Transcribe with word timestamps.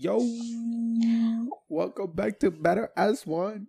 Yo, 0.00 0.18
welcome 1.68 2.12
back 2.12 2.38
to 2.40 2.50
Better 2.50 2.90
as 2.96 3.26
One. 3.26 3.66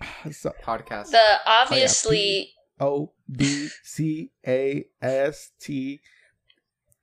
So, 0.32 0.52
Podcast. 0.64 1.10
The 1.10 1.22
obviously 1.46 2.50
O 2.80 3.12
B 3.30 3.68
C 3.84 4.30
A 4.46 4.84
S 5.00 5.50
T. 5.60 6.00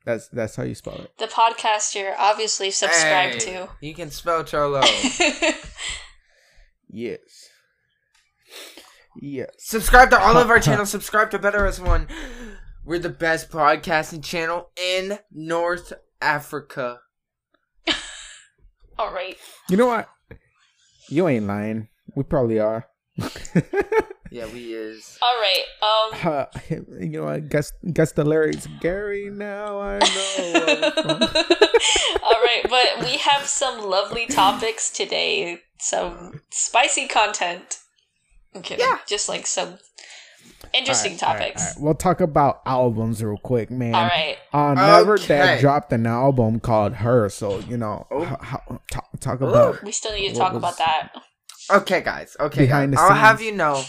That's 0.05 0.27
that's 0.29 0.55
how 0.55 0.63
you 0.63 0.75
spell 0.75 0.95
it. 0.95 1.17
the 1.17 1.25
podcast 1.25 1.95
you're 1.95 2.13
obviously 2.17 2.69
subscribed 2.71 3.41
Hey, 3.43 3.67
You 3.81 3.93
can 3.95 4.11
spell 4.11 4.43
Cholo. 4.43 4.81
Yes. 6.87 7.49
Yes. 9.19 9.49
subscribe 9.57 10.09
to 10.11 10.19
all 10.21 10.37
of 10.37 10.49
our 10.49 10.59
channels. 10.61 10.89
Subscribe 10.91 11.31
to 11.31 11.39
Better 11.39 11.65
as 11.65 11.81
One. 11.81 12.07
We're 12.85 12.99
the 12.99 13.09
best 13.09 13.49
podcasting 13.49 14.23
channel 14.23 14.69
in 14.77 15.19
North 15.31 15.91
Africa. 16.21 16.99
All 18.97 19.13
right. 19.13 19.37
You 19.69 19.77
know 19.77 19.87
what? 19.87 20.09
You 21.09 21.27
ain't 21.27 21.47
lying. 21.47 21.89
We 22.15 22.23
probably 22.23 22.59
are. 22.59 22.87
Yeah, 24.35 24.47
we 24.51 24.73
is. 24.73 25.17
All 25.21 25.35
right. 25.39 25.63
Um 25.81 26.33
Uh, 26.33 26.45
you 26.99 27.21
know 27.21 27.27
I 27.27 27.39
Guess 27.39 27.71
guess 27.93 28.11
the 28.11 28.25
lyrics. 28.25 28.67
Gary, 28.81 29.29
now 29.29 29.79
I 29.79 29.99
know. 29.99 30.91
All 32.23 32.41
right, 32.43 32.65
but 32.69 33.05
we 33.05 33.15
have 33.17 33.45
some 33.45 33.87
lovely 33.89 34.25
topics 34.25 34.89
today. 34.89 35.61
Some 35.79 36.41
spicy 36.51 37.07
content. 37.07 37.79
I'm. 38.57 38.75
Yeah. 38.77 38.97
Just 39.07 39.29
like 39.29 39.47
some 39.47 39.77
interesting 40.73 41.13
Alright, 41.13 41.23
alright, 41.23 41.39
topics. 41.53 41.61
alright. 41.61 41.81
We'll 41.81 41.93
talk 41.95 42.21
about 42.21 42.61
albums 42.65 43.23
real 43.23 43.37
quick, 43.37 43.69
man. 43.71 43.95
All 43.95 44.03
right. 44.03 44.37
Uh, 44.53 44.73
Never 44.73 45.13
Okay. 45.15 45.27
Dad 45.27 45.59
dropped 45.61 45.91
an 45.93 46.05
album 46.07 46.59
called 46.59 46.93
Her, 46.95 47.29
so 47.29 47.59
you 47.59 47.77
know, 47.77 48.07
Oh. 48.11 48.23
h- 48.23 48.29
how, 48.41 48.81
talk, 48.91 49.07
talk 49.19 49.41
about 49.41 49.83
We 49.83 49.91
still 49.91 50.13
need 50.13 50.29
to 50.29 50.35
talk 50.35 50.53
was- 50.53 50.59
about 50.59 50.77
that. 50.77 51.09
Okay, 51.71 52.01
guys. 52.01 52.35
Okay, 52.39 52.65
Behind 52.67 52.93
guys. 52.95 53.07
the 53.07 53.13
I'll 53.13 53.19
have 53.19 53.41
you 53.41 53.51
know. 53.51 53.83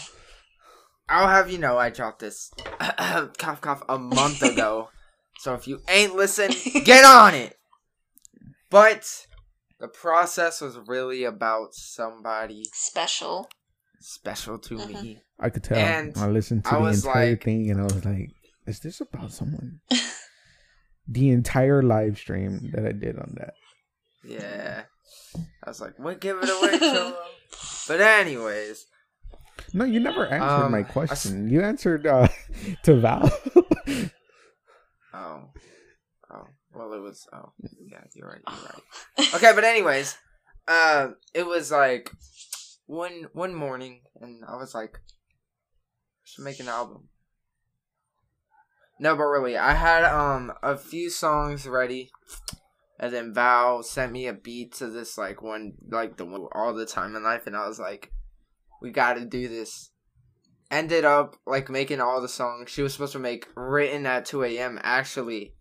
I'll 1.09 1.27
have 1.29 1.49
you 1.51 1.57
know 1.57 1.77
I 1.77 1.89
dropped 1.89 2.19
this 2.19 2.51
cough 3.37 3.61
cough 3.61 3.83
a 3.87 3.97
month 3.97 4.41
ago. 4.51 4.89
so 5.39 5.53
if 5.53 5.67
you 5.67 5.79
ain't 5.87 6.15
listen, 6.15 6.51
get 6.83 7.05
on 7.05 7.33
it. 7.33 7.55
But 8.69 9.27
the 9.79 9.87
process 9.87 10.59
was 10.59 10.77
really 10.87 11.23
about 11.23 11.73
somebody 11.73 12.63
Special. 12.73 13.47
special 13.99 14.57
to 14.59 14.75
Mhm. 14.75 15.01
me. 15.03 15.21
I 15.39 15.49
could 15.49 15.63
tell. 15.63 15.77
And 15.77 16.17
I 16.17 16.27
listened 16.27 16.65
to 16.65 16.73
I 16.75 16.79
the 16.79 16.87
entire 16.89 17.29
like- 17.31 17.43
thing, 17.43 17.69
and 17.71 17.79
I 17.79 17.83
was 17.83 18.03
like, 18.05 18.31
"Is 18.65 18.79
this 18.79 19.01
about 19.01 19.31
someone?" 19.31 19.79
the 21.07 21.29
entire 21.29 21.81
live 21.83 22.17
stream 22.17 22.71
that 22.73 22.85
I 22.85 22.91
did 22.91 23.17
on 23.17 23.35
that. 23.37 23.53
Yeah. 24.25 24.83
I 25.63 25.69
was 25.69 25.79
like, 25.79 25.97
what 25.99 26.19
give 26.19 26.37
it 26.41 26.49
away, 26.49 26.79
Cholo? 26.79 27.15
But 27.87 28.01
anyways, 28.01 28.85
No, 29.73 29.85
you 29.85 29.99
never 30.01 30.25
answered 30.27 30.65
Um, 30.65 30.71
my 30.73 30.79
I 30.79 30.81
s- 30.81 30.91
question. 30.91 31.47
You 31.49 31.61
answered 31.61 32.05
uh, 32.05 32.27
to 32.83 32.95
Val. 32.99 33.31
oh. 35.13 35.43
Oh. 36.29 36.47
Well 36.73 36.93
it 36.93 36.99
was 37.01 37.25
oh 37.33 37.53
yeah, 37.89 38.01
you're 38.13 38.27
right, 38.27 38.41
you're 38.45 38.69
right. 39.25 39.33
Okay, 39.35 39.51
but 39.55 39.63
anyways, 39.63 40.17
uh 40.67 41.09
it 41.33 41.45
was 41.45 41.71
like 41.71 42.11
one 42.85 43.27
one 43.33 43.53
morning 43.55 44.01
and 44.21 44.43
I 44.47 44.55
was 44.57 44.75
like 44.75 44.97
I 44.97 44.99
should 46.27 46.43
make 46.43 46.59
an 46.59 46.67
album. 46.67 47.07
No, 48.99 49.15
but 49.15 49.23
really, 49.25 49.57
I 49.57 49.73
had 49.73 50.03
um 50.03 50.51
a 50.63 50.75
few 50.77 51.09
songs 51.09 51.67
ready, 51.67 52.09
and 52.99 53.13
then 53.13 53.33
Val 53.33 53.83
sent 53.83 54.11
me 54.11 54.27
a 54.27 54.33
beat 54.33 54.73
to 54.75 54.87
this 54.87 55.17
like 55.17 55.41
one 55.41 55.73
like 55.89 56.17
the 56.17 56.25
one 56.25 56.47
all 56.53 56.73
the 56.73 56.85
time 56.85 57.15
in 57.15 57.23
life, 57.23 57.45
and 57.47 57.55
I 57.55 57.67
was 57.67 57.79
like, 57.79 58.11
we 58.81 58.91
got 58.91 59.13
to 59.13 59.25
do 59.25 59.47
this. 59.47 59.91
Ended 60.69 61.05
up 61.05 61.37
like 61.45 61.69
making 61.69 62.01
all 62.01 62.21
the 62.21 62.27
songs. 62.27 62.69
She 62.69 62.81
was 62.81 62.91
supposed 62.91 63.13
to 63.13 63.19
make 63.19 63.47
written 63.55 64.05
at 64.05 64.25
two 64.25 64.43
a.m. 64.43 64.79
Actually, 64.83 65.53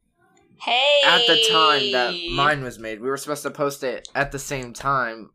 Hey. 0.60 1.00
at 1.04 1.26
the 1.28 1.46
time 1.48 1.92
that 1.92 2.14
mine 2.32 2.64
was 2.64 2.78
made, 2.80 3.00
we 3.00 3.08
were 3.08 3.16
supposed 3.18 3.44
to 3.44 3.50
post 3.52 3.84
it 3.84 4.08
at 4.16 4.32
the 4.32 4.38
same 4.40 4.72
time, 4.72 5.30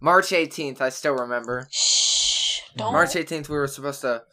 March 0.00 0.32
eighteenth. 0.32 0.82
I 0.82 0.90
still 0.90 1.14
remember 1.14 1.66
Shh. 1.70 2.60
Don't 2.76 2.92
March 2.92 3.16
eighteenth. 3.16 3.48
We 3.48 3.56
were 3.56 3.68
supposed 3.68 4.02
to 4.02 4.24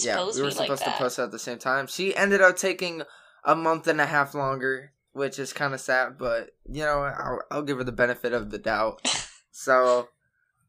yeah, 0.00 0.18
we 0.20 0.26
were 0.26 0.32
me 0.34 0.42
like 0.44 0.52
supposed 0.54 0.82
that. 0.84 0.92
to 0.92 0.98
post 0.98 1.18
it 1.18 1.22
at 1.22 1.30
the 1.30 1.38
same 1.38 1.58
time. 1.58 1.86
She 1.86 2.14
ended 2.16 2.40
up 2.40 2.56
taking 2.56 3.02
a 3.44 3.54
month 3.54 3.86
and 3.86 4.00
a 4.00 4.06
half 4.06 4.34
longer, 4.34 4.92
which 5.12 5.38
is 5.38 5.52
kind 5.52 5.74
of 5.74 5.80
sad, 5.80 6.16
but 6.18 6.50
you 6.68 6.82
know, 6.82 7.02
I'll, 7.02 7.40
I'll 7.50 7.62
give 7.62 7.78
her 7.78 7.84
the 7.84 7.92
benefit 7.92 8.32
of 8.32 8.50
the 8.50 8.58
doubt. 8.58 9.00
so, 9.50 10.08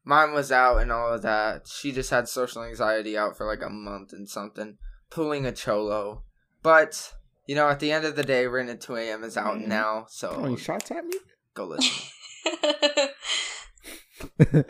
mine 0.03 0.33
was 0.33 0.51
out 0.51 0.77
and 0.81 0.91
all 0.91 1.13
of 1.13 1.21
that. 1.21 1.67
She 1.67 1.91
just 1.91 2.09
had 2.09 2.27
social 2.27 2.63
anxiety 2.63 3.17
out 3.17 3.37
for 3.37 3.45
like 3.45 3.61
a 3.61 3.69
month 3.69 4.11
and 4.13 4.27
something, 4.29 4.77
pulling 5.09 5.45
a 5.45 5.51
cholo. 5.51 6.23
But, 6.61 7.13
you 7.47 7.55
know, 7.55 7.69
at 7.69 7.79
the 7.79 7.91
end 7.91 8.05
of 8.05 8.15
the 8.15 8.23
day, 8.23 8.47
Written 8.47 8.71
at 8.71 8.81
2 8.81 8.95
a.m. 8.95 9.23
is 9.23 9.37
out 9.37 9.55
Mhm. 9.57 9.67
now, 9.67 10.05
so 10.09 10.33
Throwing 10.33 10.57
shots 10.57 10.91
at 10.91 11.05
me. 11.05 11.17
go 11.53 11.65
listen. 11.65 12.09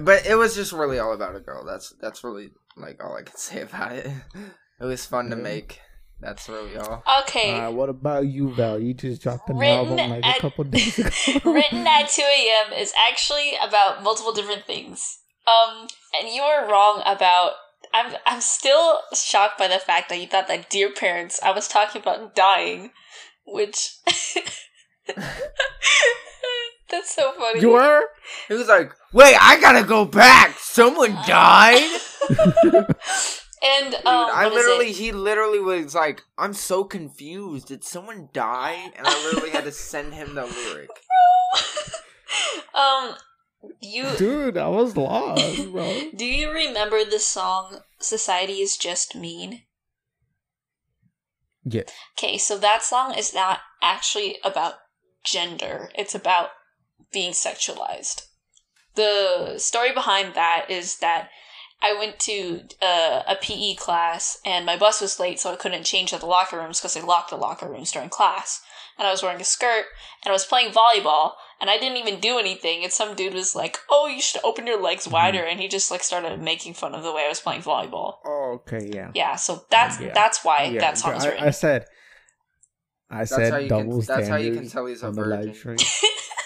But 0.00 0.26
it 0.26 0.34
was 0.34 0.56
just 0.56 0.72
really 0.72 0.98
all 0.98 1.12
about 1.12 1.36
a 1.36 1.40
girl. 1.40 1.64
That's 1.64 1.94
that's 2.00 2.24
really 2.24 2.50
like 2.76 3.02
all 3.02 3.16
I 3.16 3.22
can 3.22 3.36
say 3.48 3.62
about 3.62 3.92
it. 3.92 4.06
It 4.80 4.84
was 4.84 5.06
fun 5.06 5.30
to 5.30 5.36
make. 5.36 5.80
That's 6.20 6.48
really 6.48 6.76
all. 6.76 7.02
okay. 7.22 7.58
Uh, 7.58 7.70
what 7.70 7.88
about 7.90 8.26
you, 8.26 8.54
Val? 8.54 8.78
You 8.78 8.94
just 8.94 9.20
dropped 9.22 9.50
an 9.50 9.58
Written 9.58 9.98
album 9.98 10.10
like 10.10 10.24
at- 10.24 10.38
a 10.38 10.40
couple 10.40 10.64
days 10.64 10.98
ago. 10.98 11.10
Written 11.52 11.86
at 11.86 12.08
2 12.08 12.22
a.m. 12.22 12.72
is 12.72 12.94
actually 13.08 13.52
about 13.62 14.02
multiple 14.02 14.32
different 14.32 14.64
things. 14.64 15.18
Um, 15.46 15.86
and 16.18 16.32
you 16.32 16.42
were 16.42 16.66
wrong 16.70 17.02
about. 17.04 17.52
I'm 17.92 18.14
I'm 18.26 18.40
still 18.40 19.00
shocked 19.14 19.58
by 19.58 19.68
the 19.68 19.78
fact 19.78 20.08
that 20.08 20.18
you 20.20 20.26
thought 20.26 20.48
that 20.48 20.70
dear 20.70 20.90
parents 20.90 21.38
I 21.42 21.50
was 21.52 21.68
talking 21.68 22.00
about 22.00 22.34
dying, 22.34 22.90
which 23.46 23.98
that's 26.94 27.14
so 27.14 27.32
funny. 27.32 27.60
you 27.60 27.70
were. 27.70 28.02
He 28.48 28.54
was 28.54 28.68
like, 28.68 28.92
"Wait, 29.12 29.36
I 29.40 29.60
gotta 29.60 29.86
go 29.86 30.04
back. 30.04 30.56
Someone 30.58 31.12
died." 31.26 32.00
and 32.30 33.90
Dude, 33.90 34.06
um, 34.06 34.30
I 34.32 34.48
literally, 34.52 34.92
he 34.92 35.12
literally 35.12 35.60
was 35.60 35.94
like, 35.94 36.22
"I'm 36.38 36.54
so 36.54 36.84
confused. 36.84 37.68
Did 37.68 37.84
someone 37.84 38.28
die?" 38.32 38.92
And 38.96 39.06
I 39.06 39.24
literally 39.24 39.50
had 39.50 39.64
to 39.64 39.72
send 39.72 40.14
him 40.14 40.34
the 40.34 40.46
lyric. 40.46 40.90
um, 42.74 43.14
you 43.80 44.06
Dude, 44.16 44.56
I 44.56 44.68
was 44.68 44.96
lost, 44.96 45.70
bro. 45.72 46.10
do 46.14 46.24
you 46.24 46.50
remember 46.50 47.04
the 47.04 47.18
song 47.18 47.80
"Society 47.98 48.60
Is 48.60 48.76
Just 48.76 49.14
Mean"? 49.14 49.62
Yeah. 51.64 51.84
Okay, 52.18 52.36
so 52.36 52.58
that 52.58 52.82
song 52.82 53.14
is 53.16 53.32
not 53.34 53.60
actually 53.82 54.36
about 54.44 54.74
gender. 55.24 55.90
It's 55.96 56.14
about 56.14 56.50
being 57.12 57.32
sexualized. 57.32 58.26
The 58.94 59.54
story 59.58 59.92
behind 59.92 60.34
that 60.34 60.66
is 60.68 60.98
that 60.98 61.30
I 61.82 61.94
went 61.98 62.18
to 62.20 62.62
uh, 62.80 63.22
a 63.26 63.36
PE 63.40 63.74
class 63.74 64.38
and 64.44 64.64
my 64.64 64.76
bus 64.76 65.00
was 65.00 65.20
late, 65.20 65.38
so 65.40 65.52
I 65.52 65.56
couldn't 65.56 65.84
change 65.84 66.12
at 66.12 66.20
the 66.20 66.26
locker 66.26 66.56
rooms 66.56 66.80
because 66.80 66.94
they 66.94 67.02
locked 67.02 67.30
the 67.30 67.36
locker 67.36 67.68
rooms 67.68 67.92
during 67.92 68.08
class. 68.08 68.62
And 68.96 69.06
I 69.06 69.10
was 69.10 69.22
wearing 69.22 69.40
a 69.40 69.44
skirt 69.44 69.86
and 70.24 70.30
I 70.30 70.32
was 70.32 70.44
playing 70.44 70.72
volleyball 70.72 71.32
and 71.60 71.68
I 71.68 71.78
didn't 71.78 71.98
even 71.98 72.20
do 72.20 72.38
anything. 72.38 72.84
And 72.84 72.92
some 72.92 73.16
dude 73.16 73.34
was 73.34 73.56
like, 73.56 73.78
"Oh, 73.90 74.06
you 74.06 74.20
should 74.20 74.40
open 74.44 74.68
your 74.68 74.80
legs 74.80 75.08
wider," 75.08 75.42
and 75.44 75.58
he 75.58 75.66
just 75.66 75.90
like 75.90 76.04
started 76.04 76.40
making 76.40 76.74
fun 76.74 76.94
of 76.94 77.02
the 77.02 77.12
way 77.12 77.24
I 77.24 77.28
was 77.28 77.40
playing 77.40 77.62
volleyball. 77.62 78.18
Oh, 78.24 78.60
okay, 78.66 78.88
yeah. 78.94 79.10
Yeah, 79.14 79.34
so 79.34 79.64
that's 79.68 80.00
Yeah. 80.00 80.12
that's 80.14 80.44
why 80.44 80.64
yeah, 80.64 80.80
that 80.80 80.96
song's 80.96 81.24
I, 81.24 81.28
written. 81.30 81.44
I 81.44 81.50
said. 81.50 81.86
I 83.10 83.18
That's 83.18 83.30
said 83.30 83.52
how 83.52 83.58
you 83.58 83.68
double 83.68 83.98
can. 83.98 84.06
That's 84.06 84.28
how 84.28 84.36
you 84.36 84.54
can 84.54 84.68
tell 84.68 84.86
he's 84.86 85.02
a 85.02 85.08
on 85.08 85.14
the 85.14 85.24
live 85.24 85.62
virgin. 85.62 85.86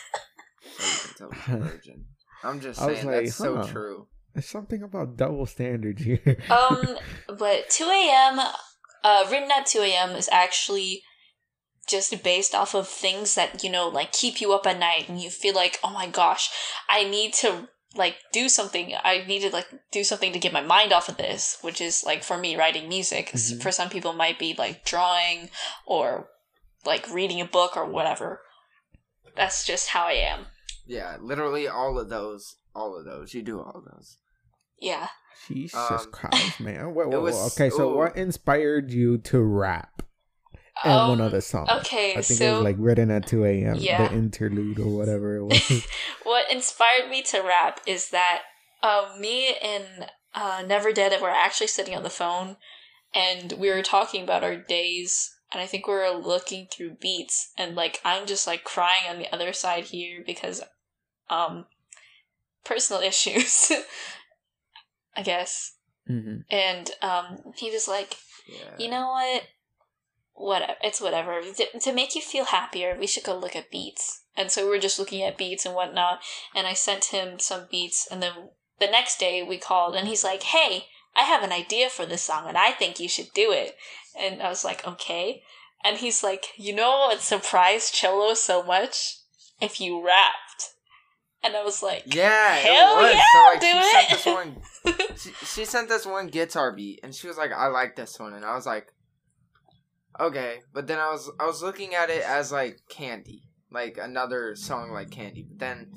stream. 1.19 1.31
That's 1.31 1.47
how 1.47 1.55
you 1.55 1.61
can 1.61 1.70
tell 1.70 1.70
he's 1.70 1.70
a 1.70 1.76
virgin. 1.76 2.05
I'm 2.44 2.61
just 2.61 2.81
saying 2.81 3.06
like, 3.06 3.25
that's 3.25 3.37
so 3.37 3.62
true. 3.65 4.06
There's 4.35 4.47
something 4.47 4.82
about 4.82 5.17
double 5.17 5.47
standards 5.47 6.03
here. 6.03 6.38
um, 6.50 6.97
but 7.38 7.69
2 7.70 7.85
a.m. 7.85 8.41
Uh, 9.03 9.26
written 9.31 9.50
at 9.56 9.67
2 9.67 9.81
a.m. 9.81 10.11
is 10.11 10.29
actually 10.31 11.03
just 11.88 12.23
based 12.23 12.55
off 12.55 12.75
of 12.75 12.87
things 12.87 13.35
that 13.35 13.65
you 13.65 13.70
know, 13.70 13.88
like 13.88 14.12
keep 14.12 14.41
you 14.41 14.53
up 14.53 14.67
at 14.67 14.79
night, 14.79 15.09
and 15.09 15.20
you 15.20 15.31
feel 15.31 15.55
like, 15.55 15.79
oh 15.82 15.91
my 15.91 16.06
gosh, 16.06 16.50
I 16.88 17.05
need 17.09 17.32
to 17.35 17.69
like 17.97 18.17
do 18.32 18.49
something. 18.49 18.94
I 19.03 19.25
need 19.26 19.41
to 19.43 19.50
like 19.50 19.67
do 19.91 20.05
something 20.05 20.32
to 20.32 20.38
get 20.38 20.53
my 20.53 20.61
mind 20.61 20.93
off 20.93 21.09
of 21.09 21.17
this, 21.17 21.59
which 21.62 21.81
is 21.81 22.05
like 22.05 22.23
for 22.23 22.37
me 22.38 22.55
writing 22.56 22.88
music. 22.88 23.31
S- 23.35 23.53
Mhm. 23.53 23.62
For 23.62 23.73
some 23.73 23.88
people, 23.88 24.11
it 24.12 24.17
might 24.17 24.38
be 24.38 24.55
like 24.56 24.85
drawing 24.85 25.49
or 25.87 26.29
like 26.85 27.11
reading 27.11 27.41
a 27.41 27.47
book 27.47 27.76
or 27.76 27.87
whatever. 27.87 28.43
That's 29.35 29.65
just 29.65 29.88
how 29.88 30.06
I 30.06 30.12
am. 30.12 30.47
Yeah, 30.88 31.17
literally 31.20 31.69
all 31.69 31.99
of 31.99 32.08
those. 32.08 32.56
All 32.75 32.99
of 32.99 33.05
those. 33.05 33.35
You 33.35 33.43
do 33.43 33.61
all 33.61 33.73
of 33.76 33.85
those. 33.85 34.17
Yeah. 34.81 35.08
Jesus 35.46 35.75
Um, 36.05 36.11
Christ, 36.11 36.61
man. 36.61 36.94
Wait, 36.94 37.05
it 37.05 37.08
wait, 37.11 37.20
was- 37.23 37.56
Okay, 37.56 37.70
so 37.70 37.90
ooh. 37.93 37.96
what 37.96 38.17
inspired 38.17 38.90
you 38.90 39.19
to 39.19 39.40
rap? 39.40 40.02
and 40.85 40.93
Um, 40.93 41.08
one 41.11 41.20
other 41.20 41.40
song. 41.40 41.69
Okay, 41.81 42.12
I 42.12 42.23
think 42.23 42.38
so 42.38 42.44
it 42.44 42.55
was 42.56 42.64
like 42.64 42.76
written 42.79 43.11
at 43.11 43.26
2 43.26 43.44
a.m. 43.44 43.76
Yeah. 43.79 44.08
The 44.08 44.14
interlude 44.14 44.79
or 44.79 44.96
whatever 44.96 45.37
it 45.37 45.44
was. 45.70 45.87
what 46.23 46.50
inspired 46.52 47.11
me 47.11 47.23
to 47.23 47.41
rap 47.41 47.81
is 47.87 48.11
that 48.11 48.43
um, 48.82 49.20
me 49.20 49.55
and 49.56 49.84
uh, 50.34 50.62
Never 50.67 50.93
Dead 50.93 51.20
were 51.20 51.31
actually 51.31 51.67
sitting 51.67 51.96
on 51.96 52.05
the 52.05 52.11
phone 52.11 52.56
and 53.12 53.52
we 53.58 53.70
were 53.70 53.82
talking 53.82 54.23
about 54.23 54.44
our 54.44 54.56
days. 54.56 55.34
And 55.52 55.61
I 55.61 55.67
think 55.67 55.87
we 55.88 55.94
were 55.94 56.11
looking 56.11 56.69
through 56.70 56.96
beats, 57.00 57.52
and 57.56 57.75
like 57.75 58.00
I'm 58.05 58.26
just 58.26 58.46
like 58.46 58.64
crying 58.64 59.08
on 59.08 59.19
the 59.19 59.32
other 59.34 59.55
side 59.55 59.84
here 59.87 60.23
because, 60.26 60.62
um, 61.31 61.67
personal 62.65 63.03
issues, 63.13 63.73
I 65.17 65.23
guess. 65.23 65.73
hmm 66.07 66.39
And 66.51 66.91
um, 67.03 67.53
he 67.57 67.71
was 67.71 67.89
like, 67.89 68.17
Yeah. 68.47 68.77
you 68.79 68.91
know 68.91 69.09
what? 69.09 69.43
Whatever. 70.35 70.75
It's 70.83 71.01
whatever. 71.01 71.41
To, 71.43 71.79
to 71.81 71.93
make 71.93 72.15
you 72.15 72.23
feel 72.23 72.45
happier, 72.45 72.97
we 72.99 73.07
should 73.07 73.25
go 73.25 73.37
look 73.37 73.57
at 73.57 73.71
beats. 73.71 74.23
And 74.37 74.53
so 74.53 74.63
we 74.65 74.71
were 74.71 74.79
just 74.79 74.99
looking 74.99 75.23
at 75.23 75.37
beats 75.37 75.67
and 75.67 75.75
whatnot. 75.75 76.21
And 76.55 76.67
I 76.67 76.75
sent 76.75 77.07
him 77.07 77.41
some 77.41 77.67
beats. 77.71 78.07
And 78.09 78.23
then 78.23 78.33
the 78.79 78.87
next 78.87 79.19
day 79.19 79.43
we 79.43 79.59
called 79.59 79.97
and 79.97 80.07
he's 80.07 80.23
like, 80.23 80.45
hey, 80.45 80.87
I 81.17 81.23
have 81.23 81.43
an 81.43 81.51
idea 81.53 81.89
for 81.91 82.07
this 82.07 82.23
song 82.23 82.45
and 82.47 82.57
I 82.57 82.71
think 82.71 83.01
you 83.01 83.09
should 83.09 83.33
do 83.35 83.51
it. 83.51 83.75
And 84.17 84.41
I 84.41 84.49
was 84.49 84.65
like, 84.65 84.87
okay. 84.87 85.43
And 85.85 85.97
he's 85.99 86.23
like, 86.23 86.47
you 86.57 86.73
know 86.75 86.91
what 86.91 87.21
surprised 87.21 87.95
Cholo 87.95 88.35
so 88.35 88.63
much? 88.63 89.17
If 89.61 89.81
you 89.81 90.05
rapped. 90.05 90.48
And 91.44 91.56
I 91.56 91.62
was 91.64 91.82
like, 91.82 92.02
Yeah, 92.14 92.55
Hell 92.56 92.99
it 92.99 93.02
was. 93.02 93.14
yeah, 93.14 93.23
so 93.32 93.38
like 93.52 93.61
do 93.61 93.67
she 93.67 93.79
it. 93.79 93.93
sent 93.93 94.08
this 94.11 94.26
one 94.26 94.56
she, 95.17 95.46
she 95.46 95.64
sent 95.64 95.88
this 95.88 96.06
one 96.06 96.26
guitar 96.29 96.73
beat 96.75 97.00
and 97.02 97.14
she 97.14 97.26
was 97.29 97.37
like, 97.37 97.52
I 97.52 97.69
like 97.69 97.96
this 97.96 98.19
one 98.19 98.35
and 98.35 98.44
I 98.44 98.55
was 98.55 98.67
like 98.67 98.93
Okay. 100.20 100.58
But 100.75 100.87
then 100.88 100.99
I 100.99 101.11
was 101.11 101.31
I 101.38 101.46
was 101.46 101.62
looking 101.62 101.94
at 101.94 102.11
it 102.11 102.23
as 102.25 102.50
like 102.50 102.81
candy. 102.88 103.44
Like 103.70 103.99
another 104.00 104.56
song 104.56 104.90
like 104.93 105.11
candy. 105.11 105.46
But 105.49 105.58
then 105.58 105.93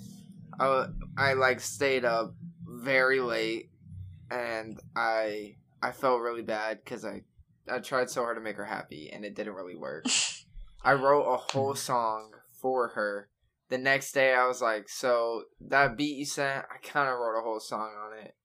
I, 0.59 0.85
I 1.17 1.33
like 1.33 1.59
stayed 1.59 2.05
up 2.05 2.35
very 2.65 3.19
late 3.19 3.71
and 4.29 4.79
I 4.95 5.55
I 5.81 5.91
felt 5.91 6.21
really 6.21 6.43
bad 6.43 6.79
because 6.83 7.03
I 7.03 7.23
I 7.67 7.79
tried 7.79 8.09
so 8.09 8.21
hard 8.21 8.37
to 8.37 8.41
make 8.43 8.57
her 8.57 8.65
happy 8.65 9.09
and 9.11 9.25
it 9.25 9.35
didn't 9.35 9.53
really 9.55 9.75
work. 9.75 10.05
I 10.83 10.93
wrote 10.93 11.23
a 11.23 11.37
whole 11.37 11.73
song 11.75 12.31
for 12.61 12.89
her. 12.89 13.29
The 13.71 13.79
next 13.79 14.11
day 14.11 14.35
I 14.35 14.45
was 14.45 14.61
like, 14.61 14.87
so 14.87 15.43
that 15.61 15.97
beat 15.97 16.17
you 16.17 16.25
sent, 16.25 16.65
I 16.65 16.85
kind 16.85 17.09
of 17.09 17.17
wrote 17.17 17.39
a 17.39 17.41
whole 17.41 17.59
song 17.59 17.89
on 18.05 18.19
it. 18.19 18.35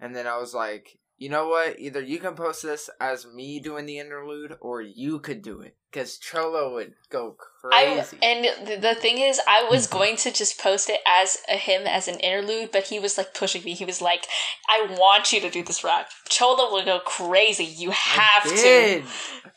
And 0.00 0.16
then 0.16 0.26
I 0.26 0.38
was 0.38 0.54
like, 0.54 0.98
you 1.18 1.28
know 1.28 1.48
what? 1.48 1.80
Either 1.80 2.00
you 2.00 2.20
can 2.20 2.34
post 2.34 2.62
this 2.62 2.88
as 3.00 3.26
me 3.26 3.58
doing 3.58 3.86
the 3.86 3.98
interlude 3.98 4.56
or 4.60 4.80
you 4.80 5.18
could 5.18 5.42
do 5.42 5.60
it. 5.60 5.76
Because 5.90 6.16
Cholo 6.18 6.74
would 6.74 6.94
go 7.10 7.34
I 7.72 7.94
crazy. 7.94 8.18
and 8.22 8.68
the, 8.68 8.76
the 8.76 8.94
thing 8.94 9.18
is, 9.18 9.40
I 9.48 9.66
was 9.68 9.88
mm-hmm. 9.88 9.98
going 9.98 10.16
to 10.18 10.30
just 10.30 10.60
post 10.60 10.90
it 10.90 11.00
as 11.08 11.38
a, 11.50 11.56
him 11.56 11.86
as 11.86 12.06
an 12.08 12.20
interlude, 12.20 12.70
but 12.72 12.84
he 12.84 13.00
was 13.00 13.16
like 13.16 13.34
pushing 13.34 13.64
me. 13.64 13.72
He 13.72 13.86
was 13.86 14.02
like, 14.02 14.26
"I 14.68 14.86
want 14.98 15.32
you 15.32 15.40
to 15.40 15.48
do 15.48 15.64
this 15.64 15.82
rap. 15.82 16.10
Cholo 16.28 16.70
will 16.70 16.84
go 16.84 17.00
crazy. 17.00 17.64
You 17.64 17.90
have 17.90 18.42
I 18.44 18.56
to." 18.56 19.02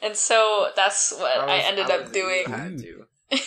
And 0.01 0.15
so 0.15 0.69
that's 0.73 1.12
what 1.12 1.38
I, 1.38 1.57
was- 1.57 1.65
ended 1.68 1.91
I 1.91 1.97
up 1.97 2.13
doing. 2.13 3.06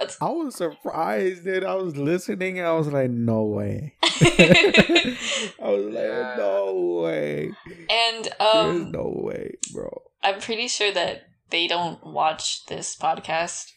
you. 0.00 0.06
I 0.20 0.30
was 0.30 0.54
surprised, 0.56 1.44
dude. 1.44 1.64
I 1.64 1.74
was 1.74 1.96
listening 1.96 2.58
and 2.58 2.66
I 2.68 2.72
was 2.72 2.88
like, 2.88 3.10
no 3.10 3.44
way. 3.44 3.94
I 4.02 5.16
was 5.60 5.84
like, 5.86 6.04
Yeah. 6.04 6.34
no 6.38 7.00
way. 7.02 7.52
and 7.90 8.24
There's 8.24 8.30
um, 8.84 8.90
no 8.90 9.12
way, 9.24 9.56
bro. 9.72 10.02
I'm 10.22 10.40
pretty 10.40 10.68
sure 10.68 10.92
that 10.92 11.22
they 11.50 11.66
don't 11.66 12.04
watch 12.06 12.66
this 12.66 12.96
podcast, 12.96 13.72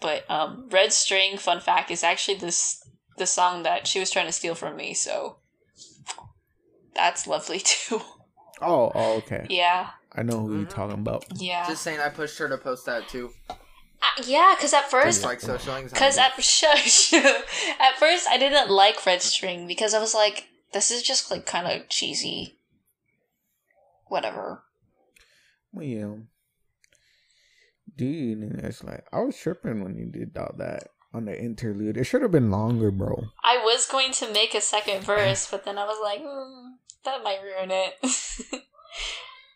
but 0.00 0.28
um, 0.30 0.68
Red 0.70 0.92
String, 0.92 1.38
fun 1.38 1.60
fact, 1.60 1.90
is 1.90 2.02
actually 2.04 2.36
this 2.38 2.80
the 3.16 3.26
song 3.26 3.62
that 3.62 3.86
she 3.86 4.00
was 4.00 4.10
trying 4.10 4.26
to 4.26 4.32
steal 4.32 4.54
from 4.56 4.76
me. 4.76 4.92
So 4.92 5.36
that's 6.94 7.26
lovely 7.26 7.60
too. 7.64 8.00
Oh, 8.60 8.90
oh 8.94 9.12
okay. 9.18 9.46
yeah, 9.50 9.90
I 10.12 10.22
know 10.22 10.40
who 10.46 10.56
you're 10.58 10.66
Mhm. 10.66 10.70
talking 10.70 10.98
about. 10.98 11.24
yeah. 11.36 11.66
Just 11.68 11.82
saying, 11.82 12.00
I 12.00 12.08
pushed 12.08 12.38
her 12.38 12.48
to 12.48 12.58
post 12.58 12.86
that 12.86 13.08
too. 13.08 13.30
Uh, 14.04 14.22
yeah, 14.26 14.54
because 14.56 14.72
at 14.74 14.90
first, 14.90 15.24
like 15.24 15.40
social 15.40 15.74
anxiety. 15.74 15.94
because 15.94 16.18
at 16.18 16.32
shush, 16.42 17.12
at 17.12 17.96
first 17.98 18.26
I 18.28 18.38
didn't 18.38 18.70
like 18.70 19.04
Red 19.06 19.22
String 19.22 19.66
because 19.66 19.94
I 19.94 20.00
was 20.00 20.14
like, 20.14 20.48
this 20.72 20.90
is 20.90 21.02
just 21.02 21.30
like 21.30 21.46
kind 21.46 21.66
of 21.66 21.88
cheesy. 21.88 22.58
Whatever. 24.08 24.62
Well, 25.72 25.84
yeah. 25.84 26.14
Dude, 27.96 28.42
it's 28.64 28.82
like, 28.82 29.04
I 29.12 29.20
was 29.20 29.36
tripping 29.36 29.82
when 29.82 29.96
you 29.96 30.06
did 30.06 30.36
all 30.36 30.54
that 30.58 30.88
on 31.12 31.24
the 31.26 31.40
interlude. 31.40 31.96
It 31.96 32.04
should 32.04 32.22
have 32.22 32.32
been 32.32 32.50
longer, 32.50 32.90
bro. 32.90 33.24
I 33.42 33.58
was 33.58 33.86
going 33.86 34.12
to 34.12 34.32
make 34.32 34.54
a 34.54 34.60
second 34.60 35.04
verse, 35.04 35.48
but 35.48 35.64
then 35.64 35.78
I 35.78 35.84
was 35.84 35.98
like, 36.02 36.20
mm, 36.20 36.72
that 37.04 37.22
might 37.22 37.40
ruin 37.42 37.70
it. 37.70 37.94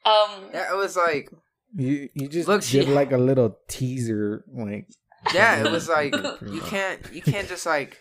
um, 0.07 0.51
yeah, 0.55 0.73
it 0.73 0.77
was 0.77 0.97
like, 0.97 1.31
You 1.75 2.09
you 2.15 2.29
just 2.29 2.49
Look, 2.49 2.63
she- 2.63 2.81
did 2.81 2.89
like 2.89 3.13
a 3.13 3.19
little 3.19 3.59
teaser, 3.69 4.45
like 4.53 4.89
yeah, 5.35 5.65
it 5.65 5.71
was 5.71 5.89
like 5.89 6.15
you 6.43 6.61
can't 6.61 7.01
you 7.13 7.23
can't 7.23 7.49
just 7.49 7.67
like 7.67 7.99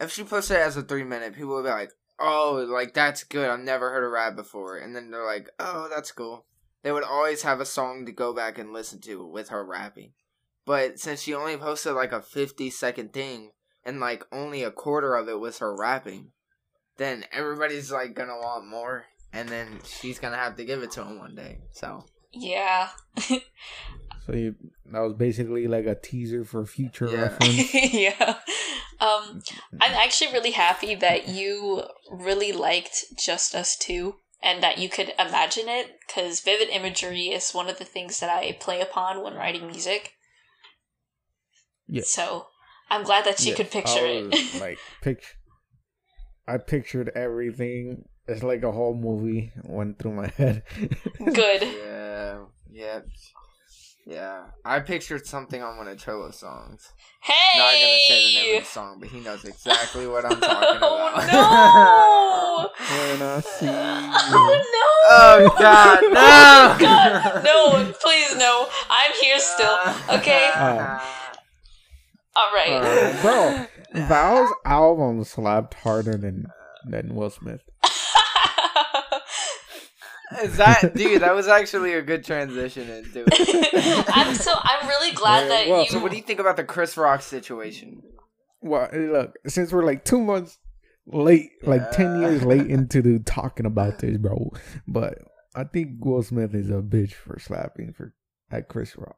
if 0.00 0.10
she 0.10 0.24
posted 0.24 0.56
it 0.56 0.60
as 0.60 0.76
a 0.76 0.82
three 0.82 1.04
minute, 1.04 1.34
people 1.34 1.54
would 1.54 1.64
be 1.64 1.70
like, 1.70 1.90
oh, 2.18 2.66
like 2.68 2.94
that's 2.94 3.24
good. 3.24 3.48
I've 3.48 3.60
never 3.60 3.90
heard 3.90 4.04
a 4.04 4.08
rap 4.08 4.36
before, 4.36 4.76
and 4.78 4.94
then 4.94 5.10
they're 5.10 5.26
like, 5.26 5.48
oh, 5.58 5.88
that's 5.88 6.12
cool. 6.12 6.46
They 6.82 6.92
would 6.92 7.04
always 7.04 7.42
have 7.42 7.60
a 7.60 7.66
song 7.66 8.04
to 8.06 8.12
go 8.12 8.34
back 8.34 8.58
and 8.58 8.72
listen 8.72 9.00
to 9.02 9.26
with 9.26 9.48
her 9.48 9.64
rapping. 9.64 10.12
But 10.66 10.98
since 10.98 11.22
she 11.22 11.34
only 11.34 11.56
posted 11.56 11.92
like 11.94 12.12
a 12.12 12.22
fifty 12.22 12.70
second 12.70 13.12
thing, 13.12 13.50
and 13.84 14.00
like 14.00 14.24
only 14.32 14.62
a 14.62 14.70
quarter 14.70 15.14
of 15.14 15.28
it 15.28 15.38
was 15.38 15.58
her 15.58 15.74
rapping, 15.74 16.32
then 16.96 17.24
everybody's 17.32 17.92
like 17.92 18.14
gonna 18.14 18.36
want 18.36 18.66
more, 18.66 19.04
and 19.32 19.48
then 19.48 19.80
she's 19.84 20.18
gonna 20.18 20.36
have 20.36 20.56
to 20.56 20.64
give 20.64 20.82
it 20.82 20.90
to 20.92 21.02
him 21.02 21.18
one 21.18 21.34
day. 21.34 21.58
So 21.72 22.04
yeah. 22.34 22.88
so 24.26 24.32
you, 24.32 24.54
that 24.92 25.00
was 25.00 25.14
basically 25.14 25.66
like 25.66 25.86
a 25.86 25.94
teaser 25.94 26.44
for 26.44 26.64
future 26.66 27.08
Yeah. 27.10 27.22
reference. 27.22 27.74
yeah. 27.94 28.36
Um, 29.00 29.42
I'm 29.80 29.92
actually 29.92 30.32
really 30.32 30.52
happy 30.52 30.94
that 30.94 31.28
you 31.28 31.82
really 32.10 32.52
liked 32.52 33.04
Just 33.18 33.54
Us 33.54 33.76
Two 33.76 34.16
and 34.42 34.62
that 34.62 34.78
you 34.78 34.88
could 34.88 35.12
imagine 35.18 35.68
it 35.68 35.98
because 36.06 36.40
vivid 36.40 36.68
imagery 36.68 37.26
is 37.28 37.52
one 37.52 37.68
of 37.68 37.78
the 37.78 37.84
things 37.84 38.20
that 38.20 38.30
I 38.30 38.52
play 38.52 38.80
upon 38.80 39.22
when 39.22 39.34
writing 39.34 39.66
music. 39.66 40.12
Yeah. 41.88 42.02
So 42.04 42.46
I'm 42.90 43.02
glad 43.04 43.24
that 43.24 43.44
you 43.44 43.50
Yeah, 43.50 43.56
could 43.56 43.70
picture 43.70 43.98
I 43.98 44.28
it. 44.32 44.60
like 44.60 44.78
picture. 45.02 45.34
I 46.46 46.58
pictured 46.58 47.10
everything. 47.14 48.04
It's 48.26 48.42
like 48.42 48.62
a 48.62 48.72
whole 48.72 48.94
movie 48.94 49.52
went 49.64 49.98
through 49.98 50.14
my 50.14 50.28
head. 50.28 50.62
Good. 51.18 51.62
yeah, 51.62 52.38
yeah, 52.72 53.00
yeah. 54.06 54.44
I 54.64 54.80
pictured 54.80 55.26
something 55.26 55.62
on 55.62 55.76
one 55.76 55.88
of 55.88 55.98
Cholo's 56.02 56.38
songs. 56.38 56.90
Hey! 57.20 57.58
Not 57.58 57.72
gonna 57.72 57.98
say 58.08 58.24
the 58.26 58.34
name 58.40 58.56
of 58.56 58.62
the 58.64 58.68
song, 58.70 58.96
but 58.98 59.08
he 59.10 59.20
knows 59.20 59.44
exactly 59.44 60.06
what 60.06 60.24
I'm 60.24 60.40
talking 60.40 60.78
oh 60.82 61.12
about. 61.12 61.32
no! 61.32 62.68
when 63.18 63.28
I 63.28 63.40
see 63.40 63.68
oh 63.68 64.62
no! 64.72 65.10
oh 65.10 65.56
God, 65.58 66.00
no! 66.02 66.10
Oh, 66.16 66.76
God, 66.80 67.44
no! 67.44 67.92
Please 68.00 68.36
no! 68.36 68.66
I'm 68.88 69.12
here 69.20 69.38
still. 69.38 69.78
Okay. 70.18 70.50
Uh, 70.54 70.98
All 72.36 72.52
right. 72.54 72.72
Uh, 72.72 73.22
bro, 73.22 73.66
Val's 74.06 74.50
album 74.64 75.24
slapped 75.24 75.74
harder 75.74 76.16
than 76.16 76.46
than 76.86 77.14
Will 77.14 77.30
Smith. 77.30 77.60
Is 80.42 80.56
that 80.56 80.94
dude? 80.96 81.22
That 81.22 81.34
was 81.34 81.48
actually 81.48 81.94
a 81.94 82.02
good 82.02 82.24
transition 82.24 82.88
into 82.90 83.24
it. 83.26 84.04
I'm 84.14 84.34
so 84.34 84.52
I'm 84.56 84.88
really 84.88 85.12
glad 85.14 85.48
that 85.50 85.68
Well, 85.68 85.82
you. 85.82 85.88
So, 85.88 86.00
what 86.00 86.10
do 86.10 86.16
you 86.16 86.22
think 86.22 86.40
about 86.40 86.56
the 86.56 86.64
Chris 86.64 86.96
Rock 86.96 87.22
situation? 87.22 88.02
Well, 88.60 88.88
look, 88.92 89.34
since 89.46 89.72
we're 89.72 89.84
like 89.84 90.04
two 90.04 90.20
months 90.20 90.58
late, 91.06 91.50
like 91.62 91.90
ten 91.92 92.20
years 92.20 92.44
late 92.44 92.66
into 92.70 93.02
the 93.02 93.18
talking 93.20 93.66
about 93.66 93.98
this, 93.98 94.16
bro. 94.16 94.50
But 94.88 95.18
I 95.54 95.64
think 95.64 96.04
Will 96.04 96.22
Smith 96.22 96.54
is 96.54 96.70
a 96.70 96.80
bitch 96.82 97.12
for 97.12 97.38
slapping 97.38 97.92
for 97.92 98.14
at 98.50 98.68
Chris 98.68 98.96
Rock. 98.96 99.16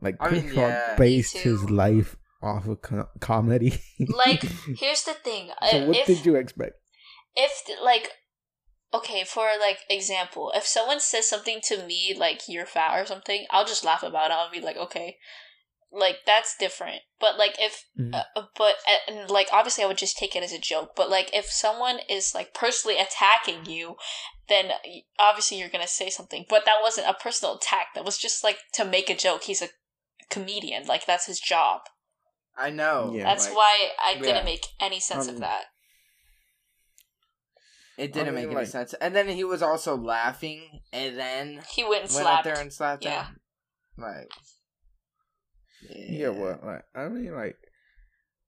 Like 0.00 0.16
I 0.20 0.28
Chris 0.28 0.42
mean, 0.44 0.54
Rock 0.56 0.70
yeah. 0.70 0.94
based 0.96 1.38
his 1.38 1.70
life 1.70 2.16
off 2.42 2.66
of 2.66 2.82
co- 2.82 3.08
comedy. 3.20 3.78
like, 4.00 4.42
here's 4.76 5.04
the 5.04 5.14
thing. 5.14 5.50
so 5.70 5.78
Uh, 5.78 5.86
what 5.86 5.96
if 5.96 6.06
did 6.06 6.26
you 6.26 6.34
expect? 6.34 6.72
if 7.36 7.52
like 7.84 8.10
okay 8.94 9.24
for 9.24 9.48
like 9.60 9.78
example 9.88 10.52
if 10.54 10.66
someone 10.66 11.00
says 11.00 11.28
something 11.28 11.60
to 11.62 11.84
me 11.86 12.14
like 12.16 12.42
you're 12.48 12.66
fat 12.66 12.98
or 12.98 13.06
something 13.06 13.46
i'll 13.50 13.64
just 13.64 13.84
laugh 13.84 14.02
about 14.02 14.30
it 14.30 14.34
i'll 14.34 14.50
be 14.50 14.60
like 14.60 14.76
okay 14.76 15.16
like 15.92 16.20
that's 16.26 16.56
different. 16.56 17.02
But 17.20 17.36
like 17.38 17.56
if 17.58 17.84
Mhm. 17.98 18.14
uh, 18.14 18.24
uh, 18.34 18.46
but 18.56 18.76
uh, 18.88 18.96
and, 19.12 19.30
like 19.30 19.48
obviously 19.52 19.84
I 19.84 19.86
would 19.86 19.98
just 19.98 20.16
take 20.16 20.34
it 20.34 20.42
as 20.42 20.52
a 20.52 20.58
joke. 20.58 20.96
But 20.96 21.10
like 21.10 21.30
if 21.34 21.46
someone 21.50 21.98
is 22.08 22.34
like 22.34 22.54
personally 22.54 22.98
attacking 22.98 23.66
you, 23.66 23.96
then 24.48 24.72
obviously 25.18 25.58
you're 25.58 25.68
gonna 25.68 25.86
say 25.86 26.08
something. 26.08 26.46
But 26.48 26.64
that 26.64 26.78
wasn't 26.82 27.08
a 27.08 27.14
personal 27.14 27.56
attack. 27.56 27.88
That 27.94 28.04
was 28.04 28.18
just 28.18 28.42
like 28.42 28.58
to 28.72 28.84
make 28.84 29.10
a 29.10 29.14
joke. 29.14 29.44
He's 29.44 29.62
a 29.62 29.68
comedian. 30.30 30.86
Like 30.86 31.04
that's 31.06 31.26
his 31.26 31.40
job. 31.40 31.82
I 32.56 32.70
know. 32.70 33.12
Yeah. 33.14 33.24
That's 33.24 33.48
like, 33.48 33.56
why 33.56 33.90
I 34.02 34.14
didn't 34.14 34.36
yeah. 34.36 34.44
make 34.44 34.66
any 34.80 35.00
sense 35.00 35.28
Um, 35.28 35.34
of 35.34 35.40
that. 35.40 35.64
It 37.98 38.12
didn't 38.12 38.28
I 38.28 38.30
mean, 38.30 38.34
make 38.36 38.44
any 38.46 38.54
like- 38.54 38.66
sense. 38.68 38.94
And 38.94 39.14
then 39.14 39.28
he 39.28 39.44
was 39.44 39.62
also 39.62 39.96
laughing, 39.96 40.80
and 40.92 41.18
then 41.18 41.62
He 41.70 41.84
went 41.84 42.06
and 42.06 42.14
went 42.14 42.26
out 42.26 42.44
there 42.44 42.58
and 42.58 42.72
slapped 42.72 43.04
Yeah. 43.04 43.26
him. 43.26 43.40
Like, 43.98 44.28
Yeah, 45.90 46.28
well, 46.28 46.58
like 46.62 46.84
I 46.94 47.08
mean, 47.08 47.34
like 47.34 47.56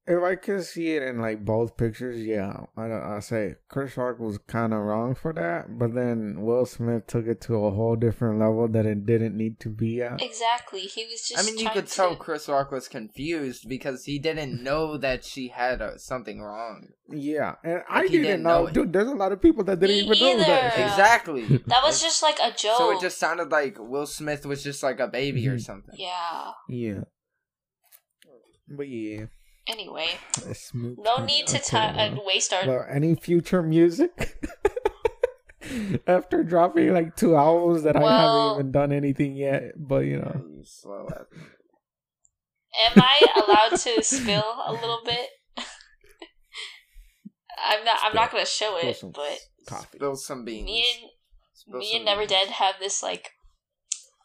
if 0.06 0.22
I 0.22 0.34
could 0.34 0.62
see 0.64 0.94
it 0.96 1.02
in 1.02 1.18
like 1.18 1.44
both 1.44 1.76
pictures, 1.78 2.20
yeah, 2.20 2.64
I 2.76 3.16
I 3.16 3.20
say 3.20 3.54
Chris 3.68 3.96
Rock 3.96 4.18
was 4.18 4.36
kind 4.46 4.74
of 4.74 4.80
wrong 4.80 5.14
for 5.14 5.32
that, 5.32 5.78
but 5.78 5.94
then 5.94 6.42
Will 6.42 6.66
Smith 6.66 7.06
took 7.06 7.26
it 7.26 7.40
to 7.42 7.54
a 7.64 7.70
whole 7.70 7.96
different 7.96 8.38
level 8.38 8.68
that 8.68 8.84
it 8.84 9.06
didn't 9.06 9.34
need 9.36 9.58
to 9.60 9.70
be 9.70 10.02
at. 10.02 10.20
Exactly. 10.20 10.80
He 10.80 11.04
was 11.06 11.26
just. 11.26 11.38
I 11.38 11.42
mean, 11.46 11.58
you 11.58 11.70
could 11.70 11.86
to- 11.86 11.94
tell 11.94 12.16
Chris 12.16 12.48
Rock 12.48 12.70
was 12.70 12.86
confused 12.86 13.66
because 13.68 14.04
he 14.04 14.18
didn't 14.18 14.62
know 14.62 14.98
that 14.98 15.24
she 15.24 15.48
had 15.48 15.80
uh, 15.80 15.96
something 15.96 16.42
wrong. 16.42 16.88
Yeah, 17.08 17.54
and 17.64 17.82
I 17.88 18.00
Like, 18.00 18.10
he 18.10 18.16
didn't, 18.18 18.26
didn't 18.26 18.42
know, 18.42 18.64
know 18.66 18.70
dude. 18.72 18.92
There's 18.92 19.08
a 19.08 19.14
lot 19.14 19.32
of 19.32 19.40
people 19.40 19.64
that 19.64 19.80
didn't 19.80 19.96
Me 20.08 20.16
even 20.16 20.18
know 20.18 20.38
that. 20.44 20.74
either. 20.74 20.84
Exactly. 20.86 21.44
That 21.66 21.82
was 21.82 22.00
just 22.02 22.22
like 22.22 22.38
a 22.42 22.50
joke. 22.50 22.76
So 22.78 22.90
it 22.96 23.00
just 23.00 23.18
sounded 23.18 23.50
like 23.50 23.76
Will 23.78 24.06
Smith 24.06 24.44
was 24.44 24.62
just 24.62 24.82
like 24.82 25.00
a 25.00 25.08
baby 25.08 25.46
or 25.48 25.56
Mhm. 25.56 25.62
something. 25.62 25.94
Yeah. 25.98 26.50
Yeah, 26.68 27.00
but 28.68 28.88
yeah, 28.88 29.26
Anyway, 29.66 30.08
no 30.72 31.24
need 31.24 31.46
to 31.46 31.56
okay, 31.56 31.64
ti 31.70 31.76
uh, 31.76 32.16
waste 32.26 32.52
our. 32.52 32.66
Well, 32.66 32.86
any 32.90 33.14
future 33.14 33.62
music? 33.62 34.38
After 36.06 36.44
dropping 36.44 36.92
like 36.92 37.16
two 37.16 37.34
albums 37.34 37.84
that 37.84 37.96
I 37.96 38.00
haven't 38.02 38.54
even 38.60 38.72
done 38.72 38.92
anything 38.92 39.34
yet, 39.36 39.72
but 39.76 40.04
you 40.04 40.18
know, 40.18 40.44
slow 40.64 41.08
ass. 41.10 41.24
Am 42.86 43.02
I 43.02 43.20
allowed 43.36 43.78
to 43.80 44.02
spill 44.02 44.44
a 44.66 44.72
little 44.72 45.00
bit? 45.04 45.28
I'm 47.64 47.84
not. 47.84 47.98
I'm 48.02 48.14
not 48.14 48.32
gonna 48.32 48.44
show 48.44 48.76
Spill 48.76 48.90
it, 48.90 48.96
some 48.96 49.12
but 49.12 49.38
coffee. 49.66 49.96
Spill 49.96 50.16
some 50.16 50.44
beans. 50.44 50.66
me 50.66 50.84
and 51.00 51.10
Spill 51.54 51.78
me 51.78 51.86
some 51.86 51.96
and 51.96 52.04
Never 52.04 52.20
beans. 52.22 52.30
Dead 52.32 52.48
have 52.48 52.74
this 52.80 53.02
like, 53.02 53.30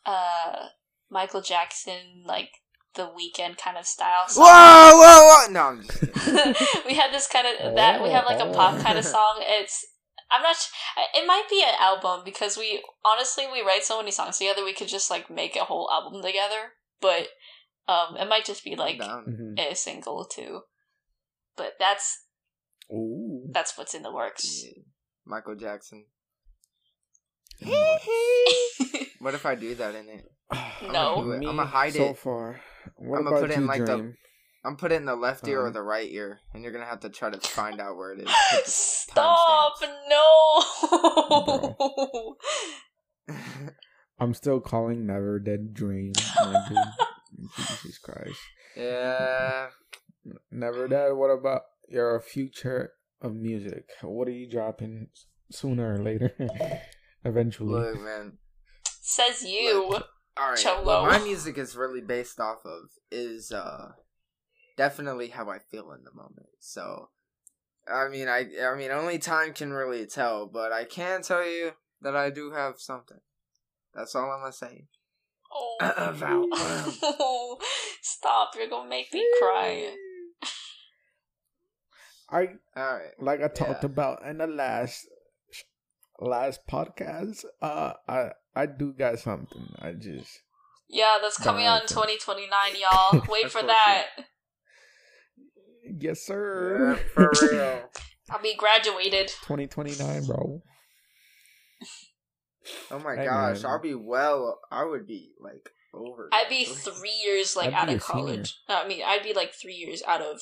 uh, 0.06 0.68
Michael 1.10 1.42
Jackson 1.42 2.24
like 2.26 2.50
the 3.00 3.08
Weeknd 3.18 3.58
kind 3.58 3.78
of 3.78 3.86
style. 3.86 4.26
Whoa, 4.28 4.44
Song. 4.44 4.44
whoa, 5.02 5.20
whoa! 5.30 5.52
No, 5.56 5.62
I'm 5.72 5.84
just 5.84 6.86
we 6.86 6.94
have 6.96 7.12
this 7.16 7.28
kind 7.28 7.48
of 7.48 7.76
that 7.76 8.04
we 8.04 8.10
have 8.12 8.26
like 8.26 8.40
a 8.42 8.52
pop 8.52 8.80
kind 8.86 8.98
of 9.00 9.06
Oh. 9.06 9.10
song. 9.16 9.36
It's 9.40 9.86
I'm 10.32 10.44
not. 10.44 10.52
s- 10.52 10.72
It 11.16 11.26
might 11.26 11.48
be 11.50 11.64
an 11.64 11.74
album 11.80 12.22
because 12.26 12.58
we 12.58 12.84
honestly 13.04 13.46
we 13.52 13.62
write 13.62 13.84
so 13.84 13.98
many 13.98 14.12
songs 14.12 14.38
together. 14.38 14.64
We 14.64 14.74
could 14.74 14.88
just 14.90 15.10
like 15.10 15.30
make 15.30 15.56
a 15.56 15.66
whole 15.66 15.90
album 15.92 16.22
together, 16.22 16.74
but 17.02 17.28
um, 17.88 18.18
it 18.18 18.28
might 18.30 18.46
just 18.46 18.64
be 18.64 18.76
like 18.76 19.00
Down. 19.00 19.56
Mhm. 19.58 19.72
a 19.72 19.76
single 19.76 20.26
too. 20.26 20.62
But 21.58 21.74
that's 21.80 22.26
Ooh. 22.92 23.48
that's 23.52 23.78
what's 23.78 23.96
in 23.96 24.04
the 24.04 24.14
works. 24.14 24.64
Yeah. 24.66 24.84
Michael 25.26 25.56
Jackson. 25.56 26.06
What 29.20 29.34
if 29.34 29.46
I 29.46 29.56
do 29.56 29.76
that 29.76 29.96
in 29.96 30.08
it? 30.10 30.26
No. 30.94 31.22
do 31.24 31.32
it. 31.34 31.46
I'ma 31.46 31.66
hide 31.66 31.94
so 31.94 32.06
it. 32.12 32.18
far. 32.18 32.62
What 33.00 33.20
I'ma 33.20 33.30
put 33.32 33.52
it 33.52 33.56
in, 33.56 33.62
you, 33.62 33.68
like, 33.68 33.86
the- 33.86 34.14
I'm 34.66 34.76
put 34.76 34.92
it 34.92 34.96
in 34.96 35.06
the 35.06 35.16
left 35.16 35.48
ear 35.48 35.62
or 35.62 35.68
Uh-huh. 35.68 35.72
the 35.74 35.82
right 35.82 36.10
ear, 36.12 36.42
and 36.54 36.64
you're 36.64 36.74
gonna 36.74 36.84
have 36.86 37.00
to 37.02 37.10
try 37.10 37.30
to 37.30 37.40
find 37.40 37.80
out 37.80 37.96
where 37.96 38.12
it 38.12 38.28
is. 38.28 38.30
Stop! 38.66 39.76
No. 40.10 42.36
I'm 44.20 44.34
still 44.34 44.60
calling 44.60 45.06
Never 45.06 45.40
Dead 45.40 45.74
Dream. 45.74 46.12
Jesus 47.56 47.98
Christ. 48.00 48.40
yeah. 48.76 49.70
Never 50.52 50.88
Dead, 50.90 51.14
what 51.14 51.30
about 51.30 51.62
your 51.88 52.20
future 52.20 52.92
of 53.22 53.34
music? 53.36 53.86
What 54.02 54.28
are 54.28 54.32
you 54.32 54.50
dropping 54.50 55.08
sooner 55.52 55.94
or 55.94 56.04
later? 56.04 56.34
Eventually. 57.24 57.72
Look, 57.72 58.02
man. 58.02 58.40
Says 59.02 59.44
you. 59.44 59.88
Look, 59.90 60.08
All 60.40 60.50
right. 60.50 60.58
Cholo. 60.58 61.02
What 61.04 61.12
my 61.12 61.20
music 61.20 61.58
is 61.58 61.76
really 61.76 62.02
based 62.02 62.40
off 62.40 62.66
of 62.66 62.90
is 63.12 63.52
uh 63.52 63.92
definitely 64.78 65.28
how 65.30 65.50
I 65.50 65.60
feel 65.60 65.92
in 65.92 66.04
the 66.04 66.14
moment. 66.14 66.48
So, 66.60 67.10
I 67.92 68.08
mean, 68.08 68.28
I 68.28 68.46
I 68.64 68.76
mean, 68.76 68.92
only 68.92 69.18
time 69.20 69.54
can 69.54 69.74
really 69.74 70.06
tell, 70.06 70.48
but 70.48 70.72
I 70.72 70.86
can 70.86 71.22
tell 71.22 71.46
you 71.46 71.72
that 72.02 72.16
I 72.16 72.30
do 72.30 72.52
have 72.52 72.76
something. 72.80 73.20
That's 73.94 74.16
all 74.16 74.32
I'm 74.32 74.40
gonna 74.42 74.54
say. 74.54 74.86
Oh. 75.52 75.78
Val. 76.14 76.48
Stop! 78.02 78.52
You're 78.56 78.70
gonna 78.70 78.90
make 78.90 79.14
me 79.14 79.26
cry. 79.40 79.96
I 82.30 82.50
All 82.78 82.94
right. 82.94 83.12
like 83.20 83.42
I 83.42 83.48
talked 83.48 83.84
Yeah. 83.84 83.88
about 83.88 84.24
in 84.24 84.38
the 84.38 84.48
last 84.48 85.08
last 86.20 86.68
podcast, 86.68 87.44
uh 87.62 87.94
I 88.08 88.32
I 88.56 88.66
do 88.66 88.94
got 88.94 89.20
something. 89.20 89.74
I 89.80 89.94
just 89.94 90.42
Yeah, 90.90 91.18
that's 91.22 91.38
coming 91.38 91.66
out 91.66 91.82
in 91.84 91.88
2029, 91.88 92.50
y'all. 92.80 93.24
Wait 93.30 93.52
for 93.52 93.62
that. 93.64 94.08
Yes 95.84 96.02
Yeah, 96.04 96.14
sir. 96.14 97.00
for 97.14 97.32
real. 97.52 97.90
I'll 98.30 98.42
be 98.42 98.56
graduated. 98.56 99.32
Twenty 99.44 99.68
twenty 99.68 99.96
nine, 99.98 100.26
bro. 100.26 100.62
Oh 102.92 103.00
my 103.00 103.16
Hey, 103.16 103.26
gosh, 103.26 103.64
man. 103.64 103.72
I'll 103.72 103.80
be 103.82 103.96
well. 103.96 104.60
I 104.72 104.84
would 104.84 105.08
be 105.08 105.32
like 105.40 105.72
over. 105.94 106.30
I'd 106.32 106.50
be 106.50 106.66
three 106.66 107.18
years 107.26 107.56
like 107.56 107.70
I'd 107.70 107.74
out 107.74 107.90
of 107.90 108.02
college. 108.02 108.60
No, 108.68 108.76
I 108.84 108.88
mean, 108.88 109.02
I'd 109.06 109.24
be 109.24 109.34
like 109.34 109.54
three 109.54 109.74
years 109.74 110.04
out 110.08 110.22
of 110.22 110.42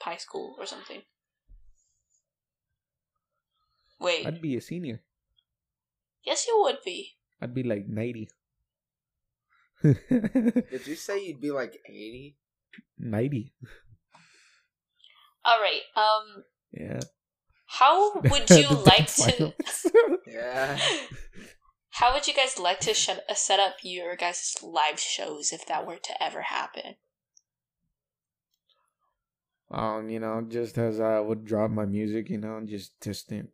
high 0.00 0.16
school 0.16 0.56
or 0.58 0.66
something. 0.66 1.02
Wait, 4.00 4.26
I'd 4.26 4.42
be 4.42 4.56
a 4.56 4.60
senior. 4.60 5.00
yes, 6.24 6.46
you 6.46 6.60
would 6.62 6.78
be. 6.84 7.12
I'd 7.44 7.54
be 7.54 7.62
like 7.62 7.86
ninety. 7.86 8.28
Did 9.82 10.86
you 10.86 10.94
say 10.96 11.22
you'd 11.26 11.40
be 11.42 11.50
like 11.50 11.76
eighty? 11.86 12.38
ninety. 12.98 13.52
All 15.44 15.60
right. 15.60 15.82
Um, 15.94 16.44
Yeah. 16.72 17.00
how 17.66 18.14
would 18.30 18.48
you 18.48 18.68
like 18.70 19.12
to? 19.16 19.52
Yeah. 20.26 20.78
How 21.98 22.12
would 22.12 22.26
you 22.26 22.34
guys 22.34 22.58
like 22.58 22.80
to 22.80 22.92
sh- 22.92 23.10
uh, 23.10 23.34
set 23.34 23.60
up 23.60 23.76
your 23.84 24.16
guys' 24.16 24.56
live 24.64 24.98
shows 24.98 25.52
if 25.52 25.64
that 25.68 25.86
were 25.86 25.98
to 25.98 26.20
ever 26.20 26.42
happen? 26.42 26.96
um, 29.70 30.08
you 30.08 30.18
know, 30.18 30.44
just 30.48 30.76
as 30.76 30.98
I 30.98 31.20
would 31.20 31.44
drop 31.44 31.70
my 31.70 31.84
music, 31.84 32.30
you 32.30 32.38
know, 32.38 32.56
and 32.56 32.68
just 32.68 32.98
distant 32.98 33.50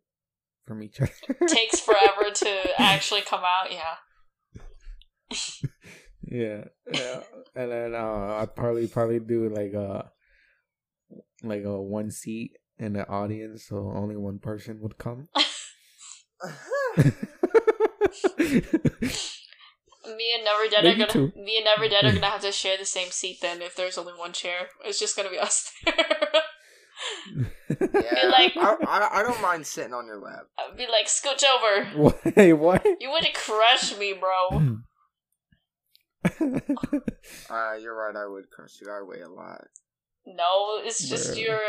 from 0.71 0.81
each 0.83 1.01
other. 1.01 1.11
Takes 1.47 1.81
forever 1.81 2.31
to 2.33 2.81
actually 2.81 3.21
come 3.21 3.41
out. 3.43 3.71
Yeah. 3.73 3.95
yeah, 6.23 6.63
yeah, 6.93 7.19
and 7.55 7.71
then 7.71 7.93
uh, 7.95 8.37
I'd 8.41 8.55
probably 8.55 8.87
probably 8.87 9.19
do 9.19 9.49
like 9.49 9.73
a 9.73 10.09
like 11.43 11.63
a 11.65 11.81
one 11.81 12.09
seat 12.09 12.51
in 12.79 12.93
the 12.93 13.05
audience, 13.07 13.65
so 13.67 13.91
only 13.93 14.15
one 14.15 14.39
person 14.39 14.79
would 14.81 14.97
come. 14.97 15.27
Me 20.03 20.33
and 20.35 20.43
Never 20.43 20.67
Dead 20.69 20.83
Maybe 20.83 21.03
are 21.03 21.07
gonna. 21.07 21.11
two. 21.11 21.31
Me 21.35 21.57
and 21.57 21.65
Never 21.65 21.87
Dead 21.89 22.05
are 22.05 22.11
gonna 22.13 22.25
have 22.29 22.41
to 22.41 22.51
share 22.51 22.77
the 22.77 22.85
same 22.85 23.09
seat 23.11 23.39
then. 23.41 23.61
If 23.61 23.75
there's 23.75 23.97
only 23.97 24.13
one 24.13 24.31
chair, 24.33 24.69
it's 24.85 24.99
just 24.99 25.15
gonna 25.15 25.29
be 25.29 25.37
us 25.37 25.71
there. 25.85 25.93
Yeah. 27.69 28.29
like- 28.31 28.55
I, 28.57 28.75
I 28.87 29.19
I 29.19 29.23
don't 29.23 29.41
mind 29.41 29.65
sitting 29.65 29.93
on 29.93 30.05
your 30.05 30.19
lap. 30.19 30.45
I'd 30.59 30.77
be 30.77 30.87
like, 30.87 31.07
scooch 31.07 31.43
over. 31.43 32.13
Wait, 32.35 32.53
what? 32.53 32.85
You 32.99 33.09
wouldn't 33.11 33.33
crush 33.33 33.97
me, 33.97 34.13
bro. 34.13 34.77
Uh, 37.49 37.73
you're 37.81 37.95
right. 37.95 38.15
I 38.15 38.27
would 38.27 38.49
crush 38.51 38.79
you. 38.79 38.87
I 38.91 39.01
weigh 39.03 39.21
a 39.21 39.29
lot. 39.29 39.65
No, 40.25 40.77
it's 40.83 41.07
just 41.09 41.31
Bruh. 41.31 41.41
you're. 41.41 41.59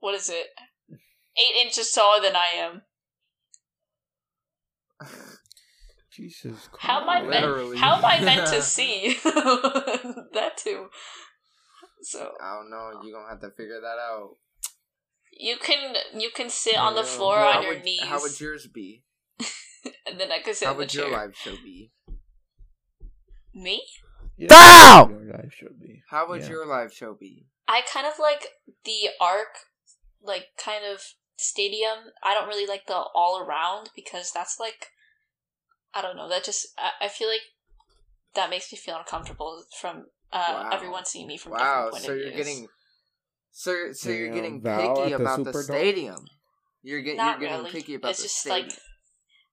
What 0.00 0.14
is 0.14 0.28
it? 0.28 0.46
Eight 0.90 1.64
inches 1.64 1.90
taller 1.90 2.22
than 2.22 2.36
I 2.36 2.46
am. 2.58 2.82
Jesus 6.12 6.68
Christ! 6.70 6.78
How 6.78 7.02
am 7.02 7.08
I 7.08 7.22
meant? 7.22 7.76
How 7.78 7.96
am 7.96 8.04
I 8.04 8.20
meant 8.20 8.46
to 8.48 8.62
see 8.62 9.18
that 9.24 10.52
too? 10.56 10.86
So 12.02 12.32
I 12.42 12.54
don't 12.56 12.70
know. 12.70 13.00
You 13.02 13.12
gonna 13.14 13.28
have 13.28 13.40
to 13.40 13.50
figure 13.50 13.80
that 13.80 13.98
out. 13.98 14.36
you 15.32 15.56
can 15.58 15.94
you 16.14 16.30
can 16.34 16.48
sit 16.50 16.76
on 16.76 16.94
the 16.94 17.02
floor 17.04 17.36
How 17.38 17.58
on 17.58 17.62
your 17.62 17.74
would- 17.74 17.84
knees, 17.84 18.02
How 18.02 18.20
would 18.20 18.38
yours 18.40 18.66
be? 18.66 19.04
and 20.06 20.18
then 20.20 20.30
I 20.32 20.40
could 20.40 20.56
sit 20.56 20.66
How 20.66 20.72
in 20.72 20.76
the 20.78 20.82
would 20.82 20.94
your 20.94 21.08
chair. 21.08 21.16
live 21.18 21.36
show 21.36 21.52
be? 21.64 21.92
Me? 23.54 23.82
Yeah, 24.36 24.48
Bow! 24.48 25.08
your 25.10 25.32
life 25.32 25.52
should 25.54 25.80
be. 25.80 26.02
How 26.10 26.28
would 26.28 26.42
Yeah. 26.42 26.48
your 26.50 26.66
live 26.66 26.92
show 26.92 27.14
be? 27.14 27.46
I 27.66 27.80
kind 27.82 28.06
of 28.06 28.18
like 28.18 28.48
the 28.84 29.08
arc, 29.20 29.56
like 30.22 30.48
kind 30.58 30.84
of 30.84 31.00
stadium. 31.36 32.12
I 32.22 32.34
don't 32.34 32.48
really 32.48 32.66
like 32.66 32.86
the 32.86 32.94
all 33.14 33.38
around 33.40 33.90
because 33.96 34.30
that's 34.32 34.60
like, 34.60 34.88
I 35.94 36.02
don't 36.02 36.16
know. 36.16 36.28
That 36.28 36.44
just 36.44 36.66
I, 36.78 37.06
I 37.06 37.08
feel 37.08 37.28
like 37.28 37.40
that 38.34 38.50
makes 38.50 38.70
me 38.70 38.76
feel 38.78 38.98
uncomfortable 38.98 39.64
from 39.80 40.06
uh, 40.32 40.64
Wow. 40.64 40.70
everyone 40.72 41.04
seeing 41.04 41.26
me 41.26 41.36
from 41.36 41.52
Wow, 41.52 41.90
different 41.90 41.90
point 41.92 42.04
so 42.04 42.12
of 42.12 42.18
you're 42.18 42.24
views. 42.32 42.36
getting 42.46 42.68
so 43.52 43.92
so 43.92 44.10
you're 44.10 44.28
getting 44.34 44.60
Val 44.60 44.98
picky 44.98 45.12
at 45.12 45.18
the 45.18 45.24
about 45.24 45.44
the 45.44 45.52
Superdome? 45.52 45.62
stadium. 45.64 46.26
You're 46.82 47.02
getting 47.02 47.24
you're 47.24 47.38
getting 47.38 47.56
really. 47.58 47.70
picky 47.70 47.94
about 47.94 48.10
it's 48.10 48.18
the 48.18 48.28
just 48.28 48.40
stadium. 48.40 48.68
like 48.68 48.78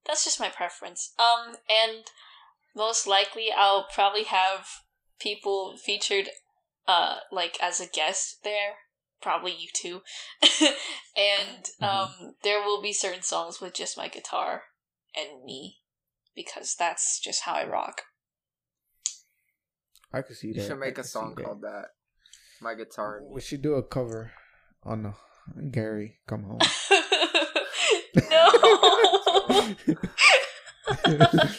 that's 0.06 0.24
just 0.26 0.40
my 0.40 0.50
preference. 0.50 1.14
Um, 1.18 1.56
and 1.70 2.04
most 2.76 3.08
likely 3.08 3.48
I'll 3.56 3.88
probably 3.94 4.24
have 4.24 4.68
people 5.20 5.78
featured, 5.78 6.30
uh, 6.88 7.18
like 7.32 7.58
as 7.62 7.80
a 7.80 7.88
guest 7.88 8.40
there. 8.44 8.74
Probably 9.22 9.54
you 9.58 9.70
too, 9.74 10.02
and 11.16 11.64
Mm-hmm. 11.82 11.86
um, 11.86 12.36
there 12.44 12.60
will 12.60 12.82
be 12.82 12.92
certain 12.92 13.22
songs 13.22 13.62
with 13.62 13.74
just 13.74 13.98
my 13.98 14.10
guitar 14.10 14.64
and 15.16 15.46
me, 15.46 15.78
because 16.36 16.76
that's 16.78 17.22
just 17.22 17.44
how 17.44 17.54
I 17.54 17.66
rock. 17.66 18.02
I 20.14 20.22
could 20.22 20.36
see 20.38 20.48
you 20.50 20.54
that. 20.56 20.68
should 20.68 20.80
make 20.80 20.98
a 20.98 21.04
song 21.04 21.36
called 21.36 21.62
that. 21.62 21.86
My 22.62 22.76
guitar. 22.76 23.22
We 23.28 23.42
should 23.42 23.62
do 23.62 23.74
a 23.74 23.84
cover 23.84 24.32
on 24.84 25.06
uh, 25.08 25.14
Gary 25.72 26.20
Come 26.28 26.44
Home. 26.44 26.60
no. 28.30 29.76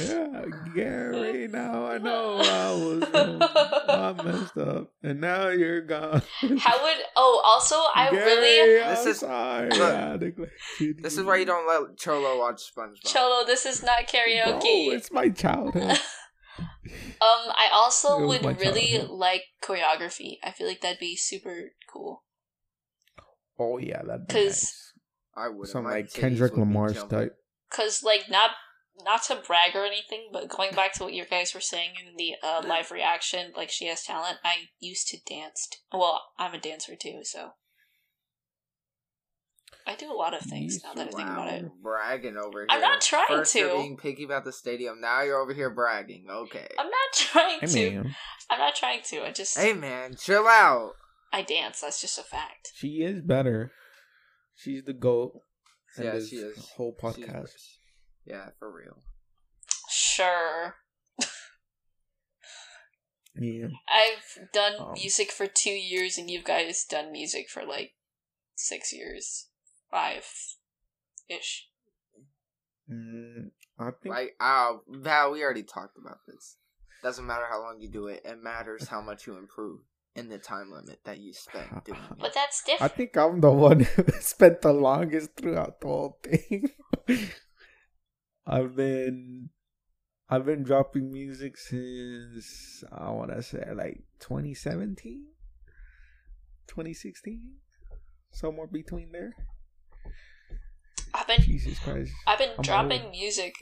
yeah, 0.00 0.44
Gary. 0.74 1.48
Now 1.48 1.86
I 1.86 1.98
know 1.98 2.36
I 2.38 2.72
was. 2.72 3.04
I 3.12 4.12
messed 4.24 4.56
up, 4.56 4.92
and 5.02 5.20
now 5.20 5.48
you're 5.48 5.80
gone. 5.82 6.22
How 6.58 6.82
would? 6.82 6.96
Oh, 7.16 7.42
also, 7.44 7.76
I 7.94 8.10
Gary, 8.10 8.24
really 8.24 8.80
This 8.88 9.00
I'm 9.04 9.08
is- 9.08 9.18
sorry. 9.18 9.68
look, 9.70 9.80
I 9.94 10.16
neglected 10.16 10.50
you. 10.80 10.94
This 10.94 11.18
is 11.18 11.24
why 11.24 11.36
you 11.36 11.44
don't 11.44 11.66
let 11.66 11.96
Cholo 11.98 12.38
watch 12.38 12.62
SpongeBob. 12.74 13.04
Cholo. 13.12 13.44
This 13.46 13.66
is 13.66 13.82
not 13.82 14.10
Bro, 14.10 14.20
karaoke. 14.20 14.92
it's 14.94 15.10
my 15.12 15.28
childhood. 15.28 15.98
Um, 17.22 17.52
I 17.56 17.68
also 17.72 18.22
It 18.22 18.26
would 18.42 18.60
really 18.60 18.88
childhood. 18.98 19.10
like 19.10 19.42
choreography. 19.62 20.38
I 20.42 20.50
feel 20.50 20.66
like 20.66 20.80
that'd 20.80 20.98
be 20.98 21.14
super 21.16 21.72
cool. 21.92 22.24
Oh 23.58 23.78
yeah, 23.78 24.02
that'd 24.02 24.26
be 24.26 24.34
'Cause- 24.34 24.62
nice. 24.62 24.92
I 25.34 25.48
would. 25.48 25.68
Some 25.68 25.84
like 25.84 26.12
Kendrick 26.12 26.56
Lamar's 26.56 27.02
type. 27.04 27.36
Cause 27.70 28.02
like 28.02 28.28
not 28.28 28.50
not 29.04 29.22
to 29.24 29.36
brag 29.36 29.74
or 29.74 29.84
anything, 29.86 30.28
but 30.32 30.48
going 30.48 30.72
back 30.74 30.92
to 30.94 31.04
what 31.04 31.14
you 31.14 31.24
guys 31.24 31.54
were 31.54 31.60
saying 31.60 31.94
in 32.06 32.16
the 32.16 32.34
uh, 32.42 32.62
live 32.66 32.90
reaction, 32.90 33.52
like 33.56 33.70
she 33.70 33.86
has 33.86 34.02
talent. 34.04 34.38
I 34.44 34.68
used 34.80 35.08
to 35.08 35.18
dance. 35.26 35.66
t- 35.70 35.78
Well, 35.92 36.20
I'm 36.38 36.52
a 36.54 36.58
dancer 36.60 36.94
too, 36.96 37.20
so 37.24 37.52
I 39.86 39.96
do 39.96 40.12
a 40.12 40.14
lot 40.14 40.32
of 40.34 40.42
things 40.42 40.82
now 40.84 40.94
that 40.94 41.08
I 41.08 41.10
think 41.10 41.28
about 41.28 41.48
it. 41.52 41.64
Bragging 41.82 42.36
over 42.36 42.60
here. 42.60 42.66
I'm 42.70 42.80
not 42.80 43.00
trying 43.00 43.26
First 43.28 43.54
you're 43.54 43.70
to. 43.70 43.76
being 43.76 43.96
picky 43.96 44.24
about 44.24 44.44
the 44.44 44.52
stadium. 44.52 45.00
Now 45.00 45.22
you're 45.22 45.38
over 45.40 45.52
here 45.52 45.70
bragging. 45.70 46.26
Okay. 46.30 46.68
I'm 46.78 46.86
not 46.86 46.94
trying 47.14 47.60
Hey 47.60 47.66
to. 47.66 47.90
man, 48.02 48.14
I'm 48.50 48.58
not 48.58 48.74
trying 48.76 49.02
to. 49.02 49.24
I 49.26 49.32
just 49.32 49.58
Hey 49.58 49.72
man, 49.72 50.14
chill 50.16 50.46
out. 50.46 50.92
I 51.32 51.42
dance. 51.42 51.80
That's 51.80 52.00
just 52.00 52.18
a 52.18 52.22
fact. 52.22 52.70
she 52.74 53.02
is 53.02 53.20
better. 53.22 53.72
She's 54.54 54.84
the 54.84 54.92
goat. 54.92 55.32
in 55.98 56.04
Yeah, 56.04 56.12
this 56.12 56.28
she 56.28 56.36
is. 56.36 56.68
Whole 56.76 56.94
She's- 57.00 57.16
podcast. 57.16 57.50
Yeah, 58.24 58.50
for 58.58 58.70
real. 58.72 59.02
Sure. 59.90 60.76
Yeah. 63.34 63.68
I've 63.88 64.52
done 64.52 64.74
Um, 64.78 64.92
music 64.94 65.30
for 65.32 65.46
two 65.46 65.70
years, 65.70 66.18
and 66.18 66.30
you 66.30 66.42
guys 66.42 66.84
done 66.84 67.10
music 67.12 67.48
for 67.48 67.64
like 67.64 67.94
six 68.54 68.92
years, 68.92 69.48
five 69.92 70.24
ish. 71.28 71.68
Mm, 72.90 73.50
I 73.78 73.90
think 74.02 74.14
Like, 74.14 74.36
uh, 74.40 74.74
Val, 74.88 75.30
we 75.30 75.44
already 75.44 75.62
talked 75.62 75.96
about 75.96 76.18
this. 76.26 76.56
Doesn't 77.02 77.26
matter 77.26 77.46
how 77.48 77.60
long 77.60 77.80
you 77.80 77.88
do 77.88 78.08
it. 78.08 78.22
It 78.24 78.42
matters 78.42 78.88
how 78.88 79.00
much 79.00 79.26
you 79.26 79.36
improve 79.36 79.80
in 80.14 80.28
the 80.28 80.38
time 80.38 80.70
limit 80.70 81.00
that 81.04 81.18
you 81.18 81.32
spend 81.32 81.68
doing 81.84 81.98
it. 82.10 82.18
But 82.18 82.34
that's 82.34 82.62
different. 82.64 82.92
I 82.92 82.96
think 82.96 83.16
I'm 83.16 83.40
the 83.40 83.50
one 83.50 83.80
who 83.96 84.04
spent 84.20 84.62
the 84.62 84.72
longest 84.72 85.36
throughout 85.36 85.80
the 85.80 85.86
whole 85.86 86.18
thing. 86.22 86.70
I've 88.46 88.74
been 88.74 89.50
I've 90.28 90.46
been 90.46 90.62
dropping 90.62 91.12
music 91.12 91.56
since 91.56 92.82
I 92.90 93.10
want 93.10 93.30
to 93.30 93.42
say 93.42 93.64
like 93.74 94.02
2017, 94.20 95.26
2016, 96.66 97.52
somewhere 98.30 98.66
between 98.66 99.12
there. 99.12 99.34
I've 101.14 101.26
been 101.26 101.42
Jesus 101.42 101.78
Christ! 101.78 102.12
I've 102.26 102.38
been 102.38 102.50
I'm 102.56 102.62
dropping 102.62 103.02
old. 103.02 103.10
music 103.12 103.54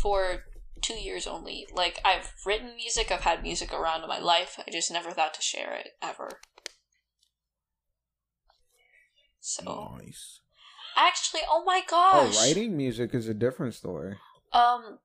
for 0.00 0.44
two 0.80 0.94
years 0.94 1.26
only. 1.26 1.66
Like 1.72 1.98
I've 2.04 2.32
written 2.46 2.74
music, 2.76 3.10
I've 3.10 3.20
had 3.22 3.42
music 3.42 3.72
around 3.72 4.02
in 4.02 4.08
my 4.08 4.18
life. 4.20 4.58
I 4.66 4.70
just 4.70 4.90
never 4.90 5.10
thought 5.10 5.34
to 5.34 5.42
share 5.42 5.74
it 5.74 5.90
ever. 6.02 6.28
So 9.40 9.98
Nice. 10.00 10.40
actually, 10.96 11.40
oh 11.50 11.64
my 11.64 11.82
gosh. 11.88 12.36
Oh, 12.36 12.40
writing 12.46 12.76
music 12.76 13.14
is 13.14 13.28
a 13.28 13.34
different 13.34 13.74
story. 13.74 14.16
Um, 14.52 14.98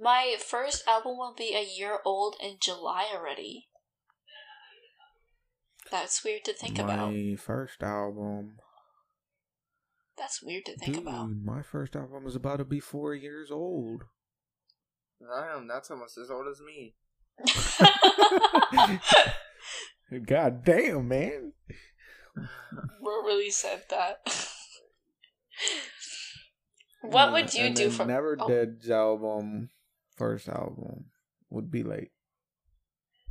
my 0.00 0.36
first 0.38 0.84
album 0.88 1.18
will 1.18 1.34
be 1.36 1.54
a 1.54 1.62
year 1.64 1.98
old 2.04 2.36
in 2.42 2.56
July 2.60 3.06
already. 3.14 3.68
That's 5.90 6.24
weird 6.24 6.44
to 6.44 6.54
think 6.54 6.78
about. 6.78 7.12
my 7.12 7.36
first 7.38 7.82
album. 7.82 8.56
That's 10.16 10.42
weird 10.42 10.64
to 10.66 10.76
think 10.76 10.94
Dude, 10.94 11.02
about. 11.02 11.30
my 11.30 11.62
first 11.62 11.96
album 11.96 12.26
is 12.26 12.36
about 12.36 12.58
to 12.58 12.64
be 12.64 12.80
four 12.80 13.14
years 13.14 13.50
old. 13.50 14.04
Damn, 15.20 15.66
that's 15.66 15.90
almost 15.90 16.18
as 16.18 16.30
old 16.30 16.46
as 16.48 16.60
me. 16.60 16.94
God 20.26 20.64
damn, 20.64 21.08
man. 21.08 21.52
What 23.00 23.24
really 23.24 23.50
said 23.50 23.84
that? 23.90 24.18
what 27.02 27.32
would 27.32 27.54
you 27.54 27.70
do 27.70 27.88
then 27.88 27.90
for 27.90 28.04
Never 28.04 28.36
oh. 28.38 28.48
Dead's 28.48 28.90
album, 28.90 29.70
first 30.16 30.48
album, 30.48 31.06
would 31.50 31.70
be 31.70 31.82
like 31.82 32.12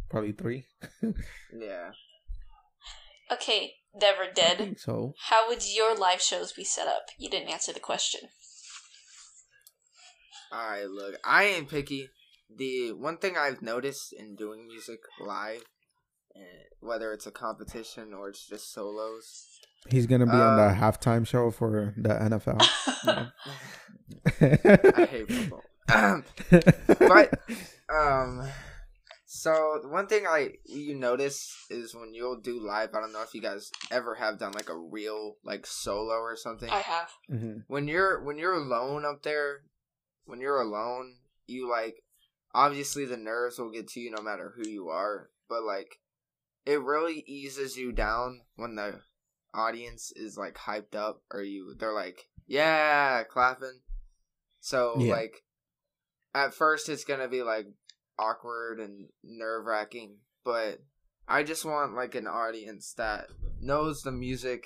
probably 0.09 0.31
three. 0.31 0.65
Yeah. 1.57 1.91
Okay, 3.31 3.73
Never 3.95 4.23
I 4.23 4.31
Dead. 4.33 4.57
think 4.57 4.79
so. 4.79 5.13
How 5.29 5.47
would 5.47 5.63
your 5.73 5.95
live 5.95 6.21
shows 6.21 6.51
be 6.51 6.63
set 6.63 6.87
up? 6.87 7.03
You 7.17 7.29
didn't 7.29 7.49
answer 7.49 7.71
the 7.73 7.79
question. 7.79 8.21
Alright, 10.53 10.87
look, 10.89 11.15
I 11.23 11.45
ain't 11.45 11.69
picky. 11.69 12.09
The 12.55 12.91
one 12.93 13.17
thing 13.17 13.35
I've 13.37 13.61
noticed 13.61 14.13
in 14.13 14.35
doing 14.35 14.67
music 14.67 14.99
live, 15.19 15.63
eh, 16.35 16.39
whether 16.79 17.11
it's 17.11 17.25
a 17.25 17.31
competition 17.31 18.13
or 18.13 18.29
it's 18.29 18.47
just 18.47 18.71
solos, 18.73 19.47
He's 19.89 20.05
gonna 20.07 20.25
be 20.25 20.31
on 20.31 20.55
the 20.55 20.63
Uh, 20.63 20.75
halftime 20.75 21.27
show 21.27 21.51
for 21.51 21.93
the 21.97 22.09
NFL. 22.09 22.61
I 24.95 25.05
hate 25.05 25.29
football. 25.29 25.63
But- 26.99 27.39
um, 27.93 28.47
so 29.35 29.79
the 29.81 29.87
one 29.87 30.05
thing 30.05 30.27
I 30.27 30.51
you 30.65 30.93
notice 30.93 31.55
is 31.71 31.95
when 31.95 32.13
you'll 32.13 32.39
do 32.39 32.59
live. 32.59 32.89
I 32.93 32.99
don't 32.99 33.11
know 33.11 33.23
if 33.23 33.33
you 33.33 33.41
guys 33.41 33.71
ever 33.89 34.13
have 34.13 34.37
done 34.37 34.51
like 34.51 34.69
a 34.69 34.77
real 34.77 35.37
like 35.43 35.65
solo 35.65 36.13
or 36.13 36.35
something. 36.35 36.69
I 36.69 36.81
have. 36.81 37.09
Mhm. 37.31 37.63
when 37.67 37.87
you're 37.87 38.21
when 38.23 38.37
you're 38.37 38.53
alone 38.53 39.05
up 39.05 39.23
there, 39.23 39.63
when 40.25 40.39
you're 40.39 40.61
alone, 40.61 41.15
you 41.47 41.67
like 41.67 42.03
obviously 42.53 43.05
the 43.05 43.17
nerves 43.17 43.57
will 43.57 43.71
get 43.71 43.87
to 43.87 43.99
you 43.99 44.11
no 44.11 44.21
matter 44.21 44.53
who 44.55 44.69
you 44.69 44.89
are, 44.89 45.31
but 45.49 45.63
like 45.63 45.99
it 46.67 46.79
really 46.79 47.23
eases 47.25 47.75
you 47.75 47.91
down 47.91 48.41
when 48.55 48.75
the 48.75 49.01
audience 49.51 50.11
is 50.15 50.37
like 50.37 50.55
hyped 50.55 50.93
up 50.95 51.23
or 51.31 51.41
you 51.41 51.73
they're 51.79 51.91
like 51.91 52.27
yeah 52.45 53.23
clapping. 53.23 53.81
So 54.59 54.93
Yeah. 54.99 55.11
like 55.13 55.43
at 56.35 56.53
first 56.53 56.87
it's 56.87 57.03
gonna 57.03 57.27
be 57.27 57.41
like 57.41 57.65
awkward 58.17 58.79
and 58.79 59.07
nerve 59.23 59.65
wracking, 59.65 60.17
but 60.43 60.79
I 61.27 61.43
just 61.43 61.65
want 61.65 61.95
like 61.95 62.15
an 62.15 62.27
audience 62.27 62.93
that 62.97 63.27
knows 63.59 64.01
the 64.01 64.11
music 64.11 64.65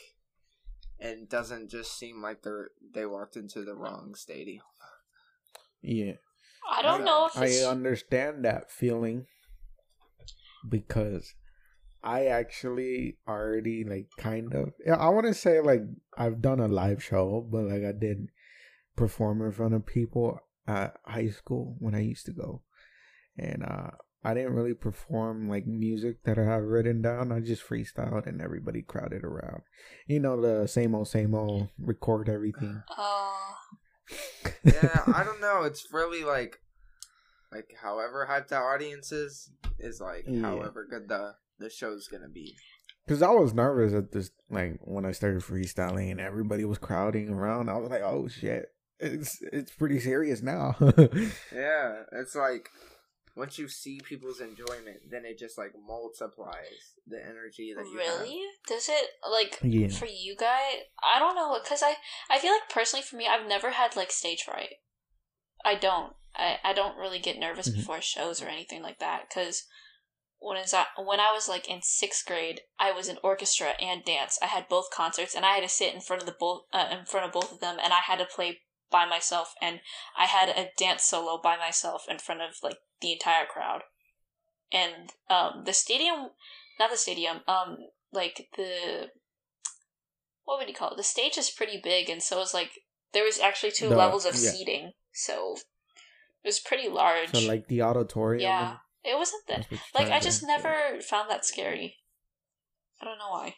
and 0.99 1.29
doesn't 1.29 1.69
just 1.69 1.97
seem 1.97 2.21
like 2.21 2.41
they're 2.41 2.71
they 2.93 3.05
walked 3.05 3.35
into 3.35 3.63
the 3.63 3.75
wrong 3.75 4.15
stadium. 4.15 4.63
Yeah, 5.81 6.13
I 6.69 6.81
don't 6.81 7.05
know 7.05 7.27
if. 7.27 7.37
I 7.37 7.69
understand 7.69 8.43
that 8.45 8.71
feeling 8.71 9.27
because 10.67 11.33
I 12.03 12.25
actually 12.25 13.17
already 13.27 13.83
like 13.83 14.07
kind 14.17 14.53
of. 14.53 14.73
Yeah, 14.85 14.95
I 14.95 15.09
want 15.09 15.27
to 15.27 15.33
say 15.33 15.61
like 15.61 15.81
I've 16.17 16.41
done 16.41 16.59
a 16.59 16.67
live 16.67 17.03
show, 17.03 17.47
but 17.49 17.65
like 17.65 17.83
I 17.83 17.91
did 17.91 18.29
perform 18.95 19.41
in 19.41 19.51
front 19.51 19.75
of 19.75 19.85
people 19.85 20.39
at 20.67 20.97
high 21.05 21.29
school 21.29 21.75
when 21.79 21.95
I 21.95 22.01
used 22.01 22.25
to 22.25 22.33
go, 22.33 22.63
and 23.37 23.63
uh 23.63 23.91
I 24.23 24.33
didn't 24.33 24.53
really 24.55 24.73
perform 24.73 25.47
like 25.47 25.65
music 25.67 26.23
that 26.23 26.37
I 26.37 26.43
have 26.43 26.63
written 26.63 27.01
down. 27.01 27.31
I 27.31 27.39
just 27.39 27.65
freestyled 27.67 28.25
and 28.25 28.41
everybody 28.41 28.81
crowded 28.81 29.23
around. 29.23 29.61
You 30.07 30.19
know 30.19 30.41
the 30.41 30.67
same 30.67 30.95
old 30.95 31.07
same 31.07 31.33
old 31.35 31.69
record 31.79 32.27
everything. 32.29 32.81
Oh, 32.97 33.55
yeah, 34.63 35.03
I 35.07 35.23
don't 35.23 35.41
know. 35.41 35.63
It's 35.65 35.87
really 35.91 36.23
like, 36.23 36.59
like 37.51 37.69
however 37.81 38.27
hyped 38.29 38.47
the 38.49 38.57
audience 38.57 39.11
is, 39.11 39.51
is 39.79 39.99
like 40.01 40.23
Yeah. 40.27 40.41
however 40.41 40.87
good 40.89 41.07
the 41.09 41.35
the 41.59 41.69
show's 41.69 42.07
gonna 42.07 42.29
be. 42.29 42.55
Cause 43.07 43.21
I 43.21 43.31
was 43.31 43.53
nervous 43.53 43.93
at 43.93 44.11
this, 44.11 44.31
like 44.49 44.79
when 44.81 45.05
I 45.05 45.11
started 45.11 45.41
freestyling 45.41 46.11
and 46.11 46.19
everybody 46.19 46.65
was 46.65 46.77
crowding 46.77 47.29
around. 47.29 47.69
I 47.69 47.77
was 47.77 47.89
like, 47.89 48.01
"Oh 48.01 48.27
shit, 48.27 48.65
it's 48.99 49.39
it's 49.53 49.71
pretty 49.71 49.99
serious 49.99 50.41
now." 50.41 50.75
Yeah, 51.53 52.03
it's 52.11 52.35
like 52.35 52.69
once 53.37 53.57
you 53.59 53.67
see 53.67 53.99
people's 54.03 54.41
enjoyment, 54.41 54.97
then 55.09 55.23
it 55.25 55.37
just 55.37 55.57
like 55.57 55.71
multiplies 55.87 56.95
the 57.05 57.23
energy 57.23 57.73
that 57.75 57.85
you 57.85 57.99
have. 57.99 58.19
really? 58.21 58.41
Does 58.67 58.89
it 58.89 59.09
like 59.29 59.59
Yeah. 59.61 59.87
for 59.89 60.07
you 60.07 60.35
guys? 60.35 60.75
I 61.03 61.19
don't 61.19 61.35
know 61.35 61.57
because 61.63 61.83
I 61.83 61.95
I 62.29 62.39
feel 62.39 62.51
like 62.51 62.69
personally 62.69 63.03
for 63.03 63.15
me, 63.15 63.27
I've 63.27 63.47
never 63.47 63.71
had 63.71 63.95
like 63.95 64.11
stage 64.11 64.43
fright. 64.43 64.75
I 65.63 65.75
don't. 65.75 66.13
I 66.35 66.59
I 66.63 66.73
don't 66.73 66.97
really 66.97 67.19
get 67.19 67.37
nervous 67.37 67.69
Mhm. 67.69 67.75
before 67.77 68.01
shows 68.01 68.41
or 68.41 68.47
anything 68.47 68.81
like 68.81 68.99
that 68.99 69.29
because. 69.29 69.65
When 70.39 70.55
is 70.57 70.69
that? 70.69 70.89
When 71.03 71.19
I 71.19 71.31
was 71.33 71.49
like 71.49 71.67
in 71.67 71.81
sixth 71.81 72.23
grade, 72.27 72.61
I 72.77 72.91
was 72.91 73.07
in 73.07 73.17
orchestra 73.23 73.69
and 73.81 74.05
dance. 74.05 74.37
I 74.39 74.45
had 74.45 74.67
both 74.69 74.91
concerts, 74.91 75.33
and 75.33 75.43
I 75.43 75.53
had 75.55 75.63
to 75.63 75.67
sit 75.67 75.95
in 75.95 75.99
front 75.99 76.21
of 76.21 76.27
the 76.27 76.35
both 76.39 76.65
uh, 76.71 76.89
in 76.91 77.07
front 77.07 77.25
of 77.25 77.31
both 77.31 77.51
of 77.51 77.59
them, 77.59 77.79
and 77.83 77.91
I 77.91 78.01
had 78.05 78.19
to 78.19 78.25
play 78.25 78.61
by 78.91 79.05
myself, 79.05 79.53
and 79.61 79.81
I 80.17 80.25
had 80.25 80.49
a 80.49 80.69
dance 80.77 81.03
solo 81.03 81.39
by 81.41 81.57
myself 81.57 82.05
in 82.09 82.19
front 82.19 82.41
of 82.41 82.55
like 82.63 82.77
the 83.01 83.11
entire 83.13 83.45
crowd. 83.45 83.81
And 84.71 85.11
um, 85.29 85.63
the 85.65 85.73
stadium, 85.73 86.29
not 86.79 86.89
the 86.91 86.97
stadium, 86.97 87.37
um, 87.47 87.77
like 88.11 88.47
the 88.57 89.07
what 90.45 90.59
would 90.59 90.67
you 90.69 90.73
call 90.75 90.91
it? 90.91 90.97
The 90.97 91.03
stage 91.03 91.37
is 91.37 91.49
pretty 91.49 91.79
big, 91.83 92.09
and 92.09 92.21
so 92.23 92.41
it's 92.41 92.53
like 92.53 92.71
there 93.13 93.23
was 93.23 93.39
actually 93.39 93.71
two 93.71 93.89
The- 93.89 93.95
levels 93.97 94.25
of 94.25 94.35
yeah. 94.35 94.51
seating, 94.51 94.91
so 95.13 95.55
it 96.43 96.47
was 96.47 96.59
pretty 96.59 96.87
large. 96.89 97.31
so 97.33 97.39
like 97.47 97.67
the 97.67 97.81
auditorium. 97.81 98.41
yeah, 98.41 98.77
it 99.03 99.17
wasn't 99.17 99.45
that. 99.47 99.67
that's 99.69 99.71
what 99.71 99.79
you're 99.95 100.09
Like 100.09 100.13
I 100.13 100.19
just 100.23 100.43
never 100.43 101.01
found 101.01 101.29
that 101.29 101.45
scary. 101.45 101.95
I 103.01 103.05
don't 103.05 103.19
know 103.19 103.29
why. 103.29 103.55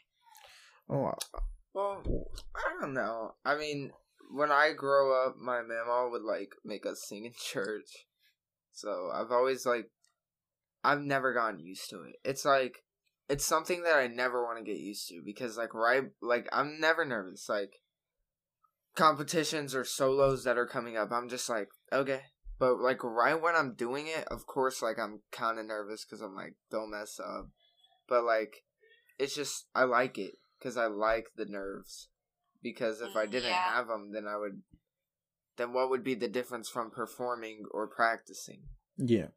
Oh, 0.89 1.13
Well, 1.74 2.02
I 2.56 2.82
don't 2.82 2.94
know. 2.94 3.36
I 3.46 3.56
mean, 3.56 3.92
when 4.30 4.52
I 4.52 4.74
grow 4.74 5.26
up, 5.26 5.38
my 5.38 5.62
mama 5.62 6.10
would 6.12 6.22
like 6.22 6.52
make 6.63 6.86
us 6.86 7.04
sing 7.08 7.26
in 7.26 7.34
church. 7.52 8.06
So 8.72 9.10
I've 9.13 9.32
always 9.32 9.65
like, 9.65 9.89
I've 10.84 11.02
never 11.02 11.34
gotten 11.34 11.60
used 11.60 11.89
to 11.89 12.04
it. 12.04 12.15
It's 12.24 12.46
like, 12.46 12.84
it's 13.28 13.46
something 13.46 13.84
that 13.84 13.98
I 13.98 14.08
never 14.08 14.44
want 14.44 14.58
to 14.58 14.63
get 14.63 14.80
used 14.80 15.08
to 15.10 15.22
because 15.24 15.58
like 15.58 15.74
right, 15.74 16.04
like 16.22 16.48
I'm 16.52 16.80
never 16.80 17.06
nervous. 17.06 17.48
Like 17.50 17.74
competitions 18.96 19.76
or 19.76 19.84
solos 19.84 20.44
that 20.44 20.58
are 20.58 20.65
coming 20.65 20.98
up, 20.98 21.12
I'm 21.12 21.30
just 21.30 21.50
like 21.50 21.70
okay. 21.92 22.22
But 22.58 22.80
like 22.80 23.04
right 23.04 23.39
when 23.39 23.56
I'm 23.56 23.76
doing 23.76 24.08
it, 24.08 24.26
of 24.30 24.46
course, 24.46 24.82
like 24.82 24.98
I'm 25.00 25.22
kind 25.32 25.60
of 25.60 25.65
nervous 25.65 26.06
because 26.06 26.22
I'm 26.22 26.36
like 26.36 26.56
don't 26.72 26.92
mess 26.92 27.20
up. 27.20 27.50
But 28.08 28.24
like, 28.24 28.63
it's 29.20 29.36
just 29.36 29.68
I 29.76 29.84
like 29.84 30.18
it 30.18 30.34
because 30.58 30.76
I 30.76 30.88
like 30.88 31.28
the 31.36 31.46
nerves. 31.46 32.09
Because 32.62 33.02
if 33.02 33.15
I 33.15 33.26
mm, 33.26 33.32
didn't 33.32 33.50
Yeah. 33.52 33.74
have 33.76 33.88
them, 33.88 34.12
then 34.12 34.28
I 34.28 34.38
would. 34.38 34.62
Then 35.58 35.74
what 35.74 35.89
would 35.89 36.04
be 36.04 36.15
the 36.15 36.28
difference 36.28 36.69
from 36.69 36.91
performing 36.91 37.65
or 37.72 37.88
practicing? 37.88 38.63
yeah. 38.98 39.28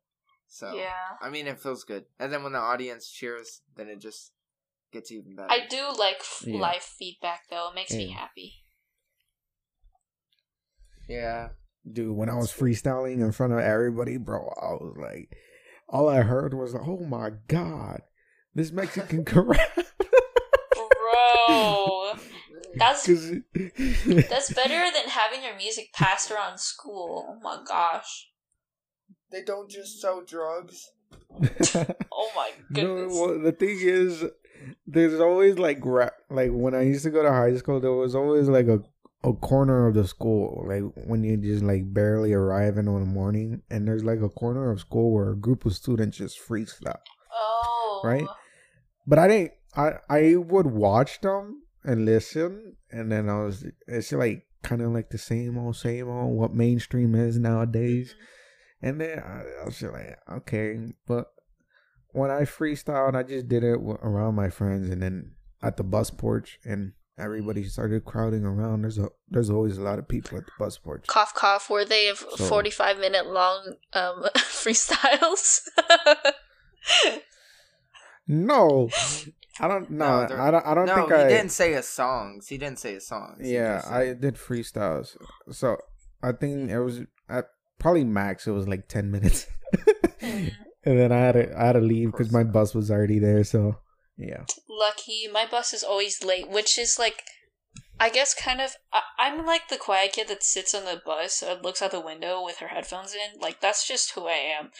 So 0.49 0.75
Yeah. 0.77 1.17
I 1.21 1.31
mean, 1.31 1.47
it 1.47 1.59
feels 1.61 1.83
good. 1.85 2.05
And 2.19 2.31
then 2.33 2.43
when 2.43 2.53
the 2.53 2.59
audience 2.59 3.11
cheers, 3.11 3.63
then 3.77 3.89
it 3.89 4.01
just 4.01 4.33
gets 4.93 5.11
even 5.11 5.35
better. 5.35 5.51
I 5.51 5.67
do 5.67 5.89
like 5.99 6.17
f- 6.21 6.45
Yeah. 6.47 6.61
live 6.61 6.83
feedback 6.83 7.49
though. 7.49 7.71
It 7.71 7.75
makes 7.75 7.93
me 7.93 8.11
happy. 8.11 8.53
Yeah. 11.09 11.51
Dude, 11.91 12.15
when 12.17 12.29
I 12.29 12.35
was 12.37 12.53
freestyling 12.53 13.21
in 13.21 13.33
front 13.33 13.53
of 13.53 13.59
everybody, 13.59 14.17
bro, 14.17 14.53
I 14.61 14.73
was 14.75 14.95
like, 15.01 15.37
all 15.89 16.09
I 16.09 16.21
heard 16.23 16.55
was, 16.55 16.75
"Oh 16.75 16.99
my 17.05 17.31
god, 17.49 18.03
this 18.55 18.71
Mexican 18.71 19.25
can 19.27 19.41
rap." 19.41 19.69
Bro, 20.75 22.02
that's 22.83 23.07
'Cause- 23.07 23.33
that's 24.29 24.53
better 24.53 24.91
than 24.95 25.09
having 25.09 25.43
your 25.43 25.57
music 25.57 25.93
passed 25.93 26.31
around 26.31 26.59
school. 26.59 27.27
Oh 27.29 27.41
my 27.43 27.63
gosh. 27.67 28.29
They 29.31 29.43
don't 29.43 29.71
just 29.71 30.01
sell 30.01 30.23
drugs. 30.23 30.91
Oh 32.15 32.31
my 32.37 32.51
no, 32.71 32.95
goodness. 32.97 33.13
well, 33.15 33.39
the 33.39 33.53
thing 33.53 33.79
is, 33.81 34.25
there's 34.87 35.19
always 35.21 35.59
like 35.59 35.79
rap. 35.83 36.13
Like 36.31 36.51
when 36.53 36.75
I 36.75 36.83
used 36.83 37.05
to 37.05 37.11
go 37.11 37.23
to 37.23 37.31
high 37.31 37.57
school, 37.57 37.81
there 37.81 37.93
was 37.93 38.15
always 38.15 38.49
like 38.49 38.69
a 38.69 38.81
a 39.25 39.33
corner 39.35 39.87
of 39.87 39.95
the 39.95 40.07
school, 40.07 40.65
like 40.69 40.83
when 41.07 41.23
you 41.25 41.37
just 41.37 41.63
like 41.65 41.93
barely 41.95 42.33
arriving 42.33 42.87
in 42.87 43.01
the 43.01 43.07
morning, 43.07 43.63
and 43.71 43.87
there's 43.89 44.05
like 44.05 44.21
a 44.21 44.29
corner 44.29 44.71
of 44.71 44.81
school 44.81 45.13
where 45.13 45.31
a 45.31 45.37
group 45.37 45.65
of 45.65 45.75
students 45.75 46.17
just 46.19 46.39
freestyle. 46.47 46.99
oh. 47.33 48.01
Right? 48.05 48.27
But 49.07 49.19
I 49.19 49.29
didn't. 49.29 49.53
I 49.77 49.93
I 50.11 50.37
would 50.37 50.67
watch 50.67 51.21
them 51.23 51.62
and 51.85 52.05
listen, 52.05 52.77
and 52.91 53.11
then 53.11 53.29
I 53.29 53.43
was. 53.45 53.65
It's 53.87 54.13
like 54.13 54.47
kind 54.63 54.83
of 54.83 54.93
like 54.93 55.11
the 55.11 55.19
same 55.19 55.59
old, 55.59 55.77
same 55.77 56.09
old. 56.09 56.37
What 56.37 56.55
mainstream 56.55 57.15
is 57.15 57.39
nowadays. 57.39 58.15
And 58.81 59.01
then 59.01 59.19
I, 59.21 59.43
I 59.63 59.65
was 59.65 59.81
like, 59.83 60.19
okay, 60.31 60.77
but 61.07 61.27
when 62.09 62.31
I 62.31 62.43
freestyled, 62.43 63.15
I 63.15 63.23
just 63.23 63.49
did 63.49 63.63
it 63.65 63.79
around 63.79 64.35
my 64.35 64.51
friends, 64.51 64.91
and 64.91 65.01
then 65.03 65.33
at 65.63 65.77
the 65.77 65.85
bus 65.85 66.11
porch, 66.11 66.59
and 66.65 66.93
everybody 67.19 67.63
started 67.65 68.05
crowding 68.05 68.45
around. 68.45 68.83
There's 68.83 68.99
a 68.99 69.09
there's 69.29 69.51
always 69.51 69.79
a 69.79 69.83
lot 69.83 69.99
of 70.01 70.09
people 70.09 70.39
at 70.39 70.47
the 70.47 70.53
bus 70.59 70.79
porch. 70.79 71.07
Cough 71.07 71.33
cough. 71.35 71.71
Were 71.71 71.85
they 71.85 72.11
So- 72.37 72.45
45 72.45 72.99
minute 72.99 73.27
long 73.27 73.75
um 73.93 74.25
freestyles? 74.37 75.61
No, 78.29 78.89
I 79.61 79.69
don't. 79.69 79.91
know. 79.91 80.27
No, 80.27 80.37
I 80.43 80.51
don't. 80.51 80.67
I 80.67 80.75
don't 80.75 80.87
no, 80.87 80.95
think 80.95 81.09
he 81.09 81.15
I. 81.15 81.29
didn't 81.29 81.51
say 81.53 81.73
his 81.73 81.89
songs. 81.89 82.49
He 82.49 82.59
didn't 82.59 82.79
say 82.79 82.95
his 82.95 83.07
songs. 83.07 83.39
Yeah, 83.41 83.77
just 83.77 83.89
said- 83.89 83.95
I 83.95 84.15
did 84.15 84.35
freestyles. 84.37 85.17
So 85.51 85.77
I 86.23 86.33
think 86.33 86.71
it 86.71 86.81
was 86.81 87.01
at 87.29 87.47
probably 87.79 88.05
max. 88.05 88.47
It 88.47 88.53
was 88.53 88.67
like 88.69 88.89
ten 88.89 89.11
minutes, 89.11 89.47
and 90.21 90.53
then 90.85 91.13
I 91.13 91.19
had 91.19 91.33
to 91.33 91.59
I 91.61 91.67
had 91.67 91.73
to 91.73 91.81
leave 91.81 92.13
because 92.13 92.33
my 92.33 92.45
bus 92.45 92.75
was 92.75 92.91
already 92.91 93.19
there. 93.19 93.45
So 93.45 93.77
yeah, 94.17 94.45
Lucky, 94.69 95.29
my 95.33 95.47
bus 95.51 95.73
is 95.73 95.83
always 95.83 96.23
late, 96.25 96.49
which 96.49 96.79
is 96.79 96.99
like, 96.99 97.23
I 98.01 98.11
guess 98.11 98.35
kind 98.35 98.61
of. 98.61 98.73
I, 98.93 99.03
I'm 99.19 99.47
like 99.47 99.69
the 99.69 99.77
quiet 99.77 100.13
kid 100.13 100.29
that 100.29 100.43
sits 100.43 100.75
on 100.75 100.85
the 100.85 101.01
bus 101.05 101.43
and 101.43 101.63
looks 101.63 101.81
out 101.83 101.93
the 101.93 102.01
window 102.01 102.43
with 102.45 102.59
her 102.59 102.69
headphones 102.69 103.15
in. 103.15 103.41
Like 103.41 103.61
that's 103.61 103.87
just 103.87 104.13
who 104.13 104.27
I 104.27 104.41
am, 104.59 104.71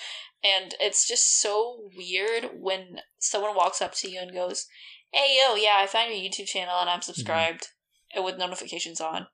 and 0.43 0.75
it's 0.81 1.07
just 1.07 1.41
so 1.41 1.89
weird 1.97 2.51
when 2.59 2.99
someone 3.19 3.55
walks 3.55 3.81
up 3.81 3.95
to 3.97 4.11
you 4.11 4.21
and 4.21 4.33
goes, 4.35 4.67
"Hey 5.13 5.39
yo, 5.39 5.55
yeah, 5.55 5.77
I 5.79 5.87
found 5.87 6.11
your 6.11 6.19
YouTube 6.19 6.47
channel 6.47 6.75
and 6.81 6.91
I'm 6.91 6.99
mm-hmm. 6.99 7.13
subscribed 7.13 7.69
and 8.15 8.25
with 8.25 8.39
notifications 8.39 9.01
on," 9.01 9.27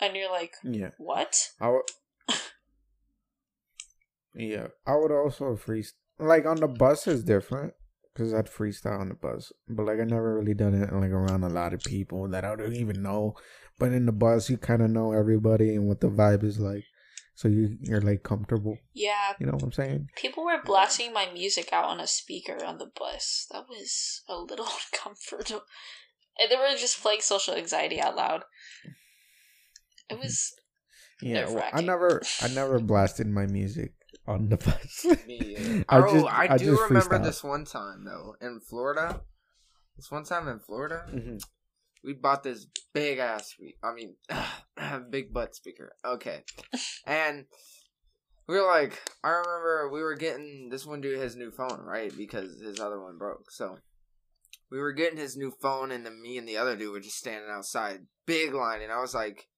and 0.00 0.16
you're 0.16 0.30
like, 0.30 0.54
yeah. 0.64 0.90
"What?" 0.96 1.50
I 1.60 1.68
would. 1.68 1.82
yeah, 4.34 4.68
I 4.86 4.96
would 4.96 5.12
also 5.12 5.56
freeze. 5.56 5.94
Like 6.18 6.46
on 6.46 6.56
the 6.56 6.68
bus 6.68 7.06
is 7.06 7.22
different 7.22 7.74
because 8.18 8.34
I'd 8.34 8.46
freestyle 8.46 8.98
on 8.98 9.10
the 9.10 9.14
bus, 9.14 9.52
but 9.68 9.86
like 9.86 10.00
I 10.00 10.04
never 10.04 10.34
really 10.34 10.54
done 10.54 10.74
it 10.74 10.92
like 10.92 11.10
around 11.10 11.44
a 11.44 11.48
lot 11.48 11.72
of 11.72 11.80
people 11.80 12.28
that 12.30 12.44
I 12.44 12.56
don't 12.56 12.74
even 12.74 13.00
know. 13.00 13.36
But 13.78 13.92
in 13.92 14.06
the 14.06 14.12
bus, 14.12 14.50
you 14.50 14.56
kind 14.56 14.82
of 14.82 14.90
know 14.90 15.12
everybody 15.12 15.76
and 15.76 15.86
what 15.86 16.00
the 16.00 16.08
vibe 16.08 16.42
is 16.42 16.58
like, 16.58 16.82
so 17.36 17.46
you 17.46 17.78
you're 17.80 18.00
like 18.00 18.24
comfortable. 18.24 18.76
Yeah, 18.92 19.34
You 19.38 19.46
know 19.46 19.52
what 19.52 19.62
I'm 19.62 19.72
saying? 19.72 20.08
People 20.16 20.44
were 20.44 20.60
blasting 20.64 21.12
my 21.12 21.30
music 21.32 21.72
out 21.72 21.84
on 21.84 22.00
a 22.00 22.08
speaker 22.08 22.64
on 22.64 22.78
the 22.78 22.90
bus. 22.98 23.46
That 23.52 23.68
was 23.68 24.22
a 24.28 24.36
little 24.36 24.66
uncomfortable. 24.92 25.62
And 26.40 26.50
they 26.50 26.56
were 26.56 26.76
just 26.76 27.00
playing 27.00 27.20
social 27.20 27.54
anxiety 27.54 28.00
out 28.00 28.16
loud. 28.16 28.44
It 30.10 30.14
mm-hmm. 30.14 30.22
was 30.22 30.54
Yeah, 31.22 31.48
well, 31.48 31.68
I 31.72 31.82
never 31.82 32.22
I 32.42 32.48
never 32.52 32.80
blasted 32.80 33.28
my 33.28 33.46
music 33.46 33.92
on 34.28 34.48
the 34.48 34.56
bus. 34.58 35.06
Me. 35.26 35.84
I 35.88 35.98
oh, 35.98 36.12
just- 36.12 36.26
I, 36.26 36.48
I 36.50 36.56
do 36.58 36.66
just 36.76 36.82
remember 36.90 37.18
freestyle. 37.18 37.24
this 37.24 37.42
one 37.44 37.64
time 37.64 38.04
though 38.04 38.34
in 38.40 38.60
Florida. 38.60 39.22
This 39.96 40.10
one 40.10 40.24
time 40.24 40.46
in 40.46 40.60
Florida, 40.60 41.06
Mhm. 41.12 41.40
we 42.04 42.12
bought 42.12 42.44
this 42.44 42.66
big 42.92 43.18
ass. 43.18 43.52
I 43.82 43.92
mean, 43.92 44.14
big 45.10 45.32
butt 45.32 45.56
speaker. 45.56 45.96
Okay, 46.04 46.44
and 47.06 47.46
we 48.46 48.54
were 48.60 48.66
like, 48.66 49.00
I 49.24 49.30
remember 49.30 49.90
we 49.92 50.02
were 50.02 50.14
getting 50.14 50.68
this 50.70 50.86
one 50.86 51.00
dude 51.00 51.18
his 51.18 51.34
new 51.36 51.50
phone 51.50 51.80
right 51.84 52.16
because 52.16 52.60
his 52.60 52.78
other 52.78 53.00
one 53.02 53.18
broke. 53.18 53.50
So 53.50 53.78
we 54.70 54.78
were 54.78 54.92
getting 54.92 55.18
his 55.18 55.36
new 55.36 55.50
phone, 55.60 55.90
and 55.90 56.06
then 56.06 56.22
me 56.22 56.38
and 56.38 56.46
the 56.46 56.58
other 56.58 56.76
dude 56.76 56.92
were 56.92 57.00
just 57.00 57.18
standing 57.18 57.50
outside, 57.50 58.06
big 58.26 58.54
line, 58.54 58.82
and 58.82 58.92
I 58.92 59.00
was 59.00 59.14
like, 59.14 59.48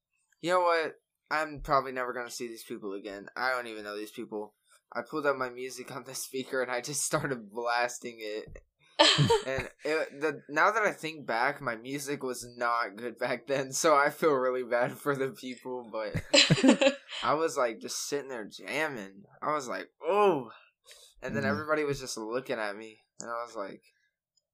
you 0.40 0.50
know 0.52 0.60
what? 0.60 0.94
I'm 1.30 1.60
probably 1.60 1.92
never 1.92 2.12
gonna 2.14 2.30
see 2.30 2.48
these 2.48 2.64
people 2.64 2.94
again. 2.94 3.26
I 3.36 3.50
don't 3.50 3.66
even 3.66 3.84
know 3.84 3.96
these 3.96 4.10
people. 4.10 4.54
I 4.92 5.02
pulled 5.08 5.26
up 5.26 5.36
my 5.36 5.50
music 5.50 5.94
on 5.94 6.04
the 6.04 6.14
speaker 6.26 6.62
and 6.62 6.70
I 6.70 6.80
just 6.80 7.02
started 7.02 7.50
blasting 7.52 8.18
it. 8.20 8.62
and 9.46 9.68
it, 9.82 10.20
the 10.20 10.42
now 10.50 10.70
that 10.72 10.82
I 10.82 10.92
think 10.92 11.26
back, 11.26 11.62
my 11.62 11.74
music 11.74 12.22
was 12.22 12.46
not 12.58 12.96
good 12.96 13.18
back 13.18 13.46
then, 13.46 13.72
so 13.72 13.96
I 13.96 14.10
feel 14.10 14.32
really 14.34 14.62
bad 14.62 14.92
for 14.92 15.16
the 15.16 15.28
people. 15.30 15.88
But 15.90 16.22
I 17.22 17.32
was 17.32 17.56
like 17.56 17.80
just 17.80 18.08
sitting 18.08 18.28
there 18.28 18.44
jamming. 18.46 19.22
I 19.40 19.54
was 19.54 19.66
like, 19.68 19.88
oh, 20.06 20.50
and 21.22 21.34
then 21.34 21.44
Mhm. 21.44 21.48
everybody 21.50 21.84
was 21.84 21.98
just 21.98 22.18
looking 22.18 22.58
at 22.58 22.76
me, 22.76 22.98
and 23.20 23.30
I 23.30 23.42
was 23.46 23.56
like, 23.56 23.80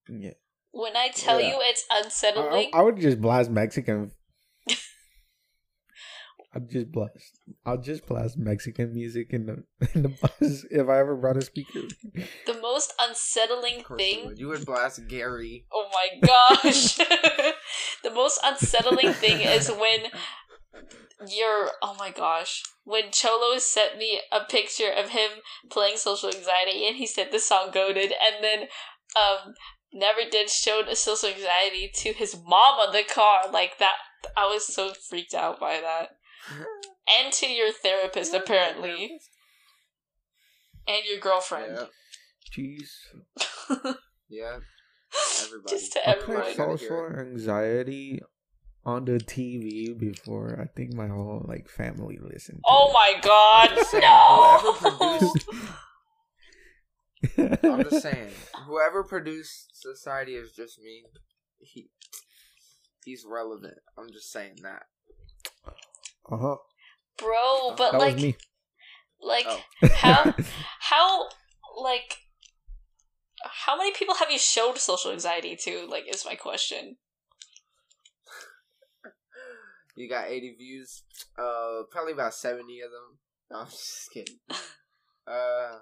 Yeah. 0.07 0.31
when 0.71 0.95
I 0.95 1.09
tell 1.09 1.41
Yeah. 1.41 1.49
you 1.49 1.55
it's 1.63 1.83
unsettling, 1.91 2.69
I, 2.73 2.79
I 2.79 2.81
would 2.83 2.97
just 2.97 3.19
blast 3.19 3.49
Mexican. 3.51 4.11
I'd 6.57 6.71
just 6.71 6.91
blast. 6.91 7.39
I'll 7.67 7.77
just 7.77 8.07
blast 8.07 8.35
Mexican 8.35 8.91
music 8.91 9.27
in 9.29 9.45
the 9.45 9.63
in 9.93 10.01
the 10.01 10.09
bus 10.09 10.65
if 10.71 10.89
I 10.89 10.97
ever 10.97 11.15
brought 11.15 11.37
a 11.37 11.41
speaker. 11.43 11.81
the 12.47 12.59
most 12.59 12.93
unsettling 12.99 13.81
of 13.81 13.91
you 13.91 13.97
thing 13.97 14.25
would. 14.25 14.39
You 14.39 14.47
would 14.47 14.65
blast 14.65 15.07
Gary. 15.07 15.67
Oh 15.71 15.87
my 15.93 16.27
gosh. 16.27 16.97
the 18.03 18.11
most 18.11 18.39
unsettling 18.43 19.13
thing 19.13 19.41
is 19.41 19.69
when 19.69 20.05
you're 21.29 21.69
oh 21.83 21.95
my 21.99 22.09
gosh. 22.09 22.63
When 22.85 23.11
Cholo 23.11 23.59
sent 23.59 23.99
me 23.99 24.19
a 24.31 24.43
picture 24.45 24.89
of 24.91 25.09
him 25.09 25.29
playing 25.69 25.97
social 25.97 26.29
anxiety 26.29 26.87
and 26.87 26.95
he 26.95 27.05
said 27.05 27.31
the 27.31 27.39
song 27.39 27.69
goaded 27.71 28.13
and 28.13 28.43
then 28.43 28.61
um 29.15 29.53
never 29.93 30.21
did 30.27 30.49
showed 30.49 30.87
a 30.87 30.95
social 30.95 31.29
anxiety 31.29 31.91
to 31.93 32.13
his 32.13 32.35
mom 32.35 32.79
on 32.79 32.93
the 32.93 33.03
car 33.03 33.41
like 33.51 33.77
that 33.77 33.97
I 34.35 34.47
was 34.47 34.65
so 34.65 34.93
freaked 34.93 35.35
out 35.35 35.59
by 35.59 35.79
that. 35.79 36.17
And 36.49 37.31
to 37.33 37.47
your 37.47 37.71
therapist 37.71 38.33
apparently. 38.33 39.19
And 40.87 41.03
your 41.09 41.19
girlfriend. 41.19 41.77
Yeah, 41.77 41.85
Jeez. 42.55 42.89
yeah. 44.29 44.57
Everybody. 45.43 45.75
Just 45.75 45.93
to 45.93 46.09
I 46.09 46.13
everyone. 46.13 46.43
played 46.43 46.57
Gotta 46.57 46.77
hear 46.77 46.89
social 46.89 47.19
anxiety 47.19 48.21
on 48.85 49.05
the 49.05 49.13
TV 49.19 49.97
before. 49.97 50.59
I 50.61 50.67
think 50.75 50.93
my 50.93 51.07
whole 51.07 51.45
like 51.47 51.67
family 51.69 52.17
listened. 52.21 52.59
To 52.59 52.63
Oh 52.67 52.91
my 52.93 53.19
god. 53.21 53.69
I'm 53.71 53.75
just 53.77 53.91
saying, 53.91 54.01
No. 54.03 54.57
whoever 54.59 54.73
produced. 54.79 55.49
I'm 57.63 57.83
just 57.83 58.01
saying, 58.03 58.29
whoever 58.67 59.03
produced 59.03 59.69
Society 59.73 60.35
is 60.35 60.51
just 60.53 60.79
me. 60.79 61.03
He, 61.59 61.89
he's 63.03 63.25
relevant. 63.27 63.77
I'm 63.97 64.09
just 64.11 64.31
saying 64.31 64.57
that. 64.63 64.83
Uh 66.31 66.37
huh. 66.37 66.55
Bro, 67.17 67.75
but 67.77 67.91
That 67.93 67.97
like 67.99 68.13
was 68.15 68.23
me. 68.23 68.35
like 69.21 69.45
Oh. 69.47 69.61
how 69.95 70.33
how 70.79 71.27
like 71.81 72.17
how 73.43 73.77
many 73.77 73.91
people 73.93 74.15
have 74.15 74.29
you 74.31 74.37
showed 74.39 74.77
social 74.77 75.11
anxiety 75.11 75.55
to 75.63 75.85
like 75.87 76.03
is 76.13 76.25
my 76.25 76.35
question 76.35 76.97
You 79.95 80.07
got 80.07 80.27
80 80.29 80.55
views. 80.59 81.01
Uh, 81.39 81.81
probably 81.91 82.13
about 82.13 82.35
70 82.35 82.81
of 82.81 82.91
them. 82.91 83.17
No, 83.49 83.59
I'm 83.61 83.65
just 83.67 84.09
kidding. 84.13 84.35
Uh, 85.29 85.79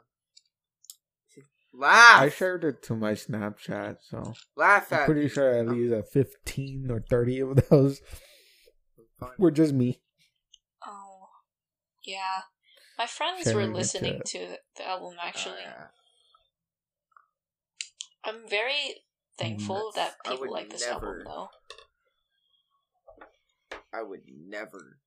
laugh. 1.71 2.21
I 2.21 2.29
shared 2.29 2.63
it 2.63 2.81
to 2.83 2.95
my 2.95 3.11
Snapchat, 3.11 3.97
so 4.01 4.33
laugh 4.57 4.91
I'm 4.91 5.05
pretty 5.05 5.21
me. 5.23 5.27
sure 5.29 5.51
at 5.53 5.67
least 5.67 5.93
a 5.93 6.01
fifteen 6.01 6.87
or 6.89 6.99
thirty 7.07 7.41
of 7.41 7.55
those 7.69 8.01
Fine. 9.19 9.29
were 9.37 9.51
just 9.51 9.71
me. 9.75 10.01
Yeah 12.05 12.41
my 12.97 13.05
friends 13.07 13.43
Sharing 13.43 13.71
were 13.71 13.77
listening 13.77 14.21
to 14.25 14.57
the 14.77 14.87
album 14.87 15.15
actually 15.21 15.55
Oh, 15.65 15.69
yeah. 15.69 15.87
i'm 18.23 18.47
very 18.49 19.03
thankful 19.37 19.91
That's- 19.95 20.15
that 20.23 20.31
people 20.31 20.51
like 20.51 20.69
this 20.69 20.85
never- 20.87 21.19
album 21.19 21.23
though 21.25 21.49
I 23.93 24.01
would 24.03 24.23
never. 24.27 24.99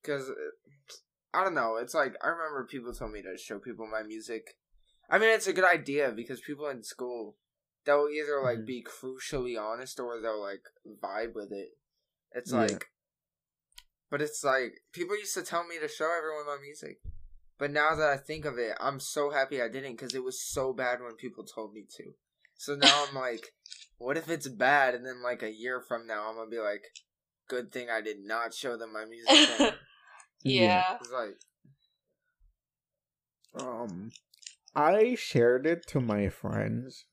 Because, 0.00 0.30
I 1.34 1.42
don't 1.42 1.54
know. 1.54 1.78
It's 1.78 1.94
like, 1.94 2.14
I 2.22 2.28
remember 2.28 2.64
people 2.70 2.94
told 2.94 3.10
me 3.10 3.22
to 3.22 3.36
show 3.36 3.58
people 3.58 3.88
my 3.88 4.04
music. 4.04 4.56
I 5.10 5.18
mean, 5.18 5.30
it's 5.30 5.48
a 5.48 5.52
good 5.52 5.64
idea 5.64 6.12
because 6.14 6.40
people 6.40 6.68
in 6.68 6.84
school, 6.84 7.38
they'll 7.84 8.08
either, 8.08 8.40
like, 8.40 8.58
Mhm. 8.58 8.66
be 8.66 8.84
crucially 8.84 9.60
honest 9.60 9.98
or 9.98 10.20
they'll, 10.20 10.40
like, 10.40 10.62
vibe 11.02 11.34
with 11.34 11.50
it. 11.50 11.76
It's 12.30 12.52
Yeah. 12.52 12.58
like, 12.66 12.92
but 14.10 14.22
it's 14.22 14.44
like, 14.44 14.80
people 14.92 15.16
used 15.16 15.34
to 15.34 15.42
tell 15.42 15.66
me 15.66 15.76
to 15.80 15.88
show 15.88 16.10
everyone 16.16 16.46
my 16.46 16.58
music. 16.62 16.98
But 17.58 17.72
now 17.72 17.94
that 17.94 18.08
I 18.08 18.16
think 18.16 18.44
of 18.44 18.58
it, 18.58 18.76
I'm 18.80 19.00
so 19.00 19.30
happy 19.30 19.62
I 19.62 19.68
didn't 19.68 19.92
because 19.92 20.14
it 20.14 20.22
was 20.22 20.40
so 20.40 20.72
bad 20.72 21.00
when 21.00 21.14
people 21.16 21.44
told 21.44 21.72
me 21.72 21.84
to. 21.96 22.12
So 22.56 22.74
now 22.74 23.06
I'm 23.08 23.14
like, 23.14 23.52
what 23.98 24.16
if 24.16 24.28
it's 24.28 24.48
bad 24.48 24.94
and 24.94 25.04
then, 25.04 25.22
like, 25.22 25.42
a 25.42 25.52
year 25.52 25.80
from 25.80 26.06
now, 26.06 26.28
I'm 26.28 26.36
going 26.36 26.50
to 26.50 26.56
be 26.56 26.62
like, 26.62 26.84
good 27.48 27.72
thing 27.72 27.88
I 27.90 28.00
did 28.00 28.18
not 28.20 28.54
show 28.54 28.76
them 28.76 28.92
my 28.92 29.04
music. 29.04 29.74
yeah 30.44 30.96
It's 31.00 31.10
like, 31.12 31.36
Um, 33.58 34.12
I 34.74 35.14
shared 35.14 35.66
it 35.66 35.86
to 35.88 36.00
my 36.00 36.28
friends, 36.28 37.06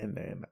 and 0.00 0.16
then, 0.16 0.44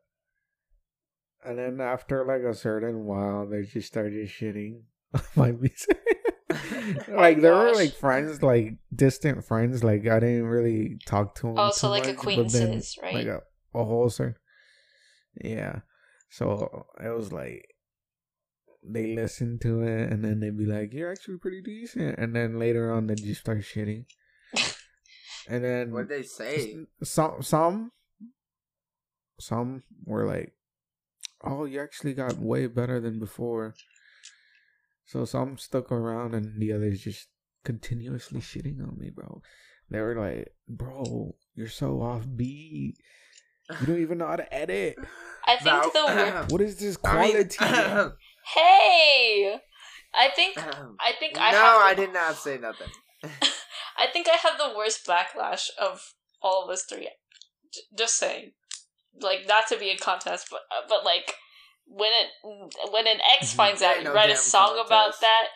and 1.44 1.58
then 1.58 1.80
after 1.80 2.24
like 2.24 2.42
a 2.42 2.54
certain 2.54 3.04
while, 3.04 3.46
they 3.46 3.62
just 3.62 3.88
started 3.88 4.28
shitting 4.28 4.76
on 4.76 4.93
my 5.36 5.52
music. 5.52 5.98
like 7.08 7.40
there 7.40 7.54
were 7.54 7.72
like 7.72 7.94
friends, 7.94 8.42
like 8.42 8.74
distant 8.94 9.44
friends. 9.44 9.82
Like 9.82 10.06
I 10.06 10.20
didn't 10.20 10.46
really 10.46 10.98
talk 11.06 11.34
to 11.36 11.48
them. 11.48 11.54
Oh, 11.58 11.70
so 11.70 11.88
like 11.88 12.06
much, 12.06 12.16
but 12.16 12.24
then, 12.24 12.38
acquaintances, 12.42 12.98
right? 13.02 13.14
Like 13.14 13.26
a, 13.26 13.42
a 13.74 13.84
whole 13.84 14.10
certain, 14.10 14.36
yeah. 15.42 15.80
So 16.30 16.86
it 17.02 17.08
was 17.08 17.32
like 17.32 17.66
they 18.82 19.14
listened 19.14 19.62
to 19.62 19.82
it, 19.82 20.12
and 20.12 20.24
then 20.24 20.40
they'd 20.40 20.56
be 20.56 20.66
like, 20.66 20.92
"You're 20.92 21.10
actually 21.10 21.38
pretty 21.38 21.62
decent," 21.62 22.18
and 22.18 22.34
then 22.36 22.58
later 22.58 22.92
on 22.92 23.06
they 23.06 23.14
just 23.14 23.40
start 23.40 23.60
shitting. 23.60 24.04
And 25.48 25.62
then 25.64 25.92
what'd 25.92 26.08
they 26.08 26.22
say? 26.22 26.76
some 27.02 27.42
some 27.42 27.92
some 29.40 29.82
were 30.04 30.26
like, 30.26 30.54
"Oh, 31.42 31.64
you 31.64 31.80
actually 31.80 32.14
got 32.14 32.38
way 32.38 32.66
better 32.66 33.00
than 33.00 33.18
before." 33.18 33.74
So 35.06 35.24
some 35.24 35.58
stuck 35.58 35.92
around, 35.92 36.34
and 36.34 36.60
the 36.60 36.72
others 36.72 37.00
just 37.00 37.28
continuously 37.64 38.40
shitting 38.40 38.80
on 38.80 38.98
me, 38.98 39.10
bro. 39.10 39.42
They 39.90 40.00
were 40.00 40.16
like, 40.16 40.54
"Bro, 40.68 41.34
you're 41.54 41.68
so 41.68 41.98
offbeat. 41.98 42.94
You 43.80 43.86
don't 43.86 44.00
even 44.00 44.18
know 44.18 44.26
how 44.26 44.36
to 44.36 44.54
edit. 44.54 44.96
i 45.46 45.56
think 45.56 45.92
the 45.92 46.04
wor- 46.06 46.46
What 46.50 46.60
is 46.60 46.76
this 46.76 46.98
I 47.04 47.22
mean, 47.22 47.48
quality?" 47.48 47.56
hey 48.54 49.56
i 50.14 50.28
think 50.36 50.58
i 50.58 51.12
think 51.18 51.36
no, 51.36 51.42
i 51.42 51.50
have 51.50 51.80
I 51.82 51.94
did 51.94 52.12
not 52.12 52.36
say 52.36 52.58
nothing. 52.58 52.88
I 53.96 54.06
think 54.12 54.26
I 54.28 54.36
have 54.36 54.58
the 54.58 54.76
worst 54.76 55.06
backlash 55.06 55.70
of 55.80 56.12
all 56.42 56.64
of 56.64 56.70
us 56.70 56.84
three. 56.84 57.08
J- 57.72 57.80
just 57.96 58.16
saying, 58.16 58.52
like 59.20 59.46
not 59.46 59.66
to 59.68 59.78
be 59.78 59.90
a 59.90 59.96
contest, 59.96 60.48
but 60.50 60.60
uh, 60.70 60.86
but 60.88 61.04
like 61.04 61.34
when 61.86 62.10
it 62.12 62.90
when 62.92 63.06
an 63.06 63.18
ex 63.38 63.52
finds 63.52 63.82
out 63.82 63.98
you 63.98 64.04
no 64.04 64.14
write 64.14 64.30
a 64.30 64.36
song 64.36 64.74
about 64.74 65.12
contest. 65.12 65.20
that. 65.20 65.46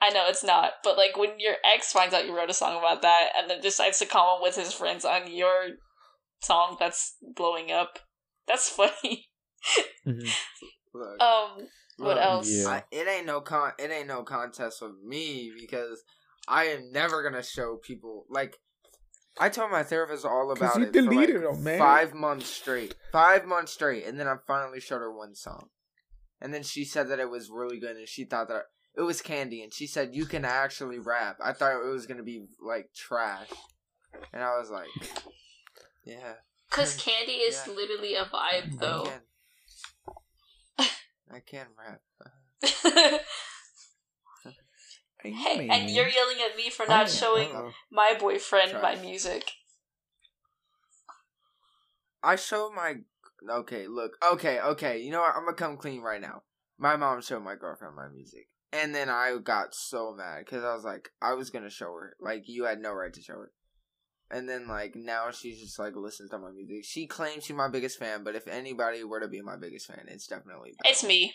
I 0.00 0.10
know 0.10 0.26
it's 0.28 0.44
not, 0.44 0.72
but 0.84 0.96
like 0.96 1.16
when 1.16 1.40
your 1.40 1.54
ex 1.64 1.92
finds 1.92 2.14
out 2.14 2.24
you 2.26 2.36
wrote 2.36 2.50
a 2.50 2.54
song 2.54 2.78
about 2.78 3.02
that 3.02 3.30
and 3.36 3.50
then 3.50 3.60
decides 3.60 3.98
to 3.98 4.06
comment 4.06 4.42
with 4.42 4.54
his 4.56 4.72
friends 4.72 5.04
on 5.04 5.30
your 5.30 5.70
song 6.40 6.76
that's 6.78 7.16
blowing 7.34 7.72
up, 7.72 7.98
that's 8.46 8.68
funny. 8.70 9.28
Mhm. 10.06 10.30
Um, 10.94 11.68
what 11.96 12.16
look, 12.16 12.18
else? 12.18 12.48
Yeah. 12.50 12.68
I, 12.68 12.84
it 12.90 13.08
ain't 13.08 13.26
no 13.26 13.40
con. 13.40 13.72
It 13.78 13.90
ain't 13.90 14.06
no 14.08 14.22
contest 14.22 14.80
with 14.80 14.92
me 15.04 15.52
because 15.58 16.02
I 16.46 16.64
am 16.66 16.92
never 16.92 17.22
gonna 17.22 17.42
show 17.42 17.76
people 17.76 18.24
like. 18.30 18.56
I 19.40 19.48
told 19.48 19.70
my 19.70 19.82
therapist 19.82 20.24
all 20.24 20.50
about 20.50 20.76
you 20.78 20.84
it 20.84 20.92
for 20.92 21.02
like 21.02 21.10
deleted 21.10 21.44
'em, 21.44 21.62
man. 21.64 21.78
five 21.78 22.12
months 22.14 22.48
straight. 22.48 22.94
Five 23.12 23.46
months 23.46 23.72
straight, 23.72 24.04
and 24.04 24.18
then 24.18 24.26
I 24.28 24.36
finally 24.46 24.80
showed 24.80 24.98
her 25.00 25.12
one 25.12 25.34
song, 25.34 25.70
and 26.40 26.52
then 26.52 26.62
she 26.62 26.84
said 26.84 27.08
that 27.10 27.20
it 27.20 27.30
was 27.30 27.50
really 27.50 27.78
good, 27.78 27.96
and 27.96 28.08
she 28.08 28.24
thought 28.24 28.48
that 28.48 28.64
it 28.96 29.02
was 29.02 29.20
Candy, 29.22 29.62
and 29.62 29.72
she 29.72 29.86
said 29.86 30.14
you 30.14 30.26
can 30.26 30.44
actually 30.44 30.98
rap. 30.98 31.38
I 31.42 31.52
thought 31.52 31.72
it 31.80 31.88
was 31.88 32.06
gonna 32.06 32.22
be 32.24 32.46
like 32.60 32.92
trash, 32.94 33.50
and 34.32 34.42
I 34.42 34.58
was 34.58 34.70
like, 34.70 34.88
yeah. 36.04 36.34
Because 36.68 36.96
Candy 37.02 37.32
is 37.32 37.62
Yeah. 37.66 37.72
literally 37.74 38.14
a 38.14 38.24
vibe, 38.24 38.74
I 38.74 38.76
though. 38.78 39.04
can. 39.04 39.20
I 41.32 41.40
can 41.40 41.66
rap. 41.78 42.00
hey, 45.22 45.68
and 45.68 45.90
you're 45.90 46.08
yelling 46.08 46.38
at 46.48 46.56
me 46.56 46.70
for 46.70 46.84
Oh, 46.84 46.88
not 46.88 47.10
showing 47.10 47.54
uh-uh. 47.54 47.70
my 47.90 48.14
boyfriend 48.18 48.70
Sorry. 48.70 48.82
my 48.82 48.94
music. 48.96 49.50
I 52.22 52.36
show 52.36 52.70
my. 52.74 52.96
Okay, 53.48 53.86
look. 53.86 54.12
Okay, 54.32 54.60
okay. 54.60 54.98
You 54.98 55.10
know 55.12 55.20
what? 55.20 55.34
I'm 55.36 55.44
gonna 55.44 55.54
come 55.56 55.76
clean 55.76 56.00
right 56.02 56.20
now. 56.20 56.42
My 56.78 56.96
mom 56.96 57.20
showed 57.22 57.42
my 57.42 57.54
girlfriend 57.54 57.94
my 57.96 58.08
music, 58.08 58.48
and 58.72 58.94
then 58.94 59.08
I 59.08 59.36
got 59.42 59.74
so 59.74 60.14
mad 60.16 60.44
because 60.44 60.64
I 60.64 60.74
was 60.74 60.84
like, 60.84 61.10
I 61.22 61.34
was 61.34 61.50
gonna 61.50 61.70
show 61.70 61.92
her. 61.94 62.16
Like, 62.20 62.44
you 62.46 62.64
had 62.64 62.80
no 62.80 62.92
right 62.92 63.12
to 63.12 63.22
show 63.22 63.34
her. 63.34 63.52
and 64.30 64.48
then 64.48 64.68
like 64.68 64.94
now 64.94 65.30
she's 65.30 65.58
just 65.60 65.78
like 65.78 65.96
listens 65.96 66.30
to 66.30 66.38
my 66.38 66.50
music. 66.50 66.84
She 66.84 67.06
claims 67.06 67.44
she's 67.44 67.56
my 67.56 67.68
biggest 67.68 67.98
fan, 67.98 68.24
but 68.24 68.34
if 68.34 68.46
anybody 68.46 69.02
were 69.04 69.20
to 69.20 69.28
be 69.28 69.40
my 69.40 69.56
biggest 69.56 69.86
fan, 69.86 70.04
it's 70.08 70.26
definitely 70.26 70.74
Belle. 70.82 70.92
It's 70.92 71.02
me. 71.04 71.34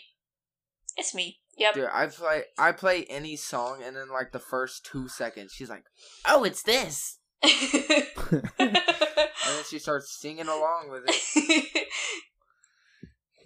It's 0.96 1.14
me. 1.14 1.40
Yep. 1.56 1.74
Dude, 1.74 1.88
I 1.92 2.06
play 2.06 2.42
I 2.58 2.72
play 2.72 3.04
any 3.04 3.36
song, 3.36 3.82
and 3.84 3.96
then 3.96 4.10
like 4.10 4.32
the 4.32 4.38
first 4.38 4.84
two 4.84 5.08
seconds, 5.08 5.52
she's 5.52 5.70
like, 5.70 5.84
"Oh, 6.26 6.44
it's 6.44 6.62
this," 6.62 7.18
and 7.42 8.42
then 8.58 9.64
she 9.68 9.78
starts 9.78 10.18
singing 10.20 10.48
along 10.48 10.88
with 10.90 11.04
it. 11.06 11.88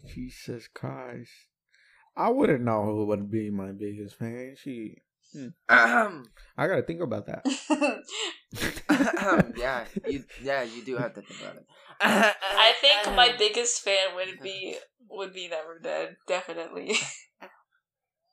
Jesus 0.14 0.68
Christ. 0.68 1.30
I 2.16 2.30
wouldn't 2.30 2.64
know 2.64 2.84
who 2.84 3.06
would 3.06 3.30
be 3.30 3.50
my 3.50 3.72
biggest 3.72 4.16
fan. 4.16 4.56
She. 4.58 4.96
Hmm. 5.32 5.48
Ahem. 5.68 6.24
I 6.56 6.66
gotta 6.66 6.82
think 6.82 7.02
about 7.02 7.26
that. 7.26 7.44
Ahem. 8.88 9.52
yeah, 9.56 9.84
you 10.06 10.24
yeah 10.42 10.62
you 10.62 10.82
do 10.82 10.96
have 10.96 11.14
to 11.14 11.20
think 11.20 11.40
about 11.40 11.56
it. 11.56 11.66
I 12.00 12.72
think 12.80 13.14
my 13.14 13.34
biggest 13.36 13.82
fan 13.82 14.14
would 14.16 14.40
be 14.42 14.76
would 15.10 15.34
be 15.34 15.48
Never 15.48 15.78
Dead, 15.78 16.16
definitely. 16.26 16.96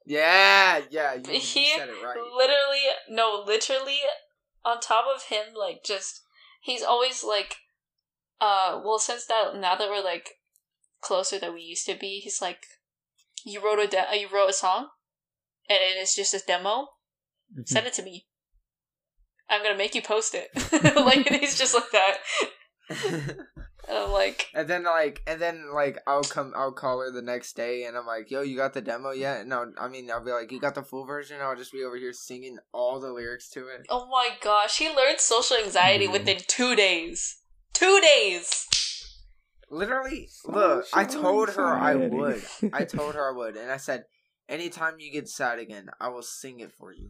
Yeah 0.06 0.82
yeah 0.90 1.14
you, 1.16 1.22
you 1.34 1.40
He 1.40 1.74
said 1.76 1.90
it 1.90 2.04
right. 2.04 2.18
literally 2.18 2.84
no, 3.10 3.44
literally 3.46 4.00
on 4.64 4.80
top 4.80 5.06
of 5.14 5.24
him, 5.24 5.54
like 5.56 5.84
just 5.84 6.22
he's 6.62 6.84
always 6.84 7.24
like 7.24 7.58
uh 8.42 8.80
well 8.84 9.00
since 9.00 9.26
that 9.28 9.56
now 9.56 9.76
that 9.76 9.90
we're 9.90 10.04
like 10.04 10.32
closer 11.02 11.40
than 11.40 11.54
we 11.54 11.62
used 11.62 11.86
to 11.88 11.96
be, 11.96 12.20
he's 12.24 12.42
like 12.42 12.66
you 13.44 13.64
wrote 13.64 13.80
a 13.80 13.88
de- 13.88 14.10
uh, 14.10 14.14
you 14.14 14.28
wrote 14.34 14.50
a 14.50 14.54
song 14.54 14.90
and 15.70 15.80
it 15.82 16.00
is 16.02 16.14
just 16.16 16.34
a 16.34 16.42
demo. 16.46 16.88
Mhm. 17.58 17.68
Send 17.68 17.88
it 17.88 17.94
to 17.94 18.04
me. 18.04 18.26
I'm 19.50 19.62
gonna 19.62 19.78
make 19.78 19.94
you 19.96 20.02
post 20.02 20.36
it. 20.36 20.50
like 20.96 21.30
and 21.30 21.40
he's 21.40 21.58
just 21.58 21.74
like 21.76 21.92
that. 21.92 22.18
And 23.88 23.98
I'm 23.98 24.12
like 24.12 24.50
And 24.54 24.68
then 24.68 24.84
like, 24.84 25.22
and 25.28 25.42
then 25.42 25.74
like, 25.74 26.00
I'll 26.08 26.24
come, 26.24 26.54
I'll 26.56 26.72
call 26.72 27.00
her 27.02 27.12
the 27.12 27.22
next 27.22 27.56
day, 27.56 27.84
and 27.86 27.98
I'm 27.98 28.06
like, 28.06 28.32
"Yo, 28.32 28.42
you 28.42 28.56
got 28.58 28.74
the 28.74 28.82
demo 28.82 29.12
yet?" 29.12 29.46
No, 29.48 29.72
I 29.78 29.88
mean, 29.88 30.10
I'll 30.10 30.24
be 30.24 30.32
like, 30.32 30.52
"You 30.52 30.60
got 30.60 30.76
the 30.76 30.84
full 30.84 31.06
version?" 31.06 31.42
I'll 31.42 31.56
just 31.56 31.72
be 31.72 31.84
over 31.84 31.98
here 31.98 32.14
singing 32.14 32.58
all 32.72 33.00
the 33.00 33.12
lyrics 33.12 33.50
to 33.52 33.68
it. 33.68 33.86
Oh 33.90 34.08
my 34.08 34.30
gosh, 34.42 34.78
he 34.78 34.90
learned 34.90 35.20
social 35.20 35.58
anxiety 35.58 36.08
Mhm. 36.08 36.12
within 36.14 36.38
two 36.48 36.76
days. 36.76 37.42
Two 37.74 38.00
days. 38.02 38.68
Literally, 39.70 40.30
look, 40.46 40.86
I 40.94 41.06
Social 41.06 41.22
told 41.22 41.50
her 41.50 41.74
I 41.78 41.96
would. 41.96 42.44
I 42.72 42.86
told 42.86 43.16
her 43.16 43.30
I 43.30 43.36
would, 43.36 43.58
and 43.58 43.72
I 43.72 43.78
said, 43.78 44.06
"Anytime 44.48 45.00
you 45.00 45.12
get 45.12 45.28
sad 45.28 45.60
again, 45.60 45.90
I 46.00 46.10
will 46.10 46.22
sing 46.24 46.60
it 46.60 46.72
for 46.72 46.92
you." 46.94 47.10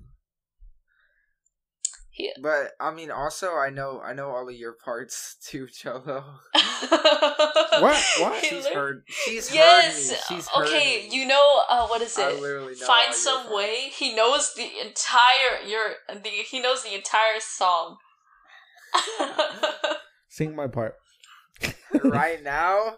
He- 2.16 2.32
But 2.42 2.72
I 2.80 2.92
mean, 2.94 3.12
also, 3.12 3.56
I 3.56 3.70
know, 3.70 4.00
I 4.02 4.14
know 4.14 4.30
all 4.30 4.48
of 4.48 4.56
your 4.56 4.72
parts 4.74 5.36
too, 5.46 5.68
Cholo. 5.68 6.24
What? 7.82 8.02
What? 8.20 8.42
She's 8.46 8.66
heard. 8.68 9.04
She's 9.08 9.54
yes. 9.54 10.10
heard 10.10 10.12
me. 10.12 10.18
She's 10.30 10.48
heard 10.48 10.68
okay, 10.68 11.08
me. 11.10 11.16
you 11.18 11.28
know 11.28 11.62
uh, 11.70 11.88
what 11.88 12.02
is 12.02 12.18
I 12.18 12.30
it? 12.30 12.40
literally 12.42 12.74
know 12.76 12.80
all 12.82 12.88
Find 12.88 13.08
your 13.08 13.14
some 13.14 13.42
parts. 13.44 13.54
way. 13.56 13.90
He 13.92 14.16
knows 14.16 14.54
the 14.56 14.64
entire 14.86 15.68
your 15.68 15.96
the 16.24 16.30
he 16.30 16.62
knows 16.62 16.84
the 16.84 16.94
entire 16.96 17.40
song. 17.42 17.98
Sing 20.30 20.56
my 20.56 20.68
part. 20.68 20.96
right 22.04 22.42
now. 22.44 22.96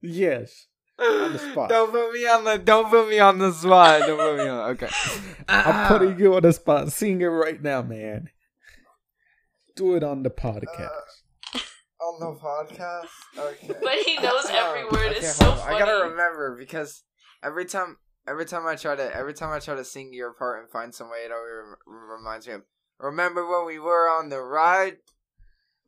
Yes. 0.00 0.66
On 0.98 1.32
the 1.32 1.38
spot. 1.38 1.68
Don't 1.68 1.90
put 1.90 2.12
me 2.12 2.26
on 2.26 2.44
the. 2.44 2.56
Don't 2.58 2.88
put 2.88 3.08
me 3.10 3.18
on 3.18 3.38
the 3.38 3.52
spot. 3.52 4.00
Don't 4.06 4.18
put 4.18 4.36
me 4.38 4.48
on. 4.48 4.70
Okay. 4.70 4.88
I'm 5.48 5.88
putting 5.88 6.18
you 6.18 6.34
on 6.34 6.42
the 6.42 6.52
spot. 6.52 6.92
Sing 6.92 7.20
it 7.20 7.26
right 7.26 7.60
now, 7.60 7.82
man. 7.82 8.28
Do 9.76 9.94
it 9.96 10.04
on 10.04 10.22
the 10.22 10.30
podcast. 10.30 10.88
Uh, 11.54 11.58
on 12.00 12.20
the 12.20 12.40
podcast. 12.40 13.08
Okay. 13.36 13.74
But 13.82 13.94
he 14.06 14.16
knows 14.16 14.44
oh, 14.48 14.52
every 14.52 14.84
word. 14.84 15.12
Okay, 15.12 15.26
It's 15.26 15.36
so 15.36 15.50
hold 15.50 15.68
on. 15.68 15.74
I 15.74 15.78
gotta 15.78 16.08
remember 16.10 16.56
because 16.58 17.02
every 17.42 17.64
time, 17.64 17.96
every 18.28 18.44
time 18.46 18.66
I 18.66 18.76
try 18.76 18.94
to, 18.94 19.14
every 19.14 19.34
time 19.34 19.50
I 19.52 19.58
try 19.58 19.74
to 19.74 19.84
sing 19.84 20.12
your 20.12 20.32
part 20.32 20.60
and 20.60 20.70
find 20.70 20.94
some 20.94 21.10
way, 21.10 21.18
it 21.24 21.32
always 21.32 21.52
rem- 21.86 22.18
reminds 22.18 22.46
me 22.46 22.54
of. 22.54 22.62
Remember 23.00 23.44
when 23.46 23.66
we 23.66 23.78
were 23.80 24.08
on 24.08 24.28
the 24.28 24.40
ride? 24.40 24.98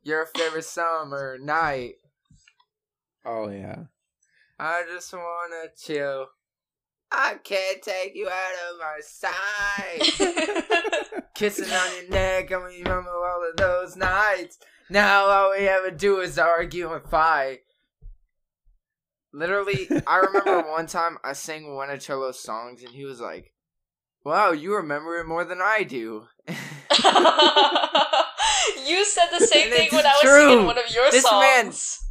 Your 0.03 0.25
favorite 0.25 0.65
summer 0.65 1.37
night. 1.39 1.95
Oh 3.25 3.49
yeah. 3.49 3.83
I 4.59 4.83
just 4.93 5.13
wanna 5.13 5.69
chill. 5.77 6.27
I 7.11 7.35
can't 7.43 7.81
take 7.81 8.13
you 8.15 8.27
out 8.27 8.53
of 8.69 8.77
my 8.79 8.99
sight. 9.01 10.01
Kissing 11.35 11.69
on 11.71 11.95
your 11.95 12.09
neck, 12.09 12.51
I 12.51 12.55
remember 12.55 13.09
all 13.09 13.43
of 13.49 13.55
those 13.57 13.95
nights. 13.95 14.57
Now 14.89 15.25
all 15.25 15.51
we 15.51 15.67
ever 15.67 15.91
do 15.91 16.19
is 16.19 16.37
argue 16.39 16.91
and 16.93 17.03
fight. 17.09 17.59
Literally, 19.33 19.89
I 20.07 20.17
remember 20.17 20.61
one 20.69 20.87
time 20.87 21.17
I 21.23 21.33
sang 21.33 21.75
one 21.75 21.89
of 21.89 21.99
Cholo's 22.05 22.39
songs 22.41 22.81
and 22.83 22.91
he 22.91 23.03
was 23.05 23.19
like, 23.19 23.53
Wow, 24.23 24.51
you 24.51 24.75
remember 24.75 25.17
it 25.19 25.27
more 25.27 25.43
than 25.45 25.59
I 25.61 25.83
do. 25.83 26.25
you 26.47 26.55
said 29.05 29.27
the 29.31 29.45
same 29.45 29.67
And 29.67 29.73
thing 29.73 29.89
when 29.91 30.05
I 30.05 30.13
was 30.21 30.49
singing 30.49 30.65
one 30.65 30.77
of 30.77 30.89
your 30.93 31.09
This 31.11 31.23
songs. 31.23 31.71
this 31.71 31.73
man 32.03 32.06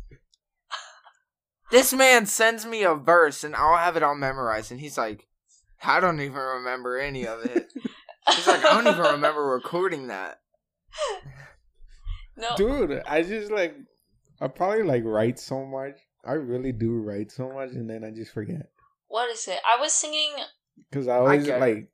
sends 1.70 2.66
me 2.66 2.82
a 2.82 2.94
verse 2.94 3.44
and 3.44 3.54
I'll 3.54 3.76
have 3.76 3.96
it 3.96 4.02
all 4.02 4.14
memorized 4.14 4.70
and 4.70 4.80
he's 4.80 4.96
like, 4.98 5.26
I 5.82 6.00
don't 6.00 6.20
even 6.20 6.34
remember 6.36 6.98
any 6.98 7.26
of 7.26 7.44
it. 7.44 7.66
He's 8.28 8.46
like, 8.46 8.64
I 8.64 8.82
don't 8.82 8.86
even 8.92 9.12
remember 9.12 9.44
recording 9.54 10.08
that. 10.08 10.40
No, 12.36 12.54
Dude, 12.56 13.02
I 13.06 13.22
just 13.22 13.50
like 13.50 13.74
I 14.40 14.48
probably 14.48 14.82
like 14.82 15.04
write 15.04 15.38
so 15.38 15.64
much. 15.64 15.98
I 16.24 16.32
really 16.32 16.72
do 16.72 16.98
write 16.98 17.30
so 17.30 17.50
much 17.50 17.70
and 17.70 17.88
then 17.88 18.04
I 18.04 18.10
just 18.10 18.32
forget. 18.32 18.68
what 19.08 19.30
is 19.30 19.46
it? 19.48 19.58
I 19.66 19.80
was 19.80 19.92
singing. 19.92 20.32
Cause 20.92 21.08
I 21.08 21.16
always 21.16 21.46
get 21.46 21.56
it. 21.56 21.60
like 21.60 21.88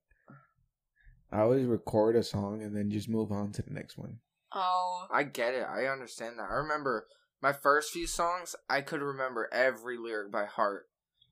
I 1.30 1.40
always 1.40 1.64
record 1.64 2.16
a 2.16 2.22
song 2.22 2.62
and 2.62 2.76
then 2.76 2.90
just 2.90 3.08
move 3.08 3.32
on 3.32 3.52
to 3.52 3.62
the 3.62 3.70
next 3.72 3.96
one. 3.96 4.18
Oh, 4.54 5.06
I 5.10 5.22
get 5.22 5.54
it. 5.54 5.64
I 5.66 5.86
understand 5.86 6.38
that. 6.38 6.48
I 6.50 6.56
remember 6.56 7.06
my 7.42 7.52
first 7.52 7.90
few 7.90 8.06
songs, 8.06 8.54
I 8.70 8.80
could 8.80 9.02
remember 9.02 9.48
every 9.52 9.98
lyric 9.98 10.30
by 10.30 10.44
heart. 10.44 10.88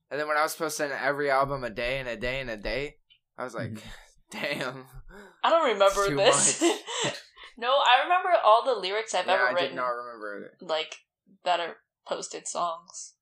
And 0.09 0.19
then 0.19 0.27
when 0.27 0.37
I 0.37 0.43
was 0.43 0.55
posting 0.55 0.91
every 0.91 1.31
album 1.31 1.63
a 1.63 1.69
day 1.69 1.97
and 1.99 2.07
a 2.09 2.17
day 2.17 2.41
and 2.41 2.49
a 2.49 2.57
day, 2.57 2.97
I 3.37 3.43
was 3.45 3.53
like, 3.55 3.71
Mhm. 3.71 3.81
damn. 4.31 4.85
I 5.43 5.49
don't 5.49 5.71
remember 5.73 6.07
Too 6.07 6.15
this. 6.17 6.61
much. 6.61 6.71
no, 7.57 7.69
I 7.71 8.03
remember 8.03 8.29
all 8.43 8.63
the 8.65 8.75
lyrics 8.79 9.13
I've 9.15 9.25
yeah, 9.27 9.33
ever 9.33 9.47
I 9.47 9.51
written. 9.53 9.69
did 9.69 9.75
not 9.75 9.87
remember 9.89 10.45
it. 10.45 10.65
like 10.65 10.97
that 11.45 11.59
are 11.61 11.77
posted 12.05 12.47
songs. 12.47 13.13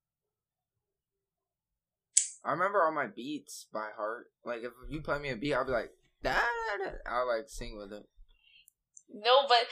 I 2.44 2.52
remember 2.52 2.82
all 2.84 2.92
my 2.94 3.08
beats 3.08 3.68
by 3.72 3.90
heart. 3.96 4.32
Like, 4.46 4.60
if 4.64 4.72
you 4.90 5.02
play 5.02 5.20
me 5.20 5.30
a 5.30 5.36
beat, 5.36 5.54
I'll 5.54 5.66
be 5.66 5.72
like, 5.72 5.92
da, 6.24 6.34
da, 6.34 6.86
da. 6.86 6.92
I'll 7.06 7.28
like 7.28 7.50
sing 7.50 7.78
with 7.78 7.92
it. 7.92 8.08
No, 9.14 9.42
but 9.48 9.68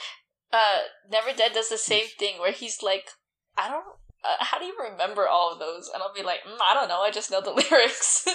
uh, 0.52 0.78
Never 1.10 1.32
Dead 1.36 1.52
does 1.52 1.68
the 1.68 1.78
same 1.78 2.06
thing 2.18 2.38
where 2.38 2.52
he's 2.52 2.82
like, 2.82 3.10
I 3.56 3.68
don't. 3.68 3.84
Uh, 4.24 4.36
how 4.44 4.58
do 4.58 4.64
you 4.64 4.74
remember 4.90 5.28
all 5.28 5.52
of 5.52 5.58
those? 5.60 5.88
And 5.92 6.02
I'll 6.02 6.12
be 6.14 6.22
like, 6.22 6.40
mm, 6.48 6.56
I 6.60 6.74
don't 6.74 6.88
know. 6.88 7.00
I 7.02 7.10
just 7.10 7.30
know 7.30 7.40
the 7.40 7.50
lyrics. 7.70 8.26